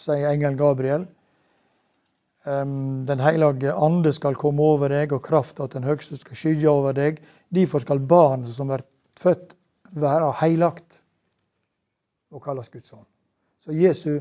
sier 0.00 0.30
engelen 0.30 0.58
Gabriel 0.60 1.06
Den 2.44 3.20
hellige 3.24 3.72
ande 3.72 4.10
skal 4.12 4.36
komme 4.36 4.60
over 4.60 4.92
deg, 4.92 5.14
og 5.16 5.22
krafta 5.24 5.64
til 5.64 5.80
den 5.80 5.88
høgste 5.88 6.18
skal 6.20 6.36
skygge 6.36 6.68
over 6.68 6.92
deg. 6.92 7.22
Derfor 7.48 7.80
skal 7.80 8.02
barnet 8.04 8.52
som 8.52 8.68
blir 8.68 8.84
født, 9.16 9.54
være 9.96 10.28
heilagt 10.42 10.98
og 12.34 12.42
kalles 12.44 12.68
Guds 12.68 12.92
ånd. 12.92 13.06
Så 13.64 13.72
Jesu 13.72 14.20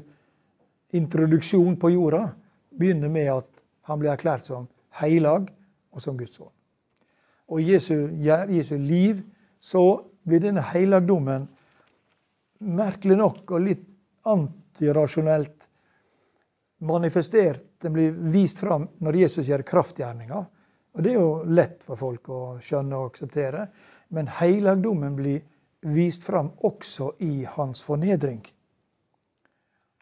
introduksjon 0.93 1.75
på 1.81 1.89
jorda 1.89 2.29
begynner 2.79 3.11
med 3.11 3.31
at 3.33 3.49
han 3.89 3.99
blir 3.99 4.13
erklært 4.13 4.45
som 4.47 4.69
heilag 5.01 5.49
og 5.91 6.01
som 6.01 6.17
Guds 6.17 6.39
ånd. 6.39 6.53
Og 7.51 7.59
Jesu, 7.65 8.07
Jesu 8.23 8.77
liv 8.77 9.19
så 9.63 10.05
blir 10.27 10.41
denne 10.43 10.63
heilagdommen 10.73 11.45
merkelig 12.59 13.15
nok 13.19 13.51
og 13.55 13.63
litt 13.63 13.85
antirasjonelt 14.27 15.63
manifestert. 16.83 17.63
Den 17.79 17.95
blir 17.95 18.11
vist 18.33 18.59
fram 18.59 18.89
når 18.99 19.19
Jesus 19.21 19.47
gjør 19.47 19.63
kraftgjerninger. 19.67 20.43
Og 20.93 21.03
Det 21.03 21.13
er 21.13 21.15
jo 21.15 21.29
lett 21.47 21.79
for 21.87 21.99
folk 21.99 22.27
å 22.29 22.41
skjønne 22.59 22.99
og 22.99 23.13
akseptere. 23.13 23.69
Men 24.11 24.27
heilagdommen 24.27 25.15
blir 25.15 25.39
vist 25.95 26.27
fram 26.27 26.51
også 26.59 27.13
i 27.23 27.47
hans 27.55 27.83
fornedring. 27.87 28.43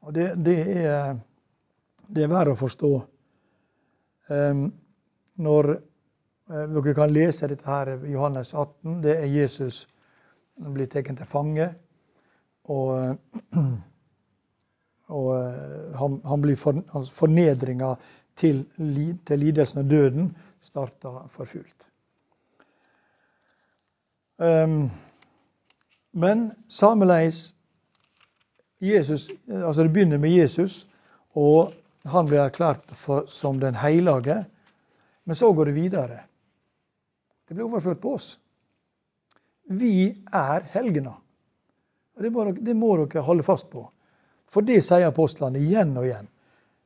Og 0.01 0.13
det, 0.13 0.27
det, 0.41 0.57
er, 0.81 1.15
det 2.09 2.25
er 2.25 2.33
verre 2.33 2.57
å 2.57 2.59
forstå. 2.59 2.91
Um, 4.33 4.67
når 5.38 5.75
Dere 6.51 6.93
kan 6.93 7.13
lese 7.13 7.47
dette 7.47 7.69
her 7.69 7.93
i 7.95 8.11
Johannes 8.11 8.53
18. 8.53 9.01
Det 9.03 9.13
er 9.17 9.29
Jesus 9.31 9.85
som 10.57 10.73
blir 10.75 10.89
tatt 10.91 11.07
til 11.07 11.29
fange. 11.29 11.69
Og, 12.71 13.15
og 15.17 15.29
uh, 15.31 15.93
han, 15.97 16.17
han, 16.27 16.41
blir 16.43 16.59
for, 16.59 16.81
hans 16.91 17.11
fornedringa 17.15 17.93
til, 18.37 18.65
til 19.27 19.39
lidelsen 19.39 19.83
og 19.83 19.89
døden 19.89 20.27
starta 20.61 21.13
for 21.31 21.49
fullt. 21.49 21.87
Um, 24.41 24.89
men 26.11 26.51
sameleis 26.67 27.55
Jesus, 28.81 29.29
altså 29.47 29.83
Det 29.83 29.93
begynner 29.93 30.17
med 30.17 30.29
Jesus, 30.29 30.87
og 31.37 31.73
han 32.05 32.25
blir 32.25 32.41
erklært 32.41 32.89
for, 32.97 33.25
som 33.27 33.59
den 33.59 33.75
hellige. 33.75 34.45
Men 35.25 35.35
så 35.35 35.53
går 35.53 35.65
det 35.69 35.75
videre. 35.75 36.19
Det 37.51 37.55
blir 37.57 37.67
overført 37.67 37.99
på 37.99 38.13
oss. 38.15 38.37
Vi 39.67 40.05
er 40.31 40.63
helgener. 40.71 41.17
Og 42.15 42.23
det 42.23 42.29
må, 42.31 42.45
det 42.55 42.75
må 42.79 42.93
dere 43.01 43.23
holde 43.27 43.43
fast 43.43 43.67
på. 43.73 43.81
For 44.47 44.63
det 44.63 44.77
sier 44.87 45.09
apostlene 45.09 45.59
igjen 45.59 45.91
og 45.99 46.05
igjen. 46.07 46.29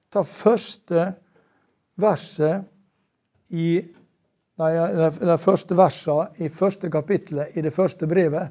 Ta 0.10 0.24
første 0.26 1.04
verset 2.02 2.66
i 3.54 3.68
nei, 4.58 4.72
de 5.22 5.38
første 5.44 5.78
versene 5.78 6.34
i 6.42 6.50
første 6.50 6.90
kapittelet 6.90 7.54
i 7.54 7.62
det 7.62 7.76
første 7.78 8.10
brevet, 8.10 8.50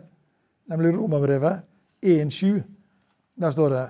nemlig 0.71 0.95
Romerbrevet 0.95 1.67
1.7. 2.07 2.63
Der 3.43 3.59
står 3.59 3.75
det 3.75 3.85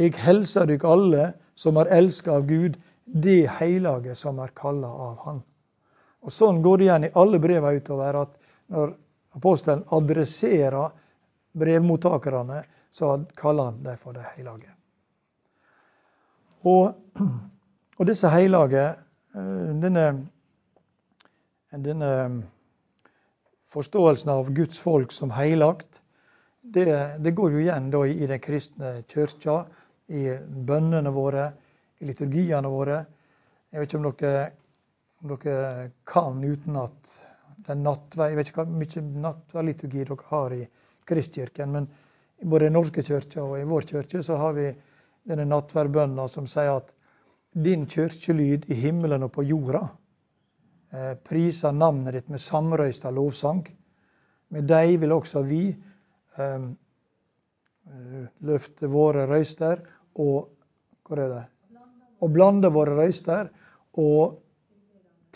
Eg 0.00 0.16
helser 0.16 0.64
dykk 0.64 0.88
alle 0.88 1.28
som 1.60 1.76
er 1.76 1.92
elska 1.92 2.40
av 2.40 2.48
Gud, 2.48 2.80
det 3.04 3.42
heilage 3.60 4.16
som 4.16 4.40
er 4.40 4.56
kalla 4.56 4.88
av 5.10 5.24
Han. 5.26 5.44
Og 6.20 6.34
Sånn 6.34 6.60
går 6.62 6.78
det 6.78 6.84
igjen 6.86 7.06
i 7.08 7.14
alle 7.16 7.40
breva 7.40 7.72
utover 7.72 8.18
at 8.22 8.34
når 8.70 8.92
apostelen 9.38 9.86
adresserer 9.94 10.92
brevmottakerne, 11.56 12.62
så 12.90 13.14
kaller 13.38 13.70
han 13.70 13.82
dem 13.84 13.98
for 13.98 14.14
de 14.14 14.24
hellige. 14.34 14.74
Og, 16.68 16.92
og 17.98 18.08
disse 18.10 18.30
heilage, 18.30 18.84
eh, 19.34 19.70
denne, 19.82 20.06
denne 21.72 22.10
forståelsen 23.72 24.32
av 24.34 24.50
Guds 24.54 24.82
folk 24.82 25.14
som 25.14 25.32
heilagt, 25.34 25.88
det, 26.60 26.86
det 27.18 27.32
går 27.32 27.54
jo 27.54 27.62
igjen 27.62 27.88
da 27.92 28.02
i 28.04 28.26
den 28.28 28.42
kristne 28.42 29.00
kirka, 29.08 29.62
i 30.10 30.26
bønnene 30.66 31.12
våre, 31.14 31.46
i 32.02 32.08
liturgiene 32.08 32.68
våre. 32.68 33.04
Jeg 33.70 33.80
vet 33.80 33.92
ikke 33.92 34.00
om 34.00 34.08
dere, 34.18 34.48
om 35.20 35.36
dere 35.36 35.90
kan 36.08 36.44
utenat 36.44 37.10
er 37.70 37.78
nattvei, 37.78 38.30
Jeg 38.30 38.36
vet 38.38 38.48
ikke 38.50 38.64
hvor 38.64 38.78
mye 38.80 39.02
nattverdliturgi 39.24 40.04
dere 40.04 40.28
har 40.30 40.54
i 40.56 40.62
Kristkirken, 41.06 41.72
men 41.74 41.88
både 42.42 42.66
i 42.66 42.72
norske 42.72 43.02
kirka 43.04 43.42
og 43.44 43.58
i 43.58 43.68
vår 43.68 43.86
kirke 43.90 44.22
så 44.24 44.38
har 44.40 44.54
vi 44.56 44.70
denne 45.28 45.46
nattverdbønna 45.48 46.26
som 46.28 46.46
sier 46.48 46.80
at 46.80 46.90
din 47.52 47.86
kirkelyd 47.90 48.68
i 48.70 48.78
himmelen 48.78 49.26
og 49.26 49.32
på 49.34 49.44
jorda 49.44 49.82
eh, 50.94 51.14
priser 51.26 51.74
navnet 51.76 52.14
ditt 52.16 52.28
med 52.30 52.40
samrøysta 52.40 53.10
lovsang. 53.10 53.64
Med 54.54 54.68
deg 54.70 54.96
vil 55.02 55.12
også 55.12 55.42
vi 55.46 55.64
eh, 55.70 56.68
løfte 58.46 58.90
våre 58.90 59.26
røyster 59.30 59.84
og 60.14 60.56
Hvor 61.10 61.18
er 61.18 61.28
det? 61.28 61.46
Og 62.22 62.30
blande 62.30 62.68
våre 62.70 62.94
røyster 62.94 63.48
og 63.98 64.36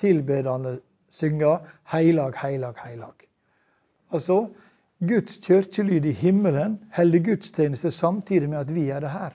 tilbedende 0.01 0.81
synger 1.11 1.59
Heilag, 1.93 2.37
heilag, 2.37 2.79
heilag. 2.85 3.27
Altså, 4.13 4.49
Guds 5.01 5.37
kirkelyd 5.43 6.05
i 6.05 6.13
himmelen 6.13 6.79
holder 6.97 7.25
gudstjeneste 7.25 7.91
samtidig 7.91 8.49
med 8.49 8.59
at 8.59 8.75
vi 8.75 8.89
er 8.91 9.01
det 9.01 9.11
her. 9.11 9.31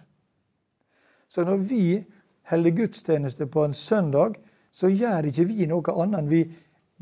Så 1.27 1.45
når 1.45 1.57
vi 1.57 2.05
holder 2.49 2.75
gudstjeneste 2.75 3.45
på 3.45 3.65
en 3.65 3.73
søndag, 3.73 4.33
så 4.71 4.87
gjør 4.87 5.29
ikke 5.29 5.45
vi 5.45 5.65
noe 5.69 5.95
annet 6.01 6.19
enn 6.19 6.29
vi 6.29 6.43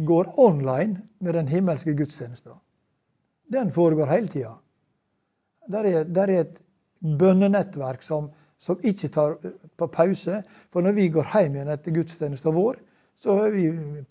går 0.05 0.33
online 0.37 1.01
med 1.19 1.33
den 1.33 1.47
himmelske 1.47 1.95
gudstjenesten 1.95 2.57
den 3.51 3.71
foregår 3.71 4.05
hele 4.05 4.27
tida. 4.27 4.53
Der 5.71 5.83
er, 5.83 6.03
der 6.03 6.27
er 6.27 6.39
et 6.39 6.59
bønnenettverk 7.19 8.01
som, 8.01 8.31
som, 8.59 8.79
ikke 8.83 9.07
tar 9.07 9.37
på 9.77 9.87
pause. 9.87 10.43
For 10.71 10.81
når 10.81 10.91
vi 10.91 11.09
går 11.09 11.27
hjem 11.33 11.55
igjen 11.55 11.71
etter 11.71 11.95
gudstjenesten 11.95 12.55
vår, 12.55 12.79
så 13.17 13.35
er 13.45 13.53
vi 13.53 13.65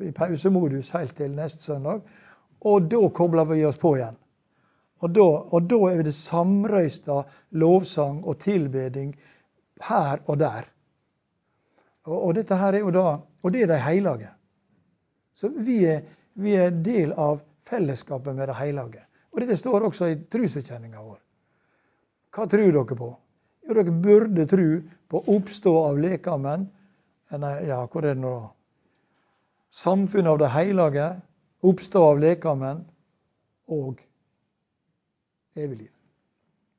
i 0.08 0.12
pausemodus 0.14 0.90
helt 0.96 1.16
til 1.16 1.34
neste 1.34 1.62
søndag. 1.62 2.02
Og 2.66 2.88
da 2.90 3.08
kobler 3.14 3.46
vi 3.46 3.64
oss 3.68 3.78
på 3.78 3.94
igjen. 3.96 4.16
Og 5.04 5.12
da, 5.12 5.26
og 5.54 5.66
da 5.70 5.78
er 5.92 6.02
det 6.06 6.14
samrøysta 6.16 7.20
lovsang 7.60 8.22
og 8.24 8.38
tilbeding 8.42 9.12
her 9.86 10.22
og 10.26 10.38
der. 10.40 10.70
Og, 12.06 12.16
og, 12.16 12.34
dette 12.38 12.56
her 12.56 12.74
er 12.74 12.86
jo 12.86 12.94
da, 12.94 13.04
og 13.42 13.52
det 13.52 13.66
er 13.66 13.74
de 13.74 13.82
hellige. 13.82 14.30
Så 15.36 15.50
vi 15.52 15.82
er, 15.84 16.00
vi 16.34 16.56
er 16.56 16.72
del 16.72 17.12
av 17.12 17.42
fellesskapet 17.68 18.34
med 18.34 18.48
de 18.48 18.56
hellige. 18.56 19.04
Og 19.34 19.42
Dette 19.42 19.58
står 19.60 19.84
også 19.90 20.08
i 20.08 20.18
trosbekjenninga 20.32 21.02
vår. 21.02 21.18
Hva 22.32 22.46
tror 22.48 22.72
dere 22.72 22.96
på? 22.96 23.10
Jo, 23.66 23.74
dere 23.74 23.92
burde 23.92 24.46
tro 24.48 24.68
på 25.12 25.22
oppstå 25.34 25.74
av 25.90 25.98
lekamen. 26.00 26.68
Nei, 27.36 27.56
ja, 27.68 27.82
hvor 27.90 28.06
er 28.06 28.14
det 28.14 28.22
nå? 28.22 28.36
Samfunnet 29.70 30.30
av 30.30 30.38
det 30.38 30.48
hellige, 30.54 31.08
oppstå 31.62 32.02
av 32.10 32.20
lekamen 32.20 32.84
og 33.68 34.00
evig 35.56 35.78
liv. 35.78 35.92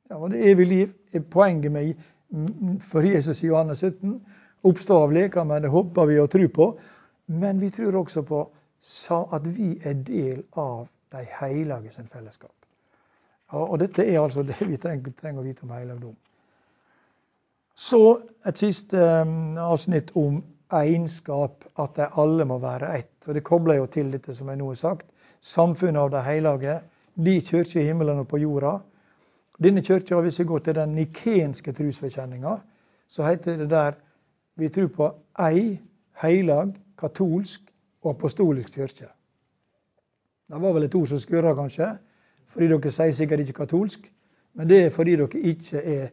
Ja, 0.09 0.17
og 0.17 0.31
det 0.31 0.43
evige 0.51 0.69
liv 0.69 0.93
er 1.13 1.19
poenget 1.19 1.71
med 1.71 1.93
for 2.79 3.01
Jesus 3.01 3.43
i 3.43 3.47
Johannes 3.47 3.79
17. 3.79 4.21
Oppstå 4.63 5.01
av 5.03 5.11
lekamen, 5.11 5.61
det 5.63 5.71
håper 5.71 6.05
vi 6.05 6.19
å 6.19 6.27
tro 6.31 6.47
på. 6.47 6.69
Men 7.27 7.59
vi 7.61 7.69
tror 7.69 7.95
også 7.95 8.23
på 8.27 8.45
at 9.35 9.47
vi 9.57 9.73
er 9.83 9.93
del 9.93 10.43
av 10.55 10.87
de 11.11 11.25
hellige 11.39 11.91
sin 11.91 12.07
fellesskap. 12.07 12.53
Og 13.51 13.79
dette 13.79 14.03
er 14.03 14.19
altså 14.19 14.43
det 14.43 14.59
vi 14.59 14.77
trenger, 14.77 15.11
trenger 15.21 15.41
å 15.41 15.45
vite 15.45 15.63
om 15.63 15.71
helligdom. 15.71 16.15
Så 17.77 18.01
et 18.45 18.57
siste 18.57 18.97
um, 19.21 19.57
avsnitt 19.57 20.11
om 20.15 20.41
egenskap, 20.73 21.63
at 21.79 21.95
de 21.95 22.07
alle 22.19 22.45
må 22.45 22.57
være 22.59 22.97
ett. 22.97 23.27
Og 23.27 23.33
Det 23.33 23.43
kobler 23.43 23.75
jo 23.75 23.85
til 23.85 24.11
dette 24.11 24.35
som 24.35 24.49
jeg 24.49 24.57
nå 24.57 24.67
har 24.67 24.75
sagt. 24.75 25.07
Samfunnet 25.41 26.01
av 26.01 26.11
de 26.11 26.21
hellige, 26.21 26.79
de 27.15 27.41
kirke 27.41 27.81
i 27.81 27.85
himmelen 27.85 28.19
og 28.19 28.27
på 28.27 28.37
jorda. 28.37 28.77
Denne 29.63 29.81
kirka, 29.81 30.19
hvis 30.21 30.39
vi 30.39 30.45
går 30.45 30.59
til 30.59 30.75
den 30.75 30.95
nikenske 30.95 31.73
trosforkjenninga, 31.73 32.57
så 33.07 33.23
heter 33.23 33.57
det 33.57 33.69
der 33.69 33.93
vi 34.57 34.69
tror 34.69 34.87
på 34.87 35.07
ei 35.39 35.79
heilag, 36.21 36.73
katolsk 36.97 37.61
og 38.03 38.09
apostolisk 38.15 38.73
kirke. 38.73 39.07
Det 40.47 40.61
var 40.61 40.73
vel 40.73 40.83
et 40.87 40.95
ord 40.95 41.07
som 41.07 41.19
skurra, 41.19 41.53
kanskje, 41.55 41.91
fordi 42.47 42.67
dere 42.71 42.91
sier 42.91 43.13
sikkert 43.13 43.43
ikke 43.43 43.59
katolsk. 43.61 44.07
Men 44.57 44.69
det 44.69 44.85
er 44.85 44.89
fordi 44.89 45.15
dere 45.19 45.41
ikke 45.51 45.81
er, 45.81 46.07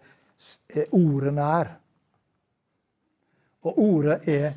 er 0.75 0.93
ordet 0.93 1.35
nær. 1.35 1.71
Og 3.65 3.79
ordet 3.81 4.29
er 4.29 4.57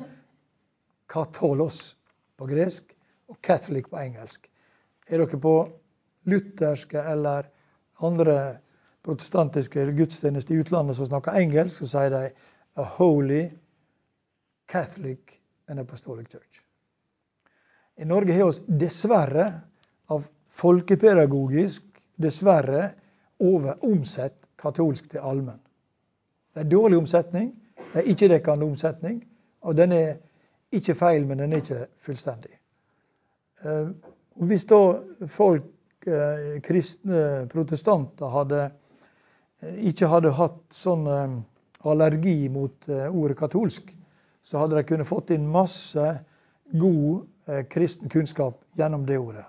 katolos 1.08 1.96
på 2.36 2.46
gresk 2.46 2.92
og 3.28 3.38
catholic 3.42 3.88
på 3.90 4.00
engelsk. 4.00 4.48
Er 5.08 5.22
dere 5.22 5.40
på 5.40 5.54
lutherske 6.28 7.00
eller 7.00 7.48
andre 8.04 8.58
protestantiske 9.04 9.86
gudstjenester 9.96 10.54
i 10.54 10.62
utlandet 10.62 10.98
som 10.98 11.08
snakker 11.08 11.38
engelsk, 11.40 11.80
så 11.80 11.92
sier 11.94 12.12
de 12.12 12.24
A 12.78 12.84
Holy 12.98 13.48
Catholic 14.68 15.38
and 15.68 15.80
Apostolic 15.80 16.28
Church. 16.28 16.60
I 17.98 18.04
Norge 18.04 18.32
har 18.32 18.52
vi 18.52 18.78
dessverre, 18.84 19.48
av 20.08 20.24
folkepedagogisk, 20.60 21.86
dessverre 22.16 22.92
over 23.42 23.84
omsett 23.84 24.36
katolsk 24.58 25.10
til 25.10 25.24
allmenn. 25.24 25.60
Det 26.54 26.64
er 26.64 26.70
dårlig 26.70 26.98
omsetning. 26.98 27.50
Det 27.92 28.02
er 28.02 28.10
ikke-dekkende 28.12 28.66
omsetning. 28.66 29.20
Og 29.60 29.76
den 29.76 29.92
er 29.92 30.16
ikke 30.72 30.94
feil, 30.94 31.26
men 31.26 31.38
den 31.38 31.52
er 31.52 31.62
ikke 31.62 31.86
fullstendig. 32.04 32.54
Eh, 33.64 33.88
hvis 34.48 34.64
da 34.70 34.80
folk, 35.26 35.64
eh, 36.06 36.60
kristne 36.62 37.46
protestanter, 37.50 38.28
hadde, 38.28 38.70
eh, 39.62 39.74
ikke 39.90 40.06
hadde 40.06 40.32
hatt 40.32 40.60
sånn 40.70 41.06
allergi 41.84 42.48
mot 42.48 42.88
ordet 42.88 43.36
katolsk, 43.38 43.94
så 44.42 44.58
hadde 44.58 44.76
de 44.76 44.82
kunnet 44.82 45.06
fått 45.06 45.30
inn 45.30 45.46
masse 45.46 46.24
god 46.72 47.26
kristen 47.70 48.08
kunnskap 48.08 48.58
gjennom 48.76 49.06
det 49.06 49.18
ordet. 49.18 49.44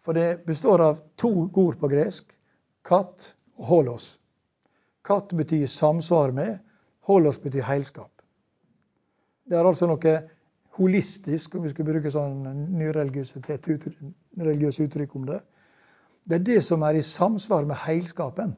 For 0.00 0.12
det 0.14 0.46
består 0.46 0.80
av 0.80 1.00
to 1.16 1.50
ord 1.52 1.78
på 1.80 1.88
gresk. 1.88 2.32
katt 2.86 3.34
og 3.58 3.64
holos. 3.66 4.18
Katt 5.02 5.32
betyr 5.32 5.66
samsvar 5.66 6.30
med. 6.30 6.58
Holos 7.06 7.38
betyr 7.42 7.66
heilskap. 7.66 8.10
Det 9.46 9.56
er 9.56 9.66
altså 9.66 9.86
noe 9.86 10.14
holistisk, 10.76 11.54
om 11.54 11.64
vi 11.64 11.70
skulle 11.72 11.94
bruke 11.94 12.10
sånn 12.12 12.42
nyreligiøse 12.76 14.86
uttrykk 14.86 15.14
om 15.16 15.28
det. 15.28 15.40
Det 16.26 16.40
er 16.40 16.46
det 16.48 16.62
som 16.66 16.82
er 16.82 16.98
i 16.98 17.04
samsvar 17.06 17.68
med 17.68 17.78
heilskapen. 17.84 18.56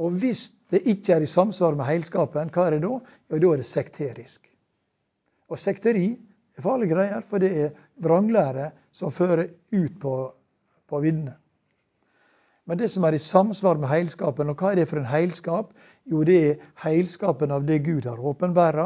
Og 0.00 0.16
hvis 0.16 0.46
det 0.72 0.80
ikke 0.88 1.18
er 1.18 1.26
i 1.26 1.28
samsvar 1.28 1.76
med 1.76 1.84
heilskapen, 1.84 2.48
hva 2.54 2.66
er 2.66 2.78
det 2.78 2.86
da? 2.86 2.94
Ja, 3.28 3.36
da 3.36 3.52
er 3.52 3.60
det 3.60 3.68
sekterisk. 3.68 4.48
Og 5.50 5.60
sekteri 5.60 6.14
er 6.56 6.64
farlige 6.64 6.94
greier, 6.94 7.26
for 7.28 7.42
det 7.42 7.50
er 7.66 7.76
vranglære 8.00 8.70
som 8.96 9.12
fører 9.12 9.50
ut 9.76 10.00
på, 10.00 10.14
på 10.88 11.02
viddene. 11.04 11.36
Men 12.70 12.78
det 12.78 12.86
som 12.92 13.02
er 13.02 13.16
i 13.16 13.18
samsvar 13.18 13.80
med 13.82 13.90
heilskapen, 13.90 14.52
og 14.52 14.60
hva 14.62 14.68
er 14.70 14.76
det 14.78 14.84
for 14.86 15.00
en 15.00 15.08
heilskap? 15.10 15.72
Jo, 16.06 16.20
det 16.22 16.36
er 16.38 16.60
heilskapen 16.84 17.50
av 17.50 17.64
det 17.66 17.80
Gud 17.82 18.04
har 18.06 18.20
åpenbæra, 18.22 18.84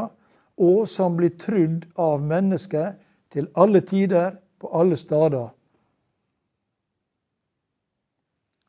og 0.56 0.86
som 0.88 1.18
blir 1.18 1.34
trudd 1.36 1.84
av 2.00 2.22
mennesket 2.24 2.96
til 3.36 3.50
alle 3.60 3.82
tider, 3.84 4.38
på 4.56 4.70
alle 4.72 4.96
steder. 4.96 5.50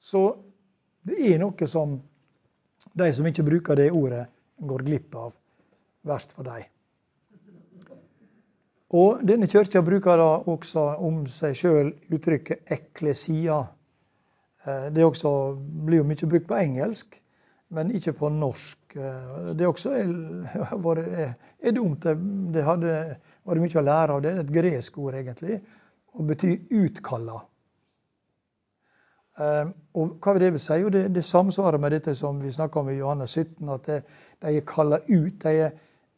Så 0.03 0.25
det 1.07 1.21
er 1.29 1.39
noe 1.39 1.69
som 1.71 1.95
de 2.99 3.07
som 3.15 3.31
ikke 3.31 3.47
bruker 3.47 3.79
det 3.79 3.87
ordet, 3.95 4.25
går 4.59 4.83
glipp 4.89 5.15
av. 5.15 5.31
Verst 6.03 6.35
for 6.35 6.43
dem. 6.43 6.67
Og 8.91 9.23
denne 9.23 9.47
kirka 9.47 9.79
bruker 9.79 10.19
da 10.19 10.29
også 10.43 10.89
om 11.07 11.23
seg 11.31 11.55
sjøl 11.55 11.95
uttrykket 12.11 12.67
'eklesia'. 12.67 13.63
Eh, 14.65 14.89
det 14.91 15.05
også 15.05 15.31
blir 15.85 16.01
jo 16.01 16.09
mye 16.09 16.29
brukt 16.29 16.47
på 16.49 16.59
engelsk, 16.59 17.17
men 17.75 17.93
ikke 17.95 18.15
på 18.19 18.29
norsk. 18.33 18.97
Eh, 18.97 19.49
det 19.57 19.67
også 19.67 19.93
er, 19.99 20.13
er, 21.23 21.33
er 21.61 21.75
dumt. 21.75 22.05
Det 22.53 22.63
hadde 22.65 22.93
vært 23.45 23.65
mye 23.65 23.81
å 23.81 23.85
lære 23.89 24.15
av 24.17 24.23
det. 24.23 24.31
Det 24.31 24.41
er 24.41 24.47
et 24.47 24.55
gresk 24.59 24.97
ord, 25.01 25.19
egentlig, 25.21 25.59
og 26.15 26.31
betyr 26.31 26.57
'utkalla'. 26.71 27.43
Hva 29.35 30.31
vil 30.33 30.39
det 30.39 30.51
vil 30.55 30.61
si? 30.63 30.75
Jo, 30.79 30.89
det, 30.89 31.09
det 31.11 31.25
samsvarer 31.27 31.81
med 31.83 31.91
dette 31.91 32.13
som 32.15 32.37
vi 32.39 32.53
snakka 32.55 32.79
om 32.79 32.89
i 32.89 32.95
Johannes 32.95 33.33
17, 33.35 33.69
at 33.73 33.89
det, 33.89 33.97
de 34.41 34.53
er 34.55 34.63
kalla 34.67 35.01
ut. 35.09 35.41
De 35.43 35.51
er, 35.65 35.73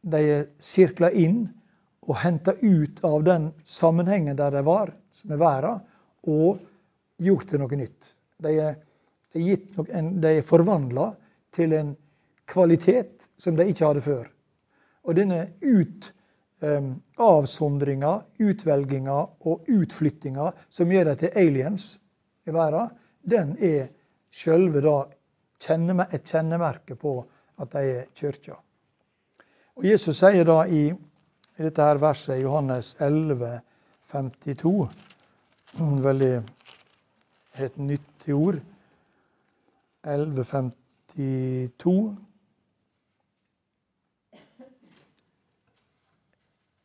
de 0.06 0.20
er 0.36 0.44
sirkla 0.62 1.10
inn 1.10 1.48
og 2.06 2.20
henta 2.22 2.54
ut 2.62 3.02
av 3.04 3.24
den 3.26 3.50
sammenhengen 3.66 4.38
der 4.38 4.54
de 4.54 4.62
var, 4.66 4.94
som 5.12 5.34
er 5.34 5.42
verden, 5.42 5.82
og 6.30 6.62
gjort 7.18 7.50
til 7.50 7.64
noe 7.64 7.82
nytt. 7.82 8.14
De 8.44 8.54
er, 8.62 8.76
de 9.34 9.44
er, 9.52 10.26
er 10.30 10.46
forvandla 10.46 11.12
til 11.56 11.74
en 11.74 11.96
kvalitet 12.48 13.26
som 13.38 13.58
de 13.58 13.68
ikke 13.70 13.86
hadde 13.86 14.04
før. 14.06 14.28
Og 15.08 15.16
denne 15.18 15.40
ut, 15.64 16.12
um, 16.62 16.94
avsondringa, 17.22 18.14
utvelginga 18.44 19.18
og 19.48 19.70
utflyttinga 19.72 20.52
som 20.70 20.92
gjør 20.92 21.12
dem 21.12 21.22
til 21.24 21.40
aliens 21.44 21.90
i 22.48 22.54
verden, 22.56 22.94
den 23.28 23.56
er 23.64 23.90
sjølve 24.32 24.84
et 24.88 26.24
kjennemerke 26.30 26.96
på 26.96 27.20
at 27.58 27.72
de 27.74 27.84
er 28.00 28.10
kirka. 28.16 28.58
Og 29.78 29.86
Jesus 29.86 30.20
sier 30.22 30.46
da 30.46 30.64
i, 30.66 30.90
i 31.58 31.66
dette 31.66 31.84
her 31.84 32.00
verset, 32.02 32.40
Johannes 32.42 32.96
11, 33.00 33.60
52, 34.14 34.88
veldig 36.06 36.32
et 37.60 37.78
nyttig 37.78 38.36
ord, 38.36 38.56
11.52 40.08 42.16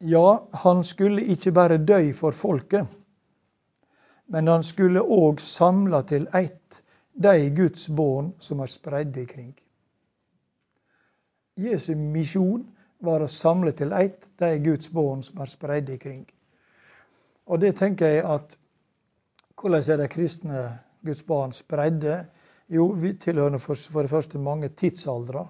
Ja, 0.03 0.43
han 0.53 0.85
skulle 0.85 1.23
ikke 1.31 1.53
bare 1.55 1.78
dø 1.78 2.12
for 2.12 2.35
folket 2.35 2.86
men 4.32 4.49
han 4.49 4.62
skulle 4.65 5.03
òg 5.03 5.40
samla 5.44 6.01
til 6.09 6.24
ett 6.35 6.78
de 7.24 7.51
Guds 7.57 7.85
barn 7.93 8.31
som 8.40 8.62
er 8.65 8.70
spreidde 8.73 9.27
ikring. 9.27 9.53
Jesu 11.61 11.93
misjon 11.97 12.62
var 13.05 13.20
å 13.20 13.28
samle 13.28 13.74
til 13.77 13.93
ett 13.93 14.24
de 14.40 14.55
Guds 14.65 14.89
barn 14.89 15.20
som 15.27 15.43
er 15.44 15.53
spreidde 15.53 15.99
ikring. 15.99 16.24
Og 17.44 17.61
det 17.61 17.74
tenker 17.77 18.15
jeg 18.15 18.24
at 18.24 18.57
Hvordan 19.61 19.91
er 19.91 20.01
de 20.03 20.09
kristne 20.09 20.62
Guds 21.05 21.23
barn 21.23 21.53
spredde? 21.53 22.27
Jo, 22.69 22.87
vi 22.87 23.12
tilhører 23.20 23.59
for, 23.59 24.03
det 24.03 24.11
første 24.11 24.39
mange 24.39 24.69
tidsaldre. 24.69 25.47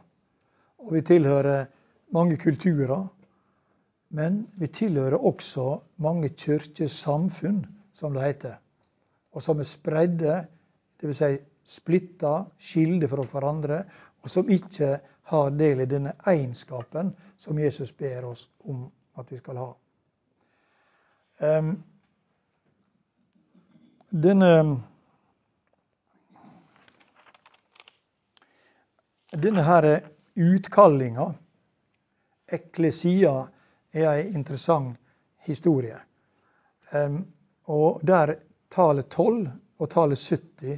Og 0.79 0.95
vi 0.95 1.03
tilhører 1.03 1.67
mange 2.13 2.37
kulturer. 2.37 3.07
Men 4.11 4.47
vi 4.59 4.67
tilhører 4.67 5.17
også 5.17 5.79
mange 5.97 6.29
kirkesamfunn, 6.29 7.65
som 7.95 8.13
det 8.15 8.23
heter 8.23 8.59
og 9.33 9.43
som 9.43 9.61
er 9.61 9.69
spredde, 9.69 10.35
dvs. 11.01 11.23
Si 11.23 11.39
splitta, 11.65 12.43
skilde 12.59 13.07
fra 13.09 13.25
hverandre, 13.31 13.85
og 14.23 14.31
som 14.31 14.51
ikke 14.51 14.97
har 15.31 15.53
del 15.55 15.85
i 15.85 15.87
denne 15.87 16.17
egenskapen 16.27 17.13
som 17.39 17.59
Jesus 17.59 17.93
ber 17.95 18.27
oss 18.33 18.49
om 18.67 18.89
at 19.19 19.31
vi 19.31 19.39
skal 19.39 19.61
ha. 19.63 19.69
Um, 21.43 21.77
denne 24.13 24.81
denne 29.33 29.63
her 29.63 29.89
utkallinga, 30.35 31.35
eklesia, 32.47 33.49
er 33.93 34.09
ei 34.11 34.27
interessant 34.37 34.99
historie. 35.49 35.97
Og 37.73 38.05
der 38.05 38.35
tallet 38.73 39.09
12 39.09 39.49
og 39.81 39.91
tallet 39.91 40.21
70 40.21 40.77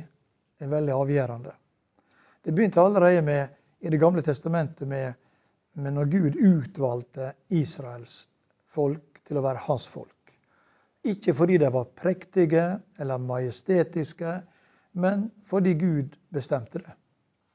er 0.62 0.70
veldig 0.70 0.94
avgjørende. 0.94 1.54
Det 2.44 2.54
begynte 2.54 2.80
allerede 2.80 3.22
med, 3.22 3.48
i 3.80 3.90
Det 3.90 4.00
gamle 4.00 4.22
testamentet 4.22 4.88
med, 4.88 5.14
med 5.72 5.92
når 5.92 6.04
Gud 6.04 6.36
utvalgte 6.36 7.32
Israels 7.48 8.28
folk 8.70 9.20
til 9.26 9.36
å 9.36 9.42
være 9.44 9.66
hans 9.66 9.88
folk. 9.88 10.13
Ikke 11.04 11.34
fordi 11.36 11.58
de 11.60 11.68
var 11.72 11.90
prektige 11.96 12.64
eller 12.98 13.18
majestetiske, 13.20 14.34
men 14.92 15.30
fordi 15.46 15.74
Gud 15.74 16.16
bestemte 16.32 16.80
det. 16.80 16.94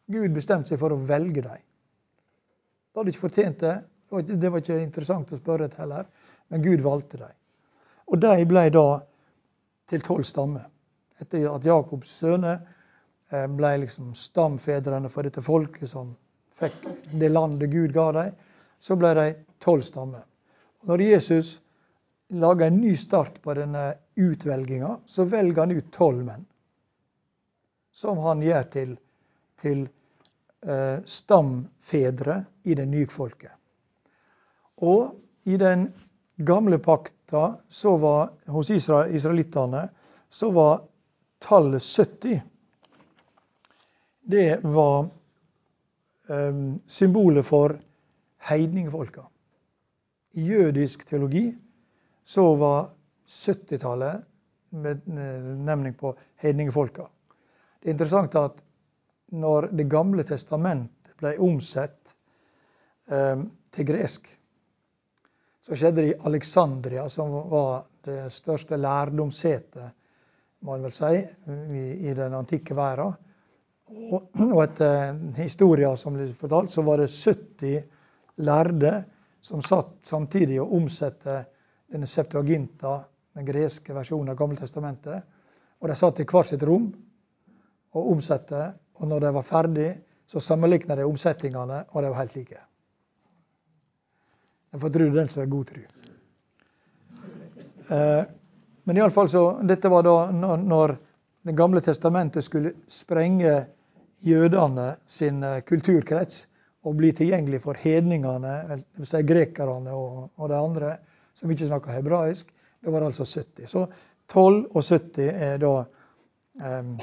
Gud 0.10 0.30
bestemte 0.34 0.70
seg 0.70 0.80
for 0.82 0.94
å 0.94 1.02
velge 1.10 1.42
dem. 1.42 1.62
Da 2.94 3.02
hadde 3.02 3.14
ikke 3.14 3.28
fortjent 3.28 3.62
det. 3.62 3.76
Det 4.10 4.50
var 4.50 4.62
ikke 4.62 4.80
interessant 4.82 5.32
å 5.34 5.38
spørre 5.38 5.70
etter 5.70 5.84
heller, 5.84 6.08
men 6.50 6.64
Gud 6.66 6.82
valgte 6.86 7.22
dem. 7.22 7.36
Og 8.10 8.22
de 8.22 8.46
ble 8.50 8.66
da 8.74 8.88
til 9.90 10.06
tolv 10.06 10.26
stammer. 10.26 10.66
Etter 11.22 11.46
at 11.52 11.66
Jakobs 11.66 12.16
sønner 12.22 12.58
eh, 13.30 13.46
ble 13.46 13.76
liksom 13.84 14.16
stamfedrene 14.18 15.12
for 15.14 15.28
dette 15.28 15.44
folket 15.46 15.92
som 15.92 16.16
fikk 16.60 16.86
det 17.22 17.30
landet 17.32 17.72
Gud 17.72 17.94
ga 17.96 18.10
dem, 18.18 18.34
så 18.80 18.98
ble 19.00 19.14
de 19.18 19.28
tolv 19.64 19.86
stammer. 19.86 20.24
Når 20.88 21.04
Jesus 21.04 21.58
lager 22.30 22.68
en 22.68 22.82
ny 22.82 22.96
start 22.98 23.42
på 23.42 23.54
denne 23.54 23.94
utvelginga, 24.16 24.98
så 25.06 25.24
velger 25.24 25.62
han 25.62 25.72
ut 25.72 25.92
tolv 25.92 26.26
menn. 26.26 26.46
Som 27.92 28.18
han 28.24 28.42
gjør 28.46 28.68
til, 28.74 28.92
til 29.62 29.88
eh, 30.62 31.00
stamfedre 31.06 32.44
i 32.64 32.76
det 32.78 32.86
nye 32.88 33.10
folket. 33.10 33.52
Og 34.86 35.16
i 35.50 35.58
den 35.58 35.90
gamle 36.38 36.80
pakta 36.80 37.58
så 37.70 37.96
var 37.98 38.30
hos 38.54 38.70
Israel, 38.70 39.16
israelittene 39.16 39.88
så 40.30 40.52
var 40.54 40.84
tallet 41.44 41.84
70 41.84 42.42
Det 44.30 44.60
var 44.64 45.10
eh, 46.30 46.62
symbolet 46.88 47.46
for 47.46 47.74
heidningfolka. 48.38 49.26
I 50.38 50.46
jødisk 50.46 51.08
teologi 51.10 51.50
så 52.30 52.46
var 52.56 52.90
70-tallet 53.28 54.26
med 54.70 55.08
nemning 55.08 55.94
på 55.98 56.14
hedningefolka. 56.44 57.08
Det 57.80 57.90
er 57.90 57.96
interessant 57.96 58.36
at 58.38 58.60
når 59.30 59.68
Det 59.78 59.86
gamle 59.86 60.24
testamentet 60.26 61.14
ble 61.22 61.36
omsett 61.46 62.14
eh, 63.14 63.42
til 63.76 63.86
gresk, 63.86 64.26
så 65.62 65.78
skjedde 65.78 66.02
det 66.02 66.12
i 66.12 66.20
Alexandria, 66.26 67.04
som 67.10 67.36
var 67.52 67.84
det 68.06 68.32
største 68.34 68.78
lærdomssetet 68.78 69.92
må 70.60 70.74
man 70.76 70.88
vel 70.88 70.94
si, 70.94 71.14
i, 71.78 71.84
i 72.10 72.16
den 72.16 72.34
antikke 72.36 72.76
verden. 72.76 73.14
Og, 73.90 74.28
og 74.44 74.60
etter 74.64 75.16
historien 75.40 75.98
som 75.98 76.18
blir 76.18 76.34
fortalt, 76.38 76.72
så 76.74 76.84
var 76.86 77.02
det 77.02 77.10
70 77.14 77.80
lærde 78.46 78.92
som 79.42 79.64
satt 79.66 79.96
samtidig 80.06 80.60
og 80.62 80.76
omsatte 80.78 81.40
denne 81.92 82.08
Septuaginta, 82.08 83.04
den 83.36 83.46
greske 83.46 83.94
versjonen 83.94 84.34
av 84.34 84.38
Gammeltestamentet. 84.40 85.24
Og 85.80 85.90
de 85.90 85.96
satt 85.96 86.20
i 86.20 86.28
hvert 86.28 86.50
sitt 86.50 86.64
rom 86.68 86.90
og 87.96 88.12
omsatte. 88.14 88.74
Og 89.00 89.08
når 89.08 89.26
de 89.26 89.36
var 89.38 89.48
ferdig, 89.48 89.90
så 90.30 90.42
sammenlikna 90.44 90.98
de 91.00 91.08
omsetningene, 91.08 91.86
og 91.90 92.04
de 92.04 92.12
var 92.12 92.20
helt 92.22 92.36
like. 92.36 92.60
Jeg 94.70 94.82
får 94.82 94.92
tro 94.94 95.08
den 95.16 95.32
som 95.32 95.42
er 95.42 95.50
god 95.50 95.72
tru. 95.72 95.82
Eh, 97.90 98.24
men 98.86 98.98
iallfall 98.98 99.30
så 99.30 99.44
Dette 99.66 99.90
var 99.90 100.04
da 100.06 100.32
når, 100.32 100.98
Det 101.42 101.56
gamle 101.56 101.82
testamentet 101.82 102.44
skulle 102.44 102.74
sprenge 102.88 103.66
jødene 104.22 104.96
sin 105.08 105.44
eh, 105.44 105.62
kulturkrets 105.64 106.44
og 106.84 106.96
bli 107.00 107.12
tilgjengelig 107.16 107.62
for 107.64 107.80
hedningene, 107.80 108.84
dvs. 108.98 109.10
Si 109.10 109.22
grekerne 109.24 109.96
og, 109.96 110.30
og 110.36 110.50
de 110.50 110.56
andre 110.60 110.92
som 111.40 111.52
ikke 111.52 111.70
snakka 111.70 111.96
hebraisk. 111.96 112.52
Det 112.82 112.92
var 112.92 113.06
altså 113.08 113.26
70. 113.26 113.68
Så 113.68 113.86
12 114.28 114.68
og 114.76 114.84
70 114.84 115.30
er 115.30 115.58
da 115.58 115.74
um, 115.80 117.00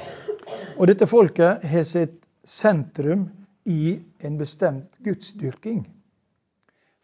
Og 0.77 0.87
dette 0.87 1.07
folket 1.09 1.65
har 1.65 1.83
sitt 1.83 2.21
sentrum 2.45 3.27
i 3.65 3.97
en 4.23 4.37
bestemt 4.37 4.93
gudsdyrking. 5.03 5.81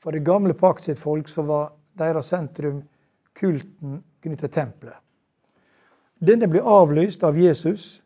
For 0.03 0.11
det 0.11 0.25
gamle 0.25 0.53
pakt 0.53 0.85
sitt 0.85 0.99
folk 0.99 1.27
så 1.27 1.43
var 1.47 1.73
deres 1.99 2.29
sentrum 2.31 2.83
kulten 3.33 4.03
knyttet 4.21 4.51
til 4.51 4.53
tempelet. 4.61 4.99
Denne 6.23 6.47
blir 6.47 6.67
avlyst 6.69 7.23
av 7.27 7.37
Jesus 7.39 8.01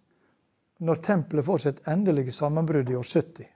når 0.80 1.02
tempelet 1.06 1.46
får 1.46 1.64
sitt 1.64 1.88
endelige 1.88 2.34
sammenbrudd 2.34 2.90
i 2.90 2.96
år 2.98 3.04
70. 3.06 3.50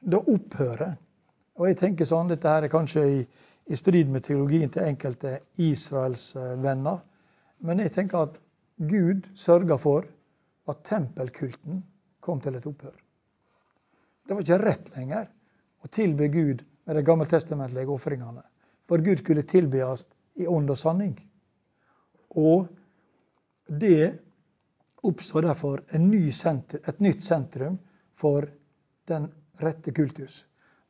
Da 0.00 0.22
opphører 0.22 0.96
Og 1.56 1.68
jeg 1.68 1.78
tenker 1.80 2.04
sånn, 2.04 2.28
Dette 2.28 2.48
her 2.48 2.66
er 2.66 2.68
kanskje 2.68 3.02
i, 3.08 3.20
i 3.66 3.76
strid 3.76 4.10
med 4.10 4.24
teologien 4.24 4.70
til 4.70 4.86
enkelte 4.86 5.38
Israels 5.62 6.28
eh, 6.36 6.54
venner. 6.62 7.00
Men 7.58 7.82
jeg 7.82 7.92
tenker 7.96 8.26
at 8.28 8.38
Gud 8.76 9.26
sørga 9.34 9.78
for 9.80 10.06
at 10.68 10.82
tempelkulten 10.88 11.82
kom 12.20 12.40
til 12.40 12.58
et 12.58 12.66
opphør. 12.66 12.94
Det 14.26 14.34
var 14.34 14.42
ikke 14.42 14.62
rett 14.62 14.90
lenger 14.96 15.28
å 15.82 15.90
tilbe 15.92 16.28
Gud 16.28 16.62
med 16.86 16.98
de 16.98 17.02
gammeltestamentlige 17.06 17.94
ofringene. 17.94 18.42
For 18.86 19.02
Gud 19.02 19.22
skulle 19.22 19.46
tilbes 19.46 20.06
i 20.38 20.46
ånd 20.46 20.70
og 20.70 20.78
sanning. 20.78 21.14
Og 22.36 22.66
det 23.66 24.12
oppstår 25.06 25.46
derfor 25.46 25.82
ny 25.98 26.30
senter, 26.34 26.82
et 26.86 27.00
nytt 27.00 27.22
sentrum 27.24 27.78
for 28.14 28.46
den 29.08 29.28
rette 29.62 29.94
kultus. 29.94 30.44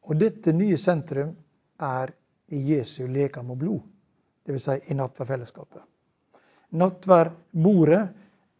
Og 0.08 0.20
dette 0.20 0.52
nye 0.52 0.78
sentrum 0.80 1.34
er 1.82 2.12
i 2.48 2.60
Jesu 2.72 3.06
lekam 3.06 3.50
og 3.50 3.58
blod, 3.58 3.80
dvs. 4.46 4.62
Si 4.62 4.76
i 4.90 4.94
nattverdfellesskapet. 4.94 5.82
Nattverdbordet 6.70 8.02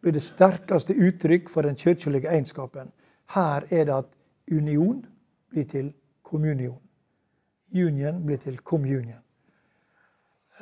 blir 0.01 0.15
det 0.15 0.23
sterkeste 0.23 0.95
uttrykk 0.95 1.49
for 1.49 1.67
den 1.67 1.75
kirkelige 1.75 2.29
egenskapen. 2.29 2.91
Her 3.33 3.67
er 3.69 3.85
det 3.85 3.93
at 3.93 4.11
union 4.51 5.05
blir 5.49 5.65
til 5.67 5.93
kommunion. 6.23 6.79
Union 7.73 8.25
blir 8.25 8.37
til 8.37 8.57
communion. 8.57 9.19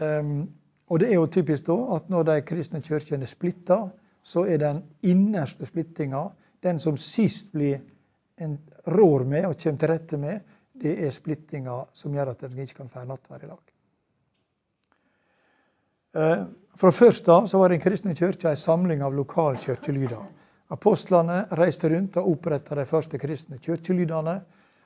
Um, 0.01 0.49
og 0.87 0.99
det 0.99 1.09
er 1.09 1.15
jo 1.15 1.27
typisk 1.27 1.67
da 1.67 1.75
at 1.95 2.09
når 2.09 2.23
de 2.23 2.41
kristne 2.41 2.81
kirkene 2.81 3.23
er 3.23 3.29
splitta, 3.29 3.77
så 4.23 4.45
er 4.45 4.57
den 4.57 4.83
innerste 5.01 5.65
splittinga, 5.65 6.27
den 6.63 6.79
som 6.79 6.97
sist 6.97 7.51
blir 7.53 7.79
en 8.37 8.57
rår 8.87 9.23
med 9.23 9.45
og 9.45 9.57
kommer 9.61 9.79
til 9.79 9.89
rette 9.89 10.17
med, 10.17 10.39
det 10.81 10.95
er 11.05 11.13
splittinga 11.15 11.77
som 11.95 12.13
gjør 12.15 12.33
at 12.33 12.43
en 12.43 12.59
ikke 12.59 12.81
kan 12.81 12.91
få 12.91 13.05
nattverd 13.07 13.45
i 13.45 13.49
lag. 13.51 13.63
Uh, 16.15 16.45
fra 16.79 16.91
først 16.91 17.29
av 17.29 17.47
så 17.51 17.59
var 17.59 17.69
Den 17.69 17.83
kristne 17.83 18.15
kirka 18.15 18.49
en 18.49 18.59
samling 18.59 19.03
av 19.03 19.15
lokalkirkelyder. 19.15 20.25
Apostlene 20.75 21.45
reiste 21.59 21.89
rundt 21.89 22.17
og 22.17 22.31
oppretta 22.31 22.75
de 22.75 22.85
første 22.89 23.19
kristne 23.21 23.59
kirkelydene. 23.61 24.39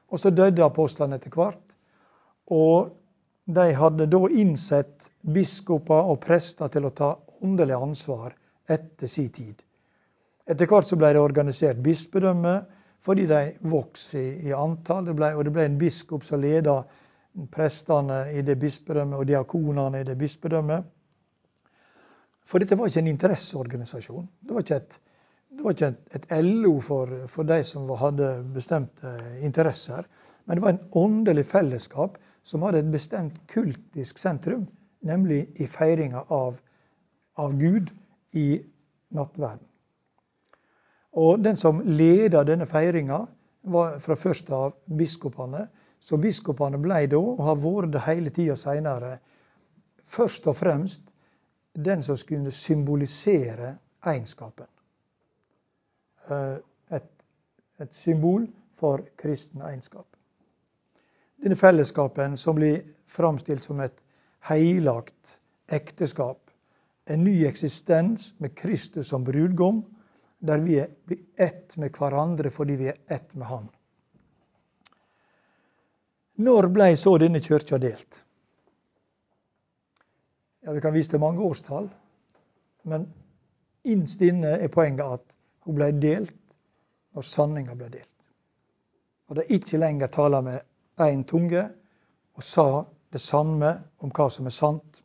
Og 0.10 0.20
så 0.20 0.30
døde 0.34 0.66
apostlene 0.66 1.16
etter 1.20 1.34
hvert. 1.34 1.62
Og 2.50 2.90
de 3.46 3.74
hadde 3.74 4.10
da 4.10 4.20
innsett 4.30 4.96
biskoper 5.22 6.10
og 6.12 6.20
prester 6.24 6.70
til 6.74 6.86
å 6.86 6.94
ta 6.96 7.14
åndelig 7.46 7.78
ansvar 7.78 8.36
etter 8.70 9.08
sin 9.08 9.30
tid. 9.34 9.56
Etter 10.50 10.70
hvert 10.70 10.88
så 10.90 10.98
ble 10.98 11.14
det 11.14 11.22
organisert 11.22 11.82
bispedømme 11.84 12.56
fordi 13.10 13.26
de 13.26 13.58
vokste 13.66 14.20
i, 14.22 14.52
antall. 14.54 15.08
Det 15.08 15.16
ble, 15.18 15.32
og 15.34 15.48
det 15.48 15.52
ble 15.56 15.64
en 15.66 15.78
biskop 15.82 16.22
som 16.28 16.44
leda 16.44 16.84
prestene 17.50 18.20
i 18.38 18.44
det 18.46 18.54
bispedømmet 18.62 19.18
og 19.18 19.26
diakonene 19.26 20.04
i 20.04 20.06
det 20.06 20.14
bispedømmet. 20.20 20.84
For 22.46 22.62
dette 22.62 22.78
var 22.78 22.92
ikke 22.92 23.02
en 23.02 23.10
interesseorganisasjon. 23.10 24.28
Det 24.46 24.54
var 24.54 24.62
ikke 24.62 24.78
et, 24.78 25.00
var 25.64 25.74
ikke 25.74 25.90
et, 25.90 26.20
et 26.20 26.46
LO 26.46 26.76
for, 26.86 27.16
for, 27.34 27.50
de 27.50 27.58
som 27.66 27.90
hadde 27.98 28.28
bestemte 28.54 29.16
interesser. 29.42 30.06
Men 30.46 30.60
det 30.60 30.66
var 30.68 30.76
en 30.76 30.86
åndelig 31.02 31.48
fellesskap 31.50 32.22
som 32.46 32.68
hadde 32.68 32.84
et 32.84 32.92
bestemt 32.94 33.42
kultisk 33.50 34.22
sentrum, 34.22 34.68
nemlig 35.02 35.48
i 35.58 35.66
feiringa 35.66 36.28
av, 36.30 36.62
av 37.42 37.58
Gud 37.58 37.90
i 38.38 38.52
nattverden. 39.18 39.66
Og 41.12 41.44
den 41.44 41.58
som 41.58 41.82
leda 41.86 42.44
denne 42.44 42.66
feiringa, 42.70 43.26
var 43.64 43.98
fra 44.00 44.16
først 44.16 44.50
av 44.56 44.74
biskopene. 44.98 45.68
Så 46.00 46.18
biskopene 46.18 46.80
ble 46.80 47.06
da, 47.12 47.20
og 47.20 47.44
har 47.44 47.60
vært 47.60 47.94
det 47.94 48.04
hele 48.06 48.32
tida 48.34 48.56
seinere, 48.56 49.18
først 50.08 50.48
og 50.48 50.56
fremst 50.56 51.04
den 51.76 52.04
som 52.04 52.18
skulle 52.18 52.52
symbolisere 52.52 53.76
egenskapen. 54.06 54.68
Eh, 56.30 56.58
et, 56.96 57.10
et 57.80 57.94
symbol 57.96 58.48
for 58.80 59.04
kristen 59.18 59.62
egenskap. 59.62 60.08
Denne 61.44 61.56
fellesskapen 61.56 62.38
som 62.38 62.56
blir 62.56 62.82
framstilt 63.08 63.64
som 63.64 63.80
et 63.80 63.96
heilagt 64.50 65.36
ekteskap. 65.72 66.40
En 67.08 67.24
ny 67.24 67.46
eksistens 67.48 68.34
med 68.40 68.56
Kristus 68.56 69.08
som 69.08 69.24
brudgom, 69.24 69.84
der 70.40 70.58
vi 70.58 70.86
blir 71.06 71.20
ett 71.36 71.76
med 71.78 71.96
hverandre 71.98 72.52
fordi 72.52 72.76
vi 72.80 72.88
er 72.88 72.98
ett 73.08 73.34
med 73.36 73.48
Han. 73.48 73.70
Når 76.40 76.70
ble 76.72 76.94
så 76.98 77.18
denne 77.20 77.42
kirka 77.44 77.78
delt? 77.78 78.24
Ja, 80.64 80.72
Vi 80.72 80.82
kan 80.82 80.94
vise 80.94 81.12
til 81.12 81.20
mange 81.20 81.44
årstall, 81.44 81.90
men 82.84 83.10
innst 83.84 84.22
inne 84.22 84.56
er 84.60 84.72
poenget 84.72 85.20
at 85.20 85.26
hun 85.68 85.76
ble 85.76 85.92
delt 86.00 86.36
når 87.16 87.28
sanninga 87.28 87.76
ble 87.76 87.90
delt. 87.92 88.16
Og 89.30 89.36
de 89.36 89.46
ikke 89.56 89.78
lenger 89.78 90.08
taler 90.08 90.42
med 90.42 90.60
én 90.98 91.24
tunge 91.28 91.70
og 92.36 92.44
sa 92.44 92.86
det 93.12 93.22
samme 93.22 93.74
om 94.00 94.12
hva 94.16 94.30
som 94.32 94.48
er 94.48 94.56
sant. 94.56 95.04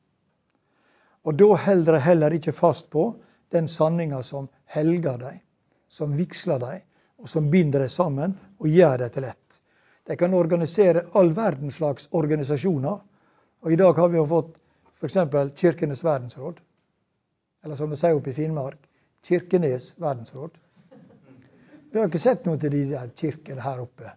Og 1.24 1.38
da 1.38 1.54
holder 1.66 1.96
de 1.96 2.00
heller 2.04 2.36
ikke 2.36 2.52
fast 2.52 2.90
på 2.92 3.08
den 3.54 3.68
sanninga 3.70 4.22
som 4.26 4.48
helger 4.76 5.18
dem, 5.18 5.38
som 5.88 6.16
vigsler 6.18 6.58
dem, 6.62 6.82
og 7.22 7.30
som 7.30 7.50
binder 7.50 7.84
dem 7.84 7.88
sammen 7.88 8.34
og 8.58 8.68
gjør 8.68 8.98
dem 9.04 9.14
til 9.14 9.30
ett. 9.30 9.60
De 10.04 10.16
kan 10.20 10.34
organisere 10.34 11.06
all 11.16 11.32
verdens 11.32 11.78
slags 11.80 12.08
organisasjoner. 12.12 12.98
Og 13.64 13.72
i 13.72 13.76
dag 13.80 13.96
har 13.96 14.10
vi 14.12 14.18
jo 14.18 14.26
fått 14.28 14.58
F.eks. 14.98 15.16
Kirkenes 15.56 16.04
verdensråd. 16.04 16.58
Eller 17.64 17.78
som 17.80 17.90
de 17.90 17.96
sier 17.96 18.18
oppe 18.18 18.34
i 18.34 18.36
Finnmark, 18.36 18.82
Kirkenes 19.24 19.94
verdensråd. 19.96 20.58
Vi 21.92 21.98
har 21.98 22.10
ikke 22.10 22.20
sett 22.20 22.44
noe 22.44 22.60
til 22.60 22.74
de 22.74 22.82
der 22.90 23.08
kirkene 23.16 23.64
her 23.64 23.80
oppe. 23.80 24.12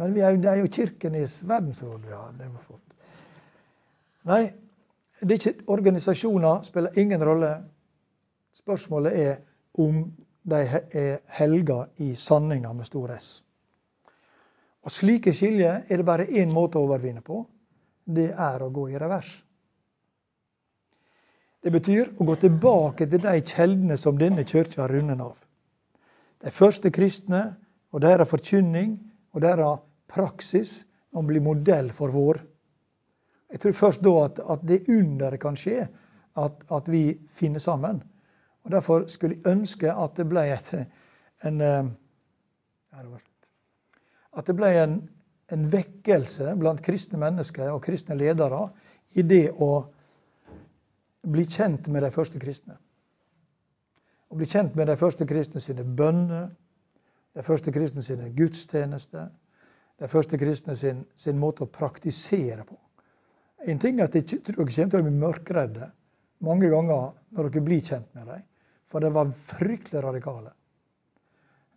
Men 0.00 0.16
er, 0.16 0.38
det 0.40 0.48
er 0.48 0.62
jo 0.62 0.70
Kirkenes 0.72 1.40
verdensråd 1.44 2.06
vi 2.06 2.14
har 2.14 2.64
fått. 2.64 2.96
Nei, 4.30 4.44
det 5.20 5.34
er 5.34 5.40
ikke, 5.40 5.66
organisasjoner 5.74 6.62
spiller 6.64 6.96
ingen 7.00 7.24
rolle. 7.24 7.50
Spørsmålet 8.56 9.12
er 9.16 9.36
om 9.78 10.02
de 10.50 10.60
er 10.64 11.20
helga 11.36 11.84
i 12.02 12.14
sanninga 12.16 12.72
med 12.72 12.88
stor 12.88 13.12
S. 13.16 13.30
Og 14.84 14.92
Slike 14.92 15.32
skiljer 15.36 15.84
er 15.88 16.00
det 16.00 16.06
bare 16.08 16.26
én 16.26 16.52
måte 16.54 16.80
å 16.80 16.86
overvinne 16.88 17.22
på. 17.22 17.44
Det 18.04 18.30
er 18.32 18.62
å 18.64 18.70
gå 18.72 18.88
i 18.90 18.98
revers. 18.98 19.30
Det 21.60 21.70
betyr 21.70 22.14
å 22.16 22.24
gå 22.24 22.36
tilbake 22.40 23.06
til 23.06 23.20
de 23.20 23.36
kjeldene 23.44 23.98
som 24.00 24.18
denne 24.18 24.46
kirka 24.48 24.82
har 24.82 24.94
rundet 24.94 25.20
av. 25.20 25.36
De 26.40 26.50
første 26.50 26.88
kristne 26.90 27.42
og 27.92 28.00
deres 28.00 28.30
forkynning 28.30 28.96
og 29.34 29.44
deres 29.44 29.82
praksis 30.08 30.80
må 31.12 31.22
bli 31.28 31.42
modell 31.44 31.90
for 31.92 32.14
vår. 32.14 32.40
Jeg 33.50 33.60
tror 33.60 33.76
først 33.76 34.02
da 34.06 34.14
at, 34.24 34.40
at 34.40 34.64
det 34.66 34.86
underet 34.88 35.42
kan 35.42 35.58
skje, 35.58 35.84
at, 36.38 36.64
at, 36.70 36.88
vi 36.88 37.18
finner 37.36 37.60
sammen. 37.60 38.00
Og 38.64 38.70
Derfor 38.70 39.06
skulle 39.08 39.36
jeg 39.36 39.46
ønske 39.52 39.92
at 39.92 40.16
det 40.16 40.26
ble 40.28 40.44
en, 40.50 41.60
eh, 41.60 41.86
at 44.32 44.46
det 44.46 44.56
ble 44.56 44.70
en, 44.82 44.98
en 45.50 45.72
vekkelse 45.72 46.54
blant 46.60 46.82
kristne 46.84 47.18
mennesker 47.18 47.72
og 47.72 47.82
kristne 47.86 48.18
ledere 48.18 48.68
i 49.16 49.22
det 49.22 49.50
å 49.50 49.70
bli 51.26 51.44
kjent 51.48 51.88
med 51.88 52.04
de 52.04 52.10
første 52.14 52.40
kristne. 52.40 52.76
Å 54.30 54.38
bli 54.38 54.46
kjent 54.46 54.76
med 54.78 54.86
de 54.86 54.96
første 54.96 55.26
kristne 55.26 55.60
sine 55.60 55.84
bønner, 55.84 56.50
De 57.30 57.44
første 57.46 57.70
kristne 57.70 58.02
sine 58.02 58.32
gudstjeneste. 58.34 59.28
De 60.02 60.08
første 60.10 60.38
kristne 60.38 60.74
sin, 60.76 61.04
sin 61.14 61.38
måte 61.38 61.62
å 61.62 61.70
praktisere 61.70 62.64
på. 62.66 62.74
En 63.70 63.78
ting 63.78 64.00
er 64.00 64.08
at 64.08 64.16
jeg 64.16 64.26
tror 64.26 64.42
dere 64.42 64.56
kommer 64.56 64.90
til 64.90 64.98
å 64.98 65.06
bli 65.06 65.12
mørkredde 65.14 65.90
mange 66.42 66.70
ganger 66.72 67.12
når 67.36 67.50
dere 67.50 67.62
blir 67.68 67.84
kjent 67.84 68.08
med 68.16 68.26
dem. 68.32 68.42
For 68.90 69.00
de 69.00 69.12
var 69.14 69.30
fryktelig 69.52 70.02
radikale. 70.02 70.52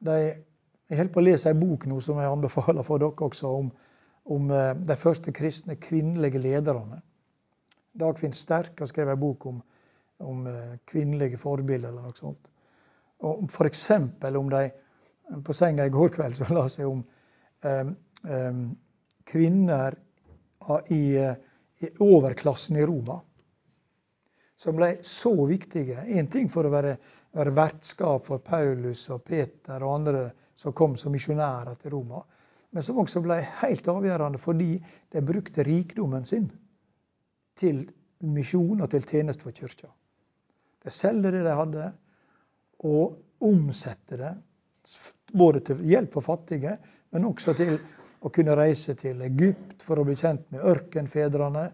De, 0.04 0.18
jeg 0.90 1.00
holder 1.00 1.14
på 1.14 1.22
å 1.22 1.26
lese 1.26 1.52
en 1.54 1.62
bok 1.62 1.86
nå 1.90 2.00
som 2.04 2.20
jeg 2.20 2.32
anbefaler 2.32 2.86
for 2.86 3.02
dere 3.02 3.28
også, 3.28 3.52
om, 3.62 3.70
om 4.36 4.52
eh, 4.52 4.72
de 4.76 4.98
første 5.00 5.34
kristne 5.36 5.78
kvinnelige 5.82 6.42
lederne. 6.42 7.02
Dagfinn 7.94 8.34
Sterk 8.34 8.82
har 8.82 8.90
skrevet 8.90 9.14
en 9.14 9.22
bok 9.22 9.46
om, 9.52 9.62
om 10.26 10.48
eh, 10.50 10.76
kvinnelige 10.90 11.40
forbilder 11.42 11.94
eller 11.94 12.10
noe 12.10 12.18
sånt. 12.18 12.50
Og 13.24 13.46
F.eks. 13.48 13.86
om 14.36 14.50
de 14.52 14.64
På 15.46 15.54
senga 15.56 15.86
i 15.86 15.90
går 15.90 16.10
kveld 16.12 16.36
så 16.36 16.50
la 16.52 16.66
seg 16.68 16.90
om 16.90 17.04
um, 17.64 17.92
um, 18.28 18.64
kvinner 19.24 19.96
i, 20.92 21.16
i, 21.80 21.92
overklassen 22.04 22.76
i 22.76 22.84
Roma. 22.86 23.22
Som 24.64 24.78
ble 24.80 24.94
så 25.04 25.34
viktige. 25.50 26.06
Én 26.08 26.30
ting 26.32 26.48
for 26.52 26.64
å 26.64 26.72
være, 26.72 26.96
være, 27.36 27.56
vertskap 27.58 28.24
for 28.30 28.44
Paulus 28.46 29.10
og 29.12 29.26
Peter 29.28 29.84
og 29.84 29.98
andre 29.98 30.22
som 30.56 30.76
kom 30.78 30.96
som 31.00 31.12
misjonærer 31.12 31.76
til 31.82 31.98
Roma. 31.98 32.22
Men 32.72 32.86
som 32.86 33.02
også 33.04 33.22
ble 33.26 33.42
helt 33.60 33.88
avgjørende 33.92 34.40
fordi 34.42 34.78
de 35.12 35.26
brukte 35.26 35.66
rikdommen 35.68 36.24
sin 36.26 36.48
til 37.60 37.84
misjon 38.24 38.82
og 38.82 38.90
til 38.94 39.04
tjeneste 39.10 39.44
for 39.46 39.56
kirka. 39.56 39.92
De 40.84 40.92
selger 40.92 41.36
det 41.36 41.44
de 41.46 41.58
hadde, 41.60 41.92
og 42.84 43.44
omsetter 43.44 44.20
det 44.20 44.32
både 45.34 45.62
til 45.68 45.84
hjelp 45.88 46.16
for 46.16 46.26
fattige, 46.26 46.78
men 47.12 47.28
også 47.28 47.54
til 47.58 47.78
å 48.24 48.32
kunne 48.34 48.56
reise 48.58 48.96
til 49.00 49.22
Egypt 49.26 49.84
for 49.84 50.00
å 50.00 50.06
bli 50.08 50.16
kjent 50.20 50.46
med 50.54 50.64
ørkenfedrene, 50.72 51.68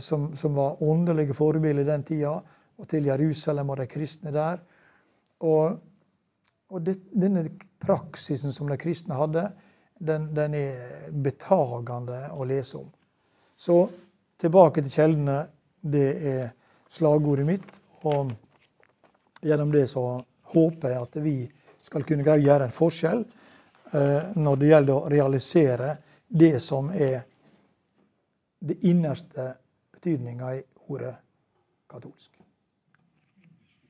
som, 0.00 0.30
som 0.36 0.54
var 0.56 0.82
åndelige 0.82 1.34
forbilder 1.36 1.82
i 1.82 1.88
den 1.90 2.04
tida, 2.06 2.38
og 2.76 2.88
til 2.88 3.08
Jerusalem 3.08 3.70
og 3.72 3.80
de 3.80 3.86
kristne 3.90 4.32
der. 4.32 4.60
Og, 5.44 5.78
og 6.68 6.84
det, 6.84 6.96
denne 7.12 7.46
praksisen 7.82 8.52
som 8.52 8.68
de 8.70 8.78
kristne 8.80 9.16
hadde, 9.16 9.48
den, 9.98 10.30
den, 10.36 10.54
er 10.54 11.10
betagende 11.24 12.26
å 12.36 12.44
lese 12.48 12.80
om. 12.82 12.88
Så 13.56 13.86
tilbake 14.40 14.84
til 14.84 14.92
kjeldene. 14.92 15.38
Det 15.86 16.08
er 16.28 16.48
slagordet 16.92 17.46
mitt. 17.46 17.68
Og 18.04 18.32
gjennom 19.44 19.72
det 19.72 19.86
så 19.92 20.02
håper 20.52 20.92
jeg 20.92 21.02
at 21.02 21.18
vi 21.22 21.36
skal 21.84 22.04
kunne 22.04 22.26
greie 22.26 22.42
å 22.42 22.48
gjøre 22.48 22.66
en 22.66 22.74
forskjell 22.74 23.22
eh, 23.22 24.34
når 24.34 24.60
det 24.60 24.70
gjelder 24.72 24.94
å 24.96 25.12
realisere 25.12 25.90
det 26.26 26.58
som 26.64 26.90
er 26.90 27.22
det 28.66 28.78
innerste 28.88 29.52
betydninga 30.06 30.52
i 30.54 30.62
ordet 30.88 31.16
katolsk. 31.90 32.35